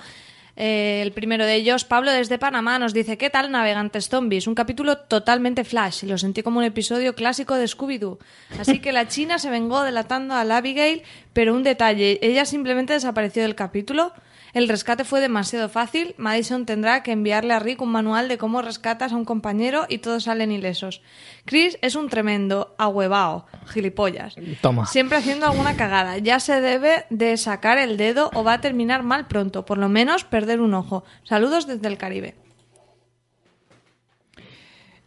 Eh, 0.57 1.01
el 1.03 1.13
primero 1.13 1.47
de 1.47 1.55
ellos, 1.55 1.85
Pablo 1.85 2.11
desde 2.11 2.39
Panamá, 2.39 2.79
nos 2.79 2.93
dice 2.93 3.17
¿Qué 3.17 3.31
tal 3.31 3.51
Navegantes 3.51 4.09
Zombies? 4.09 4.47
Un 4.47 4.55
capítulo 4.55 4.99
totalmente 4.99 5.65
flash 5.65 6.05
lo 6.05 6.19
sentí 6.19 6.43
como 6.43 6.59
un 6.59 6.65
episodio 6.65 7.15
clásico 7.15 7.55
de 7.55 7.67
Scooby-Doo. 7.67 8.19
Así 8.59 8.81
que 8.81 8.93
la 8.93 9.09
china 9.09 9.39
se 9.39 9.49
vengó 9.49 9.83
delatando 9.83 10.35
a 10.35 10.45
la 10.45 10.59
Abigail, 10.59 11.03
pero 11.33 11.55
un 11.55 11.63
detalle, 11.63 12.19
ella 12.23 12.45
simplemente 12.45 12.93
desapareció 12.93 13.43
del 13.43 13.55
capítulo. 13.55 14.13
El 14.53 14.69
rescate 14.69 15.05
fue 15.05 15.21
demasiado 15.21 15.69
fácil. 15.69 16.15
Madison 16.17 16.67
tendrá 16.67 17.03
que 17.03 17.13
enviarle 17.13 17.55
a 17.55 17.59
Rick 17.59 17.83
un 17.83 17.91
manual 17.91 18.29
de 18.29 18.39
cómo 18.39 18.63
rescatas 18.63 19.13
a 19.13 19.17
un 19.17 19.25
compañero 19.25 19.87
y 19.89 19.99
todos 19.99 20.25
salen 20.25 20.53
ilesos. 20.53 21.03
Chris 21.45 21.79
es 21.83 21.95
un 21.95 22.09
tremendo 22.09 22.75
ahuevao, 22.79 23.47
gilipollas. 23.67 24.35
Toma. 24.61 24.87
Siempre 24.87 25.19
haciendo 25.19 25.47
alguna 25.47 25.77
cagada. 25.77 26.19
Ya 26.19 26.41
se 26.41 26.61
debe 26.61 27.05
de 27.11 27.37
sacar 27.37 27.79
el 27.79 27.97
dedo 27.97 28.31
o 28.35 28.45
va 28.45 28.55
a 28.55 28.61
terminar 28.61 29.03
mal 29.03 29.27
pronto. 29.27 29.65
Por 29.65 29.79
lo 29.79 29.89
menos 29.89 30.25
perder 30.25 30.61
un 30.61 30.75
ojo. 30.75 31.05
Saludos 31.25 31.67
desde 31.67 31.89
el 31.89 31.99
Caribe. 31.99 32.35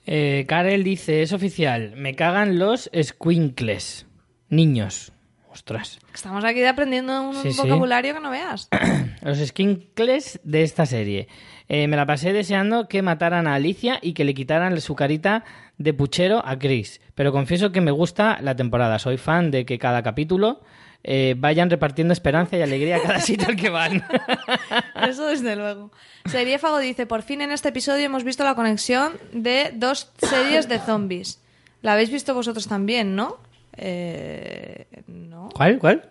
Eh, 0.06 0.46
Karel 0.48 0.84
dice, 0.84 1.22
es 1.22 1.32
oficial, 1.32 1.94
me 1.96 2.16
cagan 2.16 2.60
los 2.60 2.90
squinkles. 3.02 4.06
Niños. 4.50 5.13
Ostras. 5.54 6.00
Estamos 6.14 6.44
aquí 6.44 6.64
aprendiendo 6.66 7.22
un 7.30 7.36
Sí, 7.36 7.54
sí. 7.54 7.62
vocabulario 7.62 8.16
que 8.16 8.20
no 8.20 8.32
veas. 8.32 8.70
Los 9.22 9.38
squinkles 9.38 10.40
de 10.44 10.64
esta 10.64 10.88
serie. 10.88 11.28
Eh, 11.70 11.88
me 11.88 11.96
la 11.96 12.08
pasé 12.08 12.34
deseando 12.34 12.88
que 12.88 13.04
mataran 13.04 13.46
a 13.48 13.54
Alicia 13.54 14.00
y 14.02 14.14
que 14.14 14.24
le 14.26 14.34
quitaran 14.34 14.82
su 14.82 14.96
carita 14.96 15.44
de 15.78 15.94
puchero 15.94 16.42
a 16.46 16.58
Chris. 16.58 17.02
Pero 17.14 17.32
confieso 17.32 17.72
que 17.72 17.82
me 17.82 17.92
gusta 17.92 18.40
la 18.42 18.56
temporada. 18.56 18.98
Soy 18.98 19.18
fan 19.18 19.52
de 19.52 19.64
que 19.66 19.78
cada 19.78 20.02
capítulo 20.02 20.62
eh, 21.04 21.36
vayan 21.38 21.70
repartiendo 21.70 22.14
esperanza 22.14 22.58
y 22.58 22.62
alegría 22.64 22.98
a 22.98 23.02
cada 23.04 23.20
sitio 23.22 23.48
al 23.48 23.56
que 23.56 23.70
van. 23.70 24.04
Eso 25.08 25.28
desde 25.28 25.56
luego. 25.56 25.92
Seriéfago 26.26 26.80
dice, 26.80 27.06
por 27.06 27.22
fin 27.22 27.42
en 27.42 27.52
este 27.52 27.70
episodio 27.70 28.06
hemos 28.06 28.24
visto 28.24 28.44
la 28.44 28.56
conexión 28.56 29.14
de 29.34 29.72
dos 29.76 30.12
series 30.18 30.68
de 30.68 30.80
zombies. 30.80 31.42
La 31.84 31.94
habéis 31.94 32.10
visto 32.10 32.34
vosotros 32.34 32.68
también, 32.68 33.16
¿no? 33.16 33.38
Eh, 33.78 34.86
no. 35.08 35.50
¿Cuál? 35.56 35.80
¿Cuál? 35.80 36.10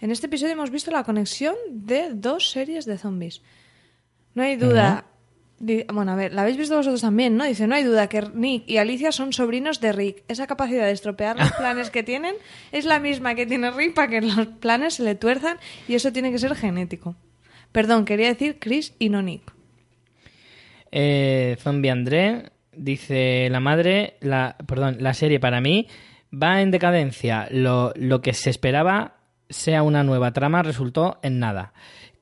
En 0.00 0.10
este 0.10 0.26
episodio 0.26 0.52
hemos 0.52 0.70
visto 0.70 0.90
la 0.90 1.04
conexión 1.04 1.54
de 1.70 2.10
dos 2.14 2.50
series 2.50 2.86
de 2.86 2.98
zombies. 2.98 3.42
No 4.34 4.42
hay 4.42 4.56
duda. 4.56 5.04
Bueno, 5.92 6.12
a 6.12 6.16
ver, 6.16 6.32
la 6.32 6.42
habéis 6.42 6.56
visto 6.56 6.74
vosotros 6.74 7.02
también, 7.02 7.36
¿no? 7.36 7.44
Dice, 7.44 7.66
no 7.66 7.74
hay 7.74 7.84
duda 7.84 8.08
que 8.08 8.22
Nick 8.32 8.64
y 8.66 8.78
Alicia 8.78 9.12
son 9.12 9.34
sobrinos 9.34 9.80
de 9.80 9.92
Rick. 9.92 10.24
Esa 10.28 10.46
capacidad 10.46 10.86
de 10.86 10.92
estropear 10.92 11.38
los 11.38 11.52
planes 11.58 11.90
que 11.90 12.02
tienen 12.02 12.34
es 12.72 12.86
la 12.86 12.98
misma 12.98 13.34
que 13.34 13.44
tiene 13.44 13.70
Rick 13.70 13.92
para 13.92 14.08
que 14.08 14.22
los 14.22 14.46
planes 14.46 14.94
se 14.94 15.02
le 15.02 15.14
tuerzan 15.16 15.58
y 15.86 15.94
eso 15.94 16.12
tiene 16.12 16.32
que 16.32 16.38
ser 16.38 16.54
genético. 16.54 17.14
Perdón, 17.72 18.06
quería 18.06 18.28
decir 18.28 18.56
Chris 18.58 18.94
y 18.98 19.10
no 19.10 19.20
Nick. 19.20 19.52
Eh, 20.92 21.56
Zombie 21.60 21.90
André 21.90 22.50
dice 22.74 23.48
la 23.50 23.60
madre, 23.60 24.14
la, 24.20 24.56
perdón, 24.66 24.96
la 25.00 25.12
serie 25.12 25.40
para 25.40 25.60
mí 25.60 25.86
va 26.32 26.60
en 26.62 26.70
decadencia. 26.70 27.48
Lo, 27.50 27.92
lo 27.96 28.20
que 28.22 28.32
se 28.32 28.50
esperaba 28.50 29.16
sea 29.48 29.82
una 29.82 30.04
nueva 30.04 30.32
trama 30.32 30.62
resultó 30.62 31.18
en 31.22 31.38
nada. 31.38 31.72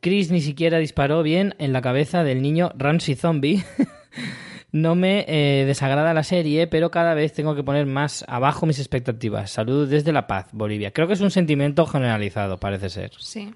Chris 0.00 0.30
ni 0.30 0.40
siquiera 0.40 0.78
disparó 0.78 1.22
bien 1.22 1.54
en 1.58 1.72
la 1.72 1.82
cabeza 1.82 2.22
del 2.22 2.42
niño 2.42 2.70
Ramsey 2.76 3.14
Zombie. 3.14 3.64
No 4.70 4.94
me 4.94 5.24
eh, 5.28 5.64
desagrada 5.64 6.12
la 6.12 6.22
serie, 6.22 6.66
pero 6.66 6.90
cada 6.90 7.14
vez 7.14 7.32
tengo 7.32 7.54
que 7.54 7.62
poner 7.62 7.86
más 7.86 8.24
abajo 8.28 8.66
mis 8.66 8.78
expectativas. 8.78 9.50
Saludos 9.50 9.88
desde 9.88 10.12
La 10.12 10.26
Paz, 10.26 10.48
Bolivia. 10.52 10.90
Creo 10.90 11.06
que 11.06 11.14
es 11.14 11.22
un 11.22 11.30
sentimiento 11.30 11.86
generalizado, 11.86 12.58
parece 12.58 12.90
ser. 12.90 13.12
Sí. 13.18 13.54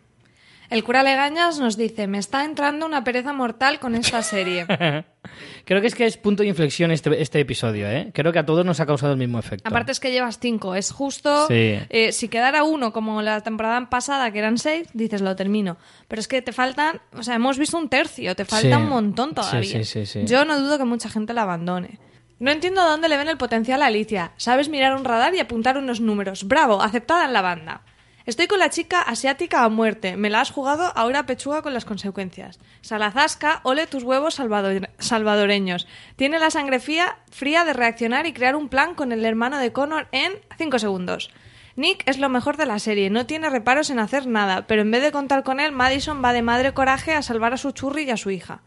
El 0.73 0.85
cura 0.85 1.03
Legañas 1.03 1.59
nos 1.59 1.77
dice, 1.77 2.07
me 2.07 2.19
está 2.19 2.45
entrando 2.45 2.87
una 2.87 3.05
pereza 3.05 3.33
mortal 3.33 3.79
con 3.79 3.95
esta 3.95 4.23
serie. 4.23 4.67
Creo 5.65 5.81
que 5.81 5.87
es 5.87 5.95
que 5.95 6.07
es 6.07 6.17
punto 6.17 6.43
de 6.43 6.49
inflexión 6.49 6.91
este, 6.91 7.21
este 7.23 7.41
episodio, 7.41 7.87
¿eh? 7.89 8.11
Creo 8.15 8.33
que 8.33 8.39
a 8.39 8.47
todos 8.47 8.65
nos 8.65 8.81
ha 8.81 8.87
causado 8.87 9.13
el 9.13 9.19
mismo 9.19 9.39
efecto. 9.39 9.69
Aparte 9.69 9.93
es 9.93 10.01
que 10.01 10.11
llevas 10.11 10.39
cinco, 10.41 10.75
es 10.75 10.91
justo... 10.91 11.47
Sí. 11.47 11.79
eh, 11.89 12.11
si 12.13 12.29
quedara 12.29 12.65
uno 12.65 12.93
como 12.93 13.23
la 13.23 13.41
temporada 13.43 13.89
pasada, 13.89 14.31
que 14.33 14.39
eran 14.41 14.59
seis, 14.59 14.89
dices, 14.95 15.21
lo 15.21 15.37
termino. 15.37 15.77
Pero 16.09 16.21
es 16.21 16.27
que 16.27 16.43
te 16.43 16.53
faltan, 16.53 17.01
o 17.17 17.23
sea, 17.23 17.35
hemos 17.37 17.59
visto 17.59 17.77
un 17.79 17.89
tercio, 17.89 18.35
te 18.35 18.45
falta 18.45 18.77
Sí. 18.77 18.83
un 18.83 18.89
montón 18.89 19.35
todavía. 19.35 19.63
sí, 19.63 19.85
sí, 19.85 20.07
sí. 20.07 20.23
Yo 20.25 20.45
no 20.45 20.59
dudo 20.59 20.79
que 20.79 20.85
mucha 20.85 21.09
gente 21.09 21.33
la 21.35 21.43
abandone. 21.43 21.99
No 22.41 22.51
entiendo 22.51 22.83
dónde 22.83 23.09
le 23.09 23.17
ven 23.17 23.29
el 23.29 23.37
potencial 23.37 23.83
a 23.83 23.87
Alicia. 23.87 24.33
Sabes 24.37 24.69
mirar 24.69 24.97
un 24.97 25.05
radar 25.05 25.33
y 25.35 25.39
apuntar 25.39 25.79
unos 25.79 26.01
números. 26.01 26.49
Bravo, 26.49 26.83
aceptada 26.83 27.25
en 27.25 27.33
la 27.33 27.41
banda. 27.43 27.83
Estoy 28.25 28.47
con 28.47 28.59
la 28.61 28.71
chica 28.71 29.03
asiática 29.03 29.65
a 29.65 29.69
muerte. 29.69 30.17
Me 30.17 30.31
la 30.31 30.41
has 30.41 30.51
jugado, 30.53 30.93
ahora 30.95 31.27
pechuga 31.27 31.63
con 31.63 31.75
las 31.75 31.85
consecuencias. 31.85 32.61
Salazasca, 32.81 33.61
ole 33.65 33.87
tus 33.87 34.05
huevos 34.05 34.39
salvador- 34.39 34.91
salvadoreños. 34.99 35.87
Tiene 36.17 36.39
la 36.39 36.51
sangre 36.51 36.79
fría, 36.79 37.17
fría 37.31 37.65
de 37.65 37.73
reaccionar 37.73 38.27
y 38.27 38.33
crear 38.33 38.55
un 38.55 38.69
plan 38.69 38.95
con 38.95 39.11
el 39.13 39.25
hermano 39.25 39.59
de 39.59 39.73
Connor 39.73 40.07
en 40.13 40.33
5 40.57 40.79
segundos. 40.79 41.31
Nick 41.75 42.03
es 42.07 42.19
lo 42.19 42.29
mejor 42.29 42.57
de 42.59 42.67
la 42.67 42.79
serie, 42.79 43.09
no 43.11 43.25
tiene 43.27 43.49
reparos 43.49 43.89
en 43.91 43.99
hacer 43.99 44.27
nada, 44.27 44.67
pero 44.67 44.83
en 44.83 44.91
vez 44.91 45.03
de 45.03 45.11
contar 45.11 45.43
con 45.43 45.59
él, 45.59 45.73
Madison 45.73 46.23
va 46.23 46.35
de 46.35 46.43
madre 46.43 46.75
coraje 46.75 47.15
a 47.15 47.23
salvar 47.23 47.55
a 47.55 47.57
su 47.57 47.71
churri 47.73 48.03
y 48.05 48.11
a 48.11 48.19
su 48.19 48.31
hija. 48.31 48.61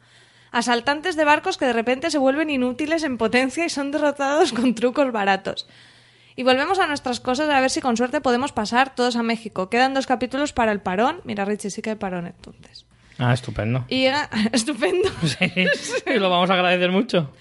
Asaltantes 0.51 1.15
de 1.15 1.23
barcos 1.23 1.57
que 1.57 1.65
de 1.65 1.73
repente 1.73 2.09
se 2.09 2.17
vuelven 2.17 2.49
inútiles 2.49 3.03
en 3.03 3.17
potencia 3.17 3.63
y 3.65 3.69
son 3.69 3.91
derrotados 3.91 4.53
con 4.53 4.73
trucos 4.73 5.11
baratos. 5.11 5.67
Y 6.35 6.43
volvemos 6.43 6.79
a 6.79 6.87
nuestras 6.87 7.19
cosas 7.19 7.49
a 7.49 7.61
ver 7.61 7.69
si 7.69 7.79
con 7.79 7.95
suerte 7.95 8.19
podemos 8.19 8.51
pasar 8.51 8.93
todos 8.93 9.15
a 9.15 9.23
México. 9.23 9.69
Quedan 9.69 9.93
dos 9.93 10.05
capítulos 10.05 10.51
para 10.51 10.71
el 10.71 10.81
parón. 10.81 11.21
Mira, 11.23 11.45
Richie, 11.45 11.69
sí 11.69 11.81
que 11.81 11.91
hay 11.91 11.95
parón 11.95 12.27
entonces. 12.27 12.85
Ah, 13.17 13.33
estupendo. 13.33 13.85
Y 13.87 14.01
llega... 14.01 14.29
Estupendo. 14.51 15.09
Sí, 15.23 16.19
lo 16.19 16.29
vamos 16.29 16.49
a 16.49 16.55
agradecer 16.55 16.91
mucho. 16.91 17.31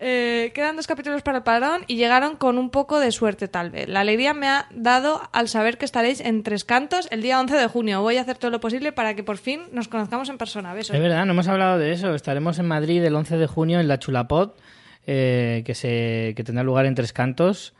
Eh, 0.00 0.52
quedan 0.54 0.76
dos 0.76 0.86
capítulos 0.86 1.22
para 1.22 1.38
el 1.38 1.44
parón 1.44 1.84
y 1.86 1.96
llegaron 1.96 2.36
con 2.36 2.58
un 2.58 2.70
poco 2.70 2.98
de 2.98 3.12
suerte, 3.12 3.46
tal 3.46 3.70
vez. 3.70 3.88
La 3.88 4.00
alegría 4.00 4.34
me 4.34 4.48
ha 4.48 4.66
dado 4.74 5.22
al 5.32 5.48
saber 5.48 5.78
que 5.78 5.84
estaréis 5.84 6.20
en 6.20 6.42
Tres 6.42 6.64
Cantos 6.64 7.08
el 7.10 7.22
día 7.22 7.38
11 7.40 7.56
de 7.56 7.66
junio. 7.68 8.02
Voy 8.02 8.16
a 8.16 8.22
hacer 8.22 8.36
todo 8.36 8.50
lo 8.50 8.60
posible 8.60 8.92
para 8.92 9.14
que 9.14 9.22
por 9.22 9.36
fin 9.36 9.62
nos 9.72 9.88
conozcamos 9.88 10.28
en 10.30 10.38
persona. 10.38 10.74
Besos. 10.74 10.96
Es 10.96 11.02
verdad, 11.02 11.24
no 11.26 11.32
hemos 11.32 11.48
hablado 11.48 11.78
de 11.78 11.92
eso. 11.92 12.14
Estaremos 12.14 12.58
en 12.58 12.66
Madrid 12.66 13.04
el 13.04 13.14
11 13.14 13.36
de 13.36 13.46
junio 13.46 13.80
en 13.80 13.88
la 13.88 13.98
Chulapod, 13.98 14.52
eh, 15.06 15.62
que, 15.64 15.74
se, 15.74 16.32
que 16.36 16.42
tendrá 16.42 16.64
lugar 16.64 16.86
en 16.86 16.94
Tres 16.94 17.12
Cantos. 17.12 17.74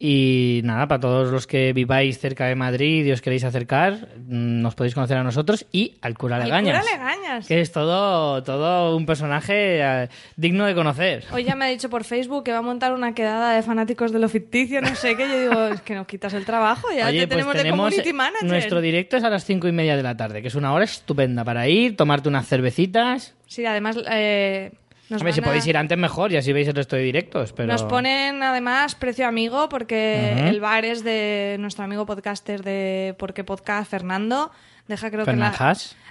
Y 0.00 0.60
nada, 0.62 0.86
para 0.86 1.00
todos 1.00 1.32
los 1.32 1.48
que 1.48 1.72
viváis 1.72 2.20
cerca 2.20 2.46
de 2.46 2.54
Madrid 2.54 3.04
y 3.04 3.10
os 3.10 3.20
queréis 3.20 3.42
acercar, 3.42 3.94
mm, 4.28 4.62
nos 4.62 4.76
podéis 4.76 4.94
conocer 4.94 5.16
a 5.16 5.24
nosotros 5.24 5.66
y 5.72 5.96
al 6.02 6.16
cura 6.16 6.36
Al 6.36 6.44
Legañas. 6.44 6.80
cura 6.86 6.92
Legañas. 6.96 7.48
Que 7.48 7.60
es 7.60 7.72
todo, 7.72 8.40
todo 8.44 8.96
un 8.96 9.06
personaje 9.06 9.80
eh, 9.82 10.08
digno 10.36 10.66
de 10.66 10.76
conocer. 10.76 11.24
Hoy 11.32 11.42
ya 11.42 11.56
me 11.56 11.64
ha 11.64 11.68
dicho 11.68 11.90
por 11.90 12.04
Facebook 12.04 12.44
que 12.44 12.52
va 12.52 12.58
a 12.58 12.62
montar 12.62 12.92
una 12.92 13.12
quedada 13.12 13.56
de 13.56 13.62
fanáticos 13.64 14.12
de 14.12 14.20
lo 14.20 14.28
ficticio, 14.28 14.80
no 14.80 14.94
sé 14.94 15.16
qué. 15.16 15.26
Yo 15.28 15.40
digo, 15.40 15.64
es 15.74 15.80
que 15.82 15.96
nos 15.96 16.06
quitas 16.06 16.32
el 16.34 16.44
trabajo, 16.44 16.86
ya 16.96 17.08
Oye, 17.08 17.26
te 17.26 17.26
pues 17.26 17.38
tenemos, 17.44 17.54
de 17.64 17.70
community 17.70 18.12
manager. 18.12 18.48
nuestro 18.48 18.80
directo 18.80 19.16
es 19.16 19.24
a 19.24 19.30
las 19.30 19.44
cinco 19.44 19.66
y 19.66 19.72
media 19.72 19.96
de 19.96 20.04
la 20.04 20.16
tarde, 20.16 20.42
que 20.42 20.48
es 20.48 20.54
una 20.54 20.72
hora 20.72 20.84
estupenda 20.84 21.42
para 21.44 21.66
ir, 21.66 21.96
tomarte 21.96 22.28
unas 22.28 22.46
cervecitas. 22.46 23.34
Sí, 23.46 23.66
además 23.66 23.98
eh, 24.08 24.70
nos, 25.10 25.22
a 25.22 25.24
ver, 25.24 25.34
si 25.34 25.40
a- 25.40 25.44
podéis 25.44 25.66
ir 25.66 25.76
antes 25.76 25.96
mejor 25.98 26.32
y 26.32 26.36
así 26.36 26.52
veis 26.52 26.68
el 26.68 26.74
resto 26.74 26.96
de 26.96 27.02
directos. 27.02 27.52
Pero... 27.52 27.72
nos 27.72 27.82
ponen 27.84 28.42
además 28.42 28.94
precio 28.94 29.26
amigo 29.26 29.68
porque 29.68 30.32
el 30.48 30.60
bar 30.60 30.84
es 30.84 31.02
de 31.04 31.56
nuestro 31.60 31.84
amigo 31.84 32.04
podcaster 32.06 32.62
de 32.62 33.14
Porque 33.18 33.44
Podcast, 33.44 33.90
Fernando. 33.90 34.50
Deja 34.86 35.10
creo 35.10 35.24
que 35.24 35.32
la- 35.34 35.50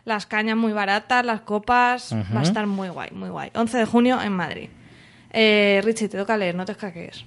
las 0.06 0.26
cañas 0.26 0.56
muy 0.58 0.72
baratas, 0.74 1.26
las 1.26 1.42
copas. 1.42 2.16
Va 2.36 2.40
a 2.40 2.44
estar 2.44 2.66
muy 2.68 2.90
guay, 2.90 3.10
muy 3.12 3.30
guay. 3.30 3.52
11 3.54 3.78
de 3.78 3.86
junio 3.86 4.22
en 4.22 4.32
Madrid. 4.34 4.70
Eh, 5.32 5.82
Richie, 5.84 6.08
te 6.10 6.18
toca 6.18 6.38
leer, 6.38 6.56
no 6.56 6.64
te 6.66 6.72
escaquees. 6.72 7.26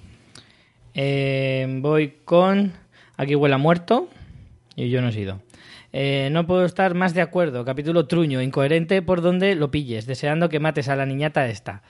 Eh, 0.93 1.65
voy 1.79 2.15
con 2.25 2.73
Aquí 3.17 3.35
huele 3.35 3.53
a 3.55 3.57
muerto 3.59 4.09
y 4.75 4.89
yo 4.89 5.01
no 5.01 5.09
he 5.09 5.11
sido. 5.11 5.39
Eh, 5.93 6.29
no 6.31 6.47
puedo 6.47 6.65
estar 6.65 6.93
más 6.93 7.13
de 7.13 7.21
acuerdo. 7.21 7.65
Capítulo 7.65 8.07
truño, 8.07 8.41
incoherente 8.41 9.01
por 9.01 9.21
donde 9.21 9.55
lo 9.55 9.71
pilles, 9.71 10.05
deseando 10.05 10.49
que 10.49 10.59
mates 10.59 10.89
a 10.89 10.95
la 10.95 11.05
niñata 11.05 11.47
esta. 11.47 11.83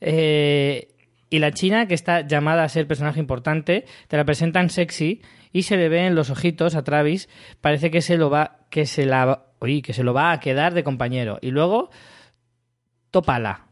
Eh, 0.00 0.88
y 1.30 1.38
la 1.38 1.52
china, 1.52 1.86
que 1.86 1.94
está 1.94 2.26
llamada 2.26 2.64
a 2.64 2.68
ser 2.68 2.86
personaje 2.86 3.20
importante, 3.20 3.84
te 4.08 4.16
la 4.16 4.24
presentan 4.24 4.70
sexy 4.70 5.22
y 5.52 5.62
se 5.62 5.76
le 5.76 5.88
ve 5.88 6.06
en 6.06 6.14
los 6.14 6.30
ojitos 6.30 6.74
a 6.74 6.82
Travis. 6.82 7.28
Parece 7.60 7.90
que 7.90 8.02
se 8.02 8.16
lo 8.16 8.30
va, 8.30 8.58
que 8.70 8.86
se 8.86 9.06
la, 9.06 9.46
oye, 9.60 9.82
que 9.82 9.92
se 9.92 10.02
lo 10.02 10.12
va 10.12 10.32
a 10.32 10.40
quedar 10.40 10.74
de 10.74 10.84
compañero. 10.84 11.38
Y 11.40 11.50
luego, 11.50 11.90
tópala. 13.10 13.66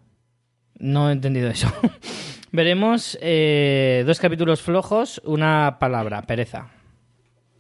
No 0.79 1.09
he 1.11 1.13
entendido 1.13 1.51
eso. 1.51 1.69
Veremos 2.53 3.19
eh, 3.21 4.05
dos 4.07 4.21
capítulos 4.21 4.63
flojos, 4.63 5.21
una 5.25 5.79
palabra, 5.79 6.23
pereza. 6.23 6.78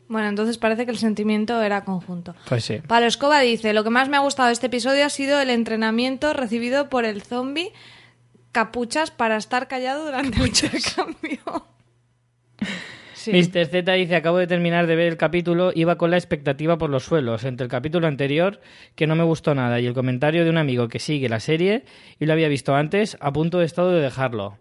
Bueno, 0.08 0.28
entonces 0.28 0.56
parece 0.56 0.86
que 0.86 0.90
el 0.90 0.98
sentimiento 0.98 1.60
era 1.62 1.84
conjunto. 1.84 2.34
Pues 2.48 2.64
sí. 2.64 2.80
Palo 2.86 3.06
Escoba 3.06 3.40
dice, 3.40 3.74
lo 3.74 3.84
que 3.84 3.90
más 3.90 4.08
me 4.08 4.16
ha 4.16 4.20
gustado 4.20 4.46
de 4.48 4.54
este 4.54 4.66
episodio 4.66 5.04
ha 5.04 5.10
sido 5.10 5.40
el 5.40 5.50
entrenamiento 5.50 6.32
recibido 6.32 6.88
por 6.88 7.04
el 7.04 7.22
zombie 7.22 7.72
capuchas 8.52 9.10
para 9.10 9.36
estar 9.36 9.68
callado 9.68 10.06
durante 10.06 10.38
el 10.40 10.46
intercambio. 10.48 11.66
Sí. 13.14 13.32
Mr. 13.32 13.66
Z 13.66 13.92
dice, 13.94 14.14
acabo 14.14 14.38
de 14.38 14.46
terminar 14.46 14.86
de 14.86 14.94
ver 14.94 15.08
el 15.08 15.16
capítulo, 15.16 15.72
iba 15.74 15.98
con 15.98 16.12
la 16.12 16.16
expectativa 16.16 16.78
por 16.78 16.88
los 16.88 17.02
suelos, 17.02 17.42
entre 17.42 17.64
el 17.64 17.70
capítulo 17.70 18.06
anterior, 18.06 18.60
que 18.94 19.08
no 19.08 19.16
me 19.16 19.24
gustó 19.24 19.56
nada, 19.56 19.80
y 19.80 19.86
el 19.86 19.92
comentario 19.92 20.44
de 20.44 20.50
un 20.50 20.56
amigo 20.56 20.86
que 20.86 21.00
sigue 21.00 21.28
la 21.28 21.40
serie 21.40 21.84
y 22.20 22.26
lo 22.26 22.32
había 22.32 22.46
visto 22.46 22.76
antes, 22.76 23.18
a 23.20 23.32
punto 23.32 23.58
de 23.58 23.66
estado 23.66 23.90
de 23.90 24.00
dejarlo. 24.00 24.56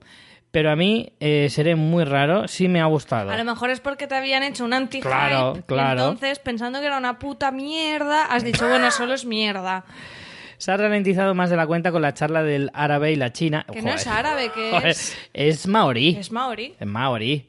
Pero 0.52 0.72
a 0.72 0.76
mí 0.76 1.12
eh, 1.20 1.48
seré 1.50 1.76
muy 1.76 2.04
raro, 2.06 2.48
sí 2.48 2.68
me 2.68 2.80
ha 2.82 2.86
gustado. 2.86 3.30
A 3.32 3.38
lo 3.38 3.44
mejor 3.44 3.70
es 3.70 3.80
porque 3.80 4.08
te 4.08 4.16
habían 4.16 4.44
hecho 4.44 4.64
un 4.64 4.74
anti 4.74 5.02
Claro, 5.02 5.62
claro. 5.66 6.02
entonces, 6.02 6.40
pensando 6.40 6.80
que 6.80 6.86
era 6.86 6.98
una 6.98 7.20
puta 7.20 7.52
mierda, 7.52 8.26
has 8.26 8.44
dicho, 8.44 8.68
bueno, 8.68 8.90
solo 8.92 9.14
es 9.14 9.26
mierda. 9.26 9.84
Se 10.58 10.72
ha 10.72 10.78
ralentizado 10.78 11.36
más 11.36 11.52
de 11.52 11.56
la 11.56 11.68
cuenta 11.68 11.92
con 11.92 12.02
la 12.02 12.16
charla 12.16 12.42
del 12.42 12.72
árabe 12.74 13.12
y 13.12 13.16
la 13.16 13.32
china. 13.32 13.64
Que 13.72 13.76
no 13.82 13.90
Joder. 13.90 13.96
es 13.98 14.08
árabe, 14.08 14.52
que 14.52 14.78
es, 14.90 15.16
es 15.34 15.68
maorí. 15.68 16.18
es 16.20 16.32
maorí. 16.32 16.76
Es 16.80 16.88
maorí. 16.88 17.47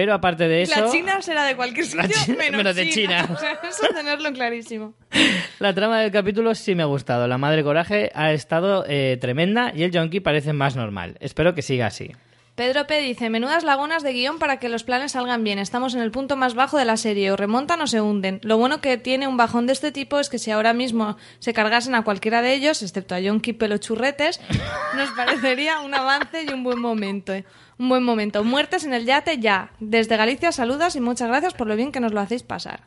Pero 0.00 0.14
aparte 0.14 0.48
de 0.48 0.62
eso, 0.62 0.80
La 0.80 0.90
China 0.90 1.20
será 1.20 1.44
de 1.44 1.54
cualquier 1.54 1.84
sitio, 1.84 2.08
China- 2.24 2.38
menos, 2.38 2.56
menos 2.56 2.74
de 2.74 2.88
China. 2.88 3.28
O 3.30 3.36
sea, 3.36 3.60
eso 3.68 3.86
tenerlo 3.94 4.32
clarísimo. 4.32 4.94
la 5.58 5.74
trama 5.74 6.00
del 6.00 6.10
capítulo 6.10 6.54
sí 6.54 6.74
me 6.74 6.82
ha 6.82 6.86
gustado. 6.86 7.28
La 7.28 7.36
madre 7.36 7.62
coraje 7.62 8.10
ha 8.14 8.32
estado 8.32 8.86
eh, 8.88 9.18
tremenda 9.20 9.74
y 9.76 9.82
el 9.82 9.92
junkie 9.92 10.20
parece 10.20 10.54
más 10.54 10.74
normal. 10.74 11.18
Espero 11.20 11.54
que 11.54 11.60
siga 11.60 11.88
así. 11.88 12.12
Pedro 12.60 12.86
P. 12.86 13.00
dice, 13.00 13.30
menudas 13.30 13.64
lagunas 13.64 14.02
de 14.02 14.12
guion 14.12 14.38
para 14.38 14.58
que 14.58 14.68
los 14.68 14.84
planes 14.84 15.12
salgan 15.12 15.42
bien. 15.42 15.58
Estamos 15.58 15.94
en 15.94 16.02
el 16.02 16.10
punto 16.10 16.36
más 16.36 16.52
bajo 16.52 16.76
de 16.76 16.84
la 16.84 16.98
serie. 16.98 17.32
O 17.32 17.36
remontan 17.38 17.80
o 17.80 17.86
se 17.86 18.02
hunden. 18.02 18.38
Lo 18.42 18.58
bueno 18.58 18.82
que 18.82 18.98
tiene 18.98 19.26
un 19.26 19.38
bajón 19.38 19.66
de 19.66 19.72
este 19.72 19.92
tipo 19.92 20.20
es 20.20 20.28
que 20.28 20.38
si 20.38 20.50
ahora 20.50 20.74
mismo 20.74 21.16
se 21.38 21.54
cargasen 21.54 21.94
a 21.94 22.04
cualquiera 22.04 22.42
de 22.42 22.52
ellos, 22.52 22.82
excepto 22.82 23.14
a 23.14 23.20
Yonki 23.20 23.54
Pelo 23.54 23.78
Churretes, 23.78 24.42
nos 24.94 25.08
parecería 25.12 25.80
un 25.80 25.94
avance 25.94 26.44
y 26.46 26.52
un 26.52 26.62
buen 26.62 26.78
momento. 26.78 27.32
eh. 27.32 27.46
Un 27.78 27.88
buen 27.88 28.02
momento. 28.02 28.44
Muertes 28.44 28.84
en 28.84 28.92
el 28.92 29.06
yate 29.06 29.38
ya. 29.38 29.72
Desde 29.80 30.18
Galicia 30.18 30.52
saludas 30.52 30.96
y 30.96 31.00
muchas 31.00 31.28
gracias 31.28 31.54
por 31.54 31.66
lo 31.66 31.76
bien 31.76 31.92
que 31.92 32.00
nos 32.00 32.12
lo 32.12 32.20
hacéis 32.20 32.42
pasar. 32.42 32.82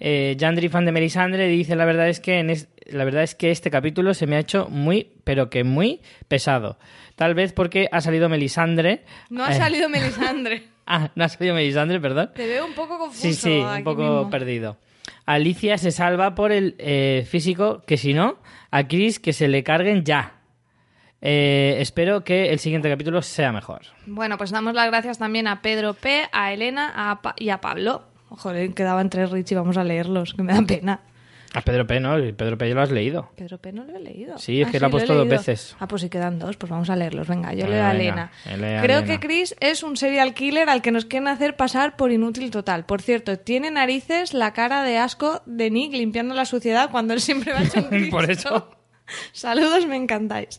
Eh, 0.00 0.36
fan 0.68 0.84
de 0.84 0.90
Melisandre, 0.90 1.46
dice 1.46 1.76
la 1.76 1.84
verdad 1.84 2.08
es 2.08 2.18
que 2.18 2.40
en 2.40 2.50
la 2.90 3.04
verdad 3.04 3.22
es 3.22 3.34
que 3.34 3.50
este 3.50 3.70
capítulo 3.70 4.14
se 4.14 4.26
me 4.26 4.36
ha 4.36 4.38
hecho 4.40 4.68
muy, 4.70 5.12
pero 5.24 5.50
que 5.50 5.64
muy 5.64 6.00
pesado. 6.28 6.78
Tal 7.14 7.34
vez 7.34 7.52
porque 7.52 7.88
ha 7.92 8.00
salido 8.00 8.28
Melisandre. 8.28 9.04
No 9.30 9.44
ha 9.44 9.52
salido 9.52 9.88
Melisandre. 9.88 10.68
Ah, 10.88 11.10
no 11.16 11.24
ha 11.24 11.28
salido 11.28 11.52
Melisandre, 11.56 11.98
perdón. 11.98 12.30
Te 12.32 12.46
veo 12.46 12.64
un 12.64 12.72
poco 12.74 12.96
confuso. 12.96 13.20
Sí, 13.20 13.34
sí, 13.34 13.58
un 13.58 13.82
poco 13.82 14.02
mismo. 14.02 14.30
perdido. 14.30 14.76
Alicia 15.24 15.78
se 15.78 15.90
salva 15.90 16.36
por 16.36 16.52
el 16.52 16.76
eh, 16.78 17.26
físico, 17.28 17.82
que 17.84 17.96
si 17.96 18.14
no, 18.14 18.38
a 18.70 18.86
Chris 18.86 19.18
que 19.18 19.32
se 19.32 19.48
le 19.48 19.64
carguen 19.64 20.04
ya. 20.04 20.34
Eh, 21.20 21.78
espero 21.80 22.22
que 22.22 22.50
el 22.52 22.58
siguiente 22.60 22.88
capítulo 22.88 23.20
sea 23.22 23.50
mejor. 23.50 23.82
Bueno, 24.06 24.38
pues 24.38 24.50
damos 24.52 24.74
las 24.74 24.86
gracias 24.86 25.18
también 25.18 25.48
a 25.48 25.60
Pedro 25.60 25.94
P, 25.94 26.28
a 26.30 26.52
Elena 26.52 26.92
a 27.10 27.20
Pa- 27.20 27.34
y 27.36 27.48
a 27.48 27.60
Pablo. 27.60 28.04
Joder, 28.28 28.72
quedaban 28.74 29.10
tres 29.10 29.30
Rich 29.30 29.52
y 29.52 29.54
vamos 29.56 29.76
a 29.76 29.82
leerlos, 29.84 30.34
que 30.34 30.42
me 30.44 30.52
da 30.52 30.62
pena. 30.62 31.00
A 31.54 31.60
Pedro 31.62 31.86
P, 31.86 32.00
¿no? 32.00 32.16
Pedro 32.36 32.58
P 32.58 32.68
ya 32.68 32.74
lo 32.74 32.82
has 32.82 32.90
leído. 32.90 33.30
Pedro 33.36 33.58
P 33.58 33.72
no 33.72 33.84
lo 33.84 33.96
he 33.96 34.00
leído. 34.00 34.36
Sí, 34.38 34.60
es 34.60 34.68
que 34.70 34.78
lo 34.80 34.86
ha 34.88 34.90
puesto 34.90 35.14
dos 35.14 35.28
veces. 35.28 35.76
Ah, 35.80 35.88
pues 35.88 36.02
si 36.02 36.08
quedan 36.10 36.38
dos, 36.38 36.56
pues 36.56 36.70
vamos 36.70 36.90
a 36.90 36.96
leerlos. 36.96 37.26
Venga, 37.28 37.54
yo 37.54 37.66
leo 37.66 37.84
a 37.84 37.92
Elena. 37.92 38.30
a 38.44 38.54
Creo 38.54 38.98
Elena. 38.98 39.04
que 39.06 39.20
Chris 39.20 39.54
es 39.60 39.82
un 39.82 39.96
serial 39.96 40.34
killer 40.34 40.68
al 40.68 40.82
que 40.82 40.90
nos 40.90 41.04
quieren 41.06 41.28
hacer 41.28 41.56
pasar 41.56 41.96
por 41.96 42.12
inútil 42.12 42.50
total. 42.50 42.84
Por 42.84 43.00
cierto, 43.00 43.38
tiene 43.38 43.70
narices 43.70 44.34
la 44.34 44.52
cara 44.52 44.82
de 44.82 44.98
asco 44.98 45.42
de 45.46 45.70
Nick 45.70 45.92
limpiando 45.92 46.34
la 46.34 46.44
suciedad 46.44 46.90
cuando 46.90 47.14
él 47.14 47.20
siempre 47.20 47.52
va 47.52 47.62
hecho 47.62 47.86
un. 47.90 48.10
Por 48.10 48.30
eso. 48.30 48.70
Saludos, 49.32 49.86
me 49.86 49.94
encantáis. 49.96 50.58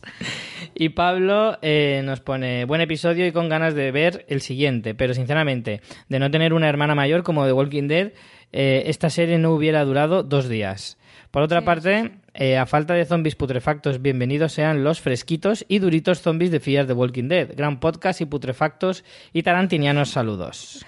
Y 0.74 0.88
Pablo 0.90 1.58
eh, 1.60 2.00
nos 2.04 2.20
pone 2.20 2.64
buen 2.64 2.80
episodio 2.80 3.26
y 3.26 3.32
con 3.32 3.48
ganas 3.50 3.74
de 3.74 3.90
ver 3.92 4.24
el 4.28 4.40
siguiente, 4.40 4.94
pero 4.94 5.12
sinceramente, 5.12 5.82
de 6.08 6.18
no 6.18 6.30
tener 6.30 6.54
una 6.54 6.68
hermana 6.68 6.94
mayor 6.94 7.22
como 7.22 7.44
The 7.44 7.52
Walking 7.52 7.88
Dead, 7.88 8.12
eh, 8.52 8.84
esta 8.86 9.10
serie 9.10 9.38
no 9.38 9.52
hubiera 9.52 9.84
durado 9.84 10.22
dos 10.22 10.48
días. 10.48 10.96
Por 11.30 11.42
otra 11.42 11.62
parte, 11.62 12.12
eh, 12.32 12.56
a 12.56 12.64
falta 12.64 12.94
de 12.94 13.04
zombies 13.04 13.34
putrefactos, 13.36 14.00
bienvenidos 14.00 14.52
sean 14.52 14.82
los 14.82 15.00
fresquitos 15.00 15.64
y 15.68 15.78
duritos 15.78 16.22
zombies 16.22 16.50
de 16.50 16.58
Fear 16.60 16.86
The 16.86 16.94
Walking 16.94 17.28
Dead. 17.28 17.54
Gran 17.54 17.80
podcast 17.80 18.20
y 18.22 18.24
putrefactos 18.24 19.04
y 19.34 19.42
tarantinianos 19.42 20.08
saludos. 20.10 20.84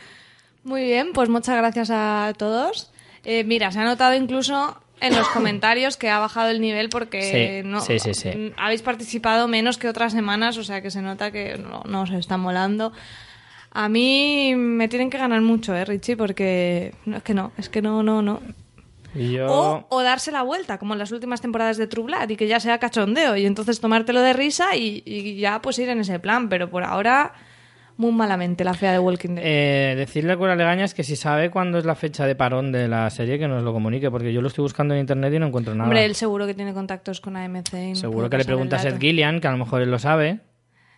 Muy 0.64 0.84
bien, 0.84 1.12
pues 1.12 1.28
muchas 1.28 1.56
gracias 1.56 1.90
a 1.92 2.32
todos. 2.38 2.90
Eh, 3.24 3.44
mira, 3.44 3.70
se 3.70 3.80
ha 3.80 3.84
notado 3.84 4.14
incluso 4.14 4.80
en 5.00 5.14
los 5.14 5.28
comentarios 5.34 5.98
que 5.98 6.08
ha 6.08 6.18
bajado 6.18 6.48
el 6.50 6.60
nivel 6.62 6.88
porque 6.88 7.60
Sí, 7.62 7.68
no, 7.68 7.80
sí, 7.82 7.98
sí, 7.98 8.14
sí. 8.14 8.52
habéis 8.56 8.80
participado 8.80 9.46
menos 9.46 9.76
que 9.76 9.88
otras 9.88 10.12
semanas, 10.12 10.56
o 10.56 10.64
sea 10.64 10.80
que 10.80 10.90
se 10.90 11.02
nota 11.02 11.30
que 11.30 11.58
no, 11.58 11.82
no 11.86 12.02
os 12.02 12.10
está 12.12 12.38
molando. 12.38 12.92
A 13.72 13.88
mí 13.88 14.54
me 14.56 14.88
tienen 14.88 15.10
que 15.10 15.18
ganar 15.18 15.40
mucho, 15.42 15.74
¿eh, 15.74 15.84
Richie? 15.84 16.16
Porque 16.16 16.94
no, 17.06 17.18
es 17.18 17.22
que 17.22 17.34
no, 17.34 17.52
es 17.56 17.68
que 17.68 17.82
no, 17.82 18.02
no, 18.02 18.20
no. 18.22 18.40
Yo... 19.14 19.46
O, 19.48 19.86
o 19.88 20.02
darse 20.02 20.32
la 20.32 20.42
vuelta, 20.42 20.78
como 20.78 20.94
en 20.94 20.98
las 20.98 21.12
últimas 21.12 21.40
temporadas 21.40 21.76
de 21.76 21.86
True 21.86 22.04
Blood, 22.04 22.30
y 22.30 22.36
que 22.36 22.46
ya 22.46 22.60
sea 22.60 22.78
cachondeo, 22.78 23.36
y 23.36 23.46
entonces 23.46 23.80
tomártelo 23.80 24.22
de 24.22 24.32
risa 24.32 24.76
y, 24.76 25.02
y 25.04 25.36
ya 25.36 25.60
pues 25.62 25.78
ir 25.78 25.88
en 25.88 26.00
ese 26.00 26.18
plan, 26.18 26.48
pero 26.48 26.70
por 26.70 26.84
ahora 26.84 27.32
muy 28.00 28.12
malamente 28.12 28.64
la 28.64 28.72
fea 28.72 28.92
de 28.92 28.98
Walking 28.98 29.34
Dead. 29.34 29.44
Eh, 29.44 29.94
decirle 29.94 30.32
a 30.32 30.36
Cura 30.36 30.56
Legañas 30.56 30.94
que 30.94 31.04
si 31.04 31.16
sabe 31.16 31.50
cuándo 31.50 31.78
es 31.78 31.84
la 31.84 31.94
fecha 31.94 32.26
de 32.26 32.34
parón 32.34 32.72
de 32.72 32.88
la 32.88 33.10
serie, 33.10 33.38
que 33.38 33.46
nos 33.46 33.62
lo 33.62 33.74
comunique, 33.74 34.10
porque 34.10 34.32
yo 34.32 34.40
lo 34.40 34.48
estoy 34.48 34.62
buscando 34.62 34.94
en 34.94 35.00
internet 35.00 35.34
y 35.34 35.38
no 35.38 35.46
encuentro 35.46 35.74
nada. 35.74 35.84
Hombre, 35.84 36.06
él 36.06 36.14
seguro 36.14 36.46
que 36.46 36.54
tiene 36.54 36.72
contactos 36.72 37.20
con 37.20 37.36
AMC. 37.36 37.74
y 37.74 37.88
no 37.90 37.96
Seguro 37.96 38.30
que 38.30 38.38
le 38.38 38.44
pregunta 38.46 38.76
a. 38.76 38.78
Seth 38.78 38.98
Gillian, 38.98 39.40
que 39.40 39.48
a 39.48 39.52
lo 39.52 39.58
mejor 39.58 39.82
él 39.82 39.90
lo 39.90 39.98
sabe. 39.98 40.40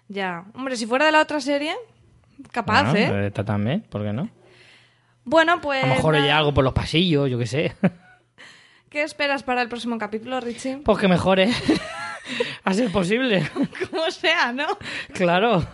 Ya. 0.06 0.44
Hombre, 0.54 0.76
si 0.76 0.86
fuera 0.86 1.06
de 1.06 1.12
la 1.12 1.22
otra 1.22 1.40
serie, 1.40 1.74
capaz, 2.51 2.91
Bueno, 2.91 3.18
¿eh? 3.18 3.26
Está 3.26 3.45
también, 3.45 3.83
¿por 3.89 4.03
qué 4.03 4.12
no? 4.12 4.28
Bueno, 5.24 5.61
pues. 5.61 5.85
A 5.85 5.87
lo 5.87 5.95
mejor 5.95 6.14
nada. 6.14 6.24
oye 6.24 6.33
algo 6.33 6.55
por 6.55 6.64
los 6.64 6.72
pasillos, 6.72 7.30
yo 7.30 7.39
qué 7.39 7.47
sé. 7.47 7.72
¿Qué 8.89 9.03
esperas 9.03 9.43
para 9.43 9.62
el 9.62 9.68
próximo 9.68 9.97
capítulo, 9.99 10.41
Richie? 10.41 10.78
Pues 10.85 10.99
que 10.99 11.09
mejore. 11.09 11.51
a 12.64 12.74
ser 12.74 12.91
posible. 12.91 13.49
Como 13.91 14.11
sea, 14.11 14.53
¿no? 14.53 14.66
claro. 15.14 15.64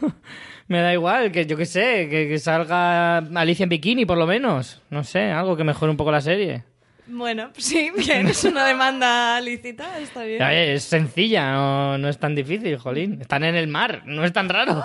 Me 0.69 0.81
da 0.83 0.93
igual, 0.93 1.33
que 1.33 1.47
yo 1.47 1.57
qué 1.57 1.65
sé, 1.65 2.09
que, 2.11 2.29
que 2.29 2.39
salga 2.39 3.17
Alicia 3.17 3.63
en 3.65 3.71
bikini, 3.71 4.05
por 4.05 4.19
lo 4.19 4.27
menos. 4.27 4.83
No 4.91 5.03
sé, 5.03 5.31
algo 5.31 5.57
que 5.57 5.65
mejore 5.65 5.91
un 5.91 5.97
poco 5.97 6.13
la 6.13 6.21
serie. 6.21 6.63
Bueno, 7.07 7.51
sí, 7.57 7.91
bien, 7.97 8.29
es 8.29 8.45
una 8.45 8.67
demanda 8.67 9.41
lícita, 9.41 9.99
está 9.99 10.25
bien. 10.25 10.43
Es 10.43 10.85
sencilla, 10.85 11.53
no, 11.53 11.97
no 11.97 12.09
es 12.09 12.19
tan 12.19 12.35
difícil, 12.35 12.77
jolín. 12.77 13.23
Están 13.23 13.45
en 13.45 13.55
el 13.55 13.67
mar, 13.67 14.03
no 14.05 14.25
es 14.25 14.33
tan 14.35 14.51
raro. 14.51 14.85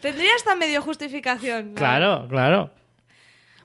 Tendría 0.00 0.34
esta 0.36 0.54
medio 0.56 0.82
justificación. 0.82 1.70
¿no? 1.70 1.74
Claro, 1.74 2.26
claro. 2.28 2.70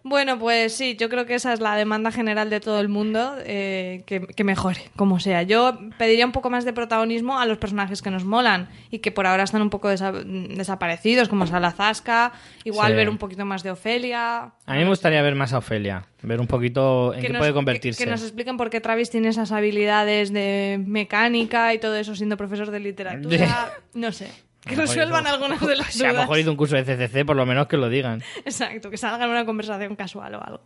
Bueno, 0.07 0.37
pues 0.37 0.75
sí, 0.75 0.95
yo 0.99 1.09
creo 1.09 1.25
que 1.25 1.33
esa 1.33 1.51
es 1.51 1.59
la 1.59 1.75
demanda 1.75 2.11
general 2.11 2.51
de 2.51 2.59
todo 2.59 2.79
el 2.79 2.89
mundo, 2.89 3.37
eh, 3.43 4.03
que, 4.05 4.21
que 4.21 4.43
mejore, 4.43 4.79
como 4.95 5.19
sea. 5.19 5.41
Yo 5.41 5.79
pediría 5.97 6.27
un 6.27 6.31
poco 6.31 6.51
más 6.51 6.63
de 6.63 6.73
protagonismo 6.73 7.39
a 7.39 7.47
los 7.47 7.57
personajes 7.57 8.03
que 8.03 8.11
nos 8.11 8.23
molan 8.23 8.69
y 8.91 8.99
que 8.99 9.11
por 9.11 9.25
ahora 9.25 9.41
están 9.41 9.63
un 9.63 9.71
poco 9.71 9.89
desa- 9.91 10.11
desaparecidos, 10.55 11.27
como 11.27 11.47
Salazasca, 11.47 12.33
igual 12.65 12.91
Sí. 12.91 12.97
ver 12.97 13.09
un 13.09 13.17
poquito 13.17 13.45
más 13.45 13.63
de 13.63 13.71
Ofelia. 13.71 14.51
A 14.67 14.73
mí 14.73 14.77
me 14.83 14.89
gustaría 14.89 15.23
ver 15.23 15.33
más 15.33 15.53
a 15.53 15.57
Ofelia, 15.57 16.05
ver 16.21 16.39
un 16.39 16.45
poquito 16.45 17.11
en 17.15 17.21
qué 17.21 17.29
nos- 17.29 17.39
puede 17.39 17.53
convertirse. 17.53 17.97
Que, 17.97 18.03
que 18.05 18.11
nos 18.11 18.21
expliquen 18.21 18.57
por 18.57 18.69
qué 18.69 18.81
Travis 18.81 19.09
tiene 19.09 19.29
esas 19.29 19.51
habilidades 19.51 20.31
de 20.31 20.79
mecánica 20.85 21.73
y 21.73 21.79
todo 21.79 21.95
eso 21.95 22.15
siendo 22.15 22.37
profesor 22.37 22.69
de 22.69 22.79
literatura. 22.79 23.71
No 23.95 24.11
sé. 24.11 24.27
Que 24.65 24.75
resuelvan 24.75 25.27
algunas 25.27 25.59
de 25.61 25.75
las 25.75 25.87
Si 25.93 26.03
a 26.03 26.07
lo 26.07 26.13
dudas. 26.13 26.23
mejor 26.25 26.39
hizo 26.39 26.51
un 26.51 26.57
curso 26.57 26.75
de 26.75 26.83
CCC, 26.83 27.25
por 27.25 27.35
lo 27.35 27.45
menos 27.45 27.67
que 27.67 27.77
lo 27.77 27.89
digan. 27.89 28.21
Exacto, 28.45 28.89
que 28.89 28.97
salga 28.97 29.25
en 29.25 29.31
una 29.31 29.45
conversación 29.45 29.95
casual 29.95 30.35
o 30.35 30.43
algo. 30.43 30.61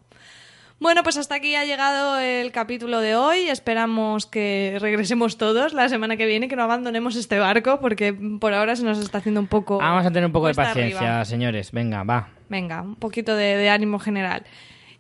Bueno, 0.79 1.03
pues 1.03 1.17
hasta 1.17 1.35
aquí 1.35 1.55
ha 1.55 1.65
llegado 1.65 2.17
el 2.19 2.53
capítulo 2.53 3.01
de 3.01 3.13
hoy. 3.15 3.49
Esperamos 3.49 4.25
que 4.25 4.77
regresemos 4.79 5.37
todos 5.37 5.73
la 5.73 5.89
semana 5.89 6.15
que 6.15 6.25
viene, 6.25 6.47
que 6.47 6.55
no 6.55 6.63
abandonemos 6.63 7.17
este 7.17 7.37
barco, 7.37 7.81
porque 7.81 8.13
por 8.13 8.53
ahora 8.53 8.77
se 8.77 8.83
nos 8.85 8.97
está 8.97 9.17
haciendo 9.17 9.41
un 9.41 9.47
poco. 9.47 9.79
Vamos 9.79 10.05
a 10.05 10.09
tener 10.09 10.25
un 10.25 10.31
poco 10.31 10.47
de 10.47 10.53
paciencia, 10.53 10.99
arriba. 10.99 11.25
señores. 11.25 11.73
Venga, 11.73 12.03
va. 12.03 12.29
Venga, 12.47 12.81
un 12.81 12.95
poquito 12.95 13.35
de, 13.35 13.57
de 13.57 13.69
ánimo 13.69 13.99
general. 13.99 14.45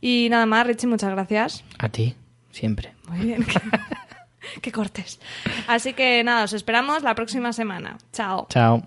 Y 0.01 0.27
nada 0.29 0.45
más, 0.45 0.67
Richie, 0.67 0.87
muchas 0.87 1.11
gracias. 1.11 1.63
A 1.77 1.87
ti, 1.87 2.13
siempre. 2.51 2.91
Muy 3.07 3.19
bien. 3.19 3.45
que 4.61 4.71
cortes. 4.71 5.19
Así 5.67 5.93
que 5.93 6.23
nada, 6.23 6.43
os 6.43 6.53
esperamos 6.53 7.03
la 7.03 7.15
próxima 7.15 7.53
semana. 7.53 7.97
Chao. 8.11 8.47
Chao. 8.49 8.83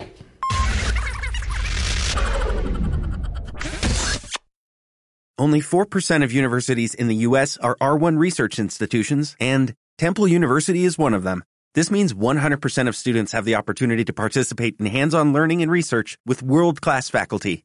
Only 5.38 5.60
4% 5.60 6.22
of 6.22 6.30
universities 6.30 6.94
in 6.94 7.08
the 7.08 7.26
U.S. 7.26 7.56
are 7.56 7.76
R1 7.80 8.18
research 8.18 8.58
institutions, 8.58 9.34
and 9.40 9.74
Temple 9.98 10.28
University 10.28 10.84
is 10.84 10.98
one 10.98 11.14
of 11.14 11.24
them. 11.24 11.42
This 11.74 11.90
means 11.90 12.12
100% 12.12 12.88
of 12.88 12.94
students 12.94 13.32
have 13.32 13.44
the 13.44 13.56
opportunity 13.56 14.04
to 14.04 14.12
participate 14.12 14.76
in 14.78 14.86
hands-on 14.86 15.32
learning 15.32 15.62
and 15.62 15.70
research 15.70 16.18
with 16.26 16.42
world-class 16.42 17.08
faculty. 17.08 17.64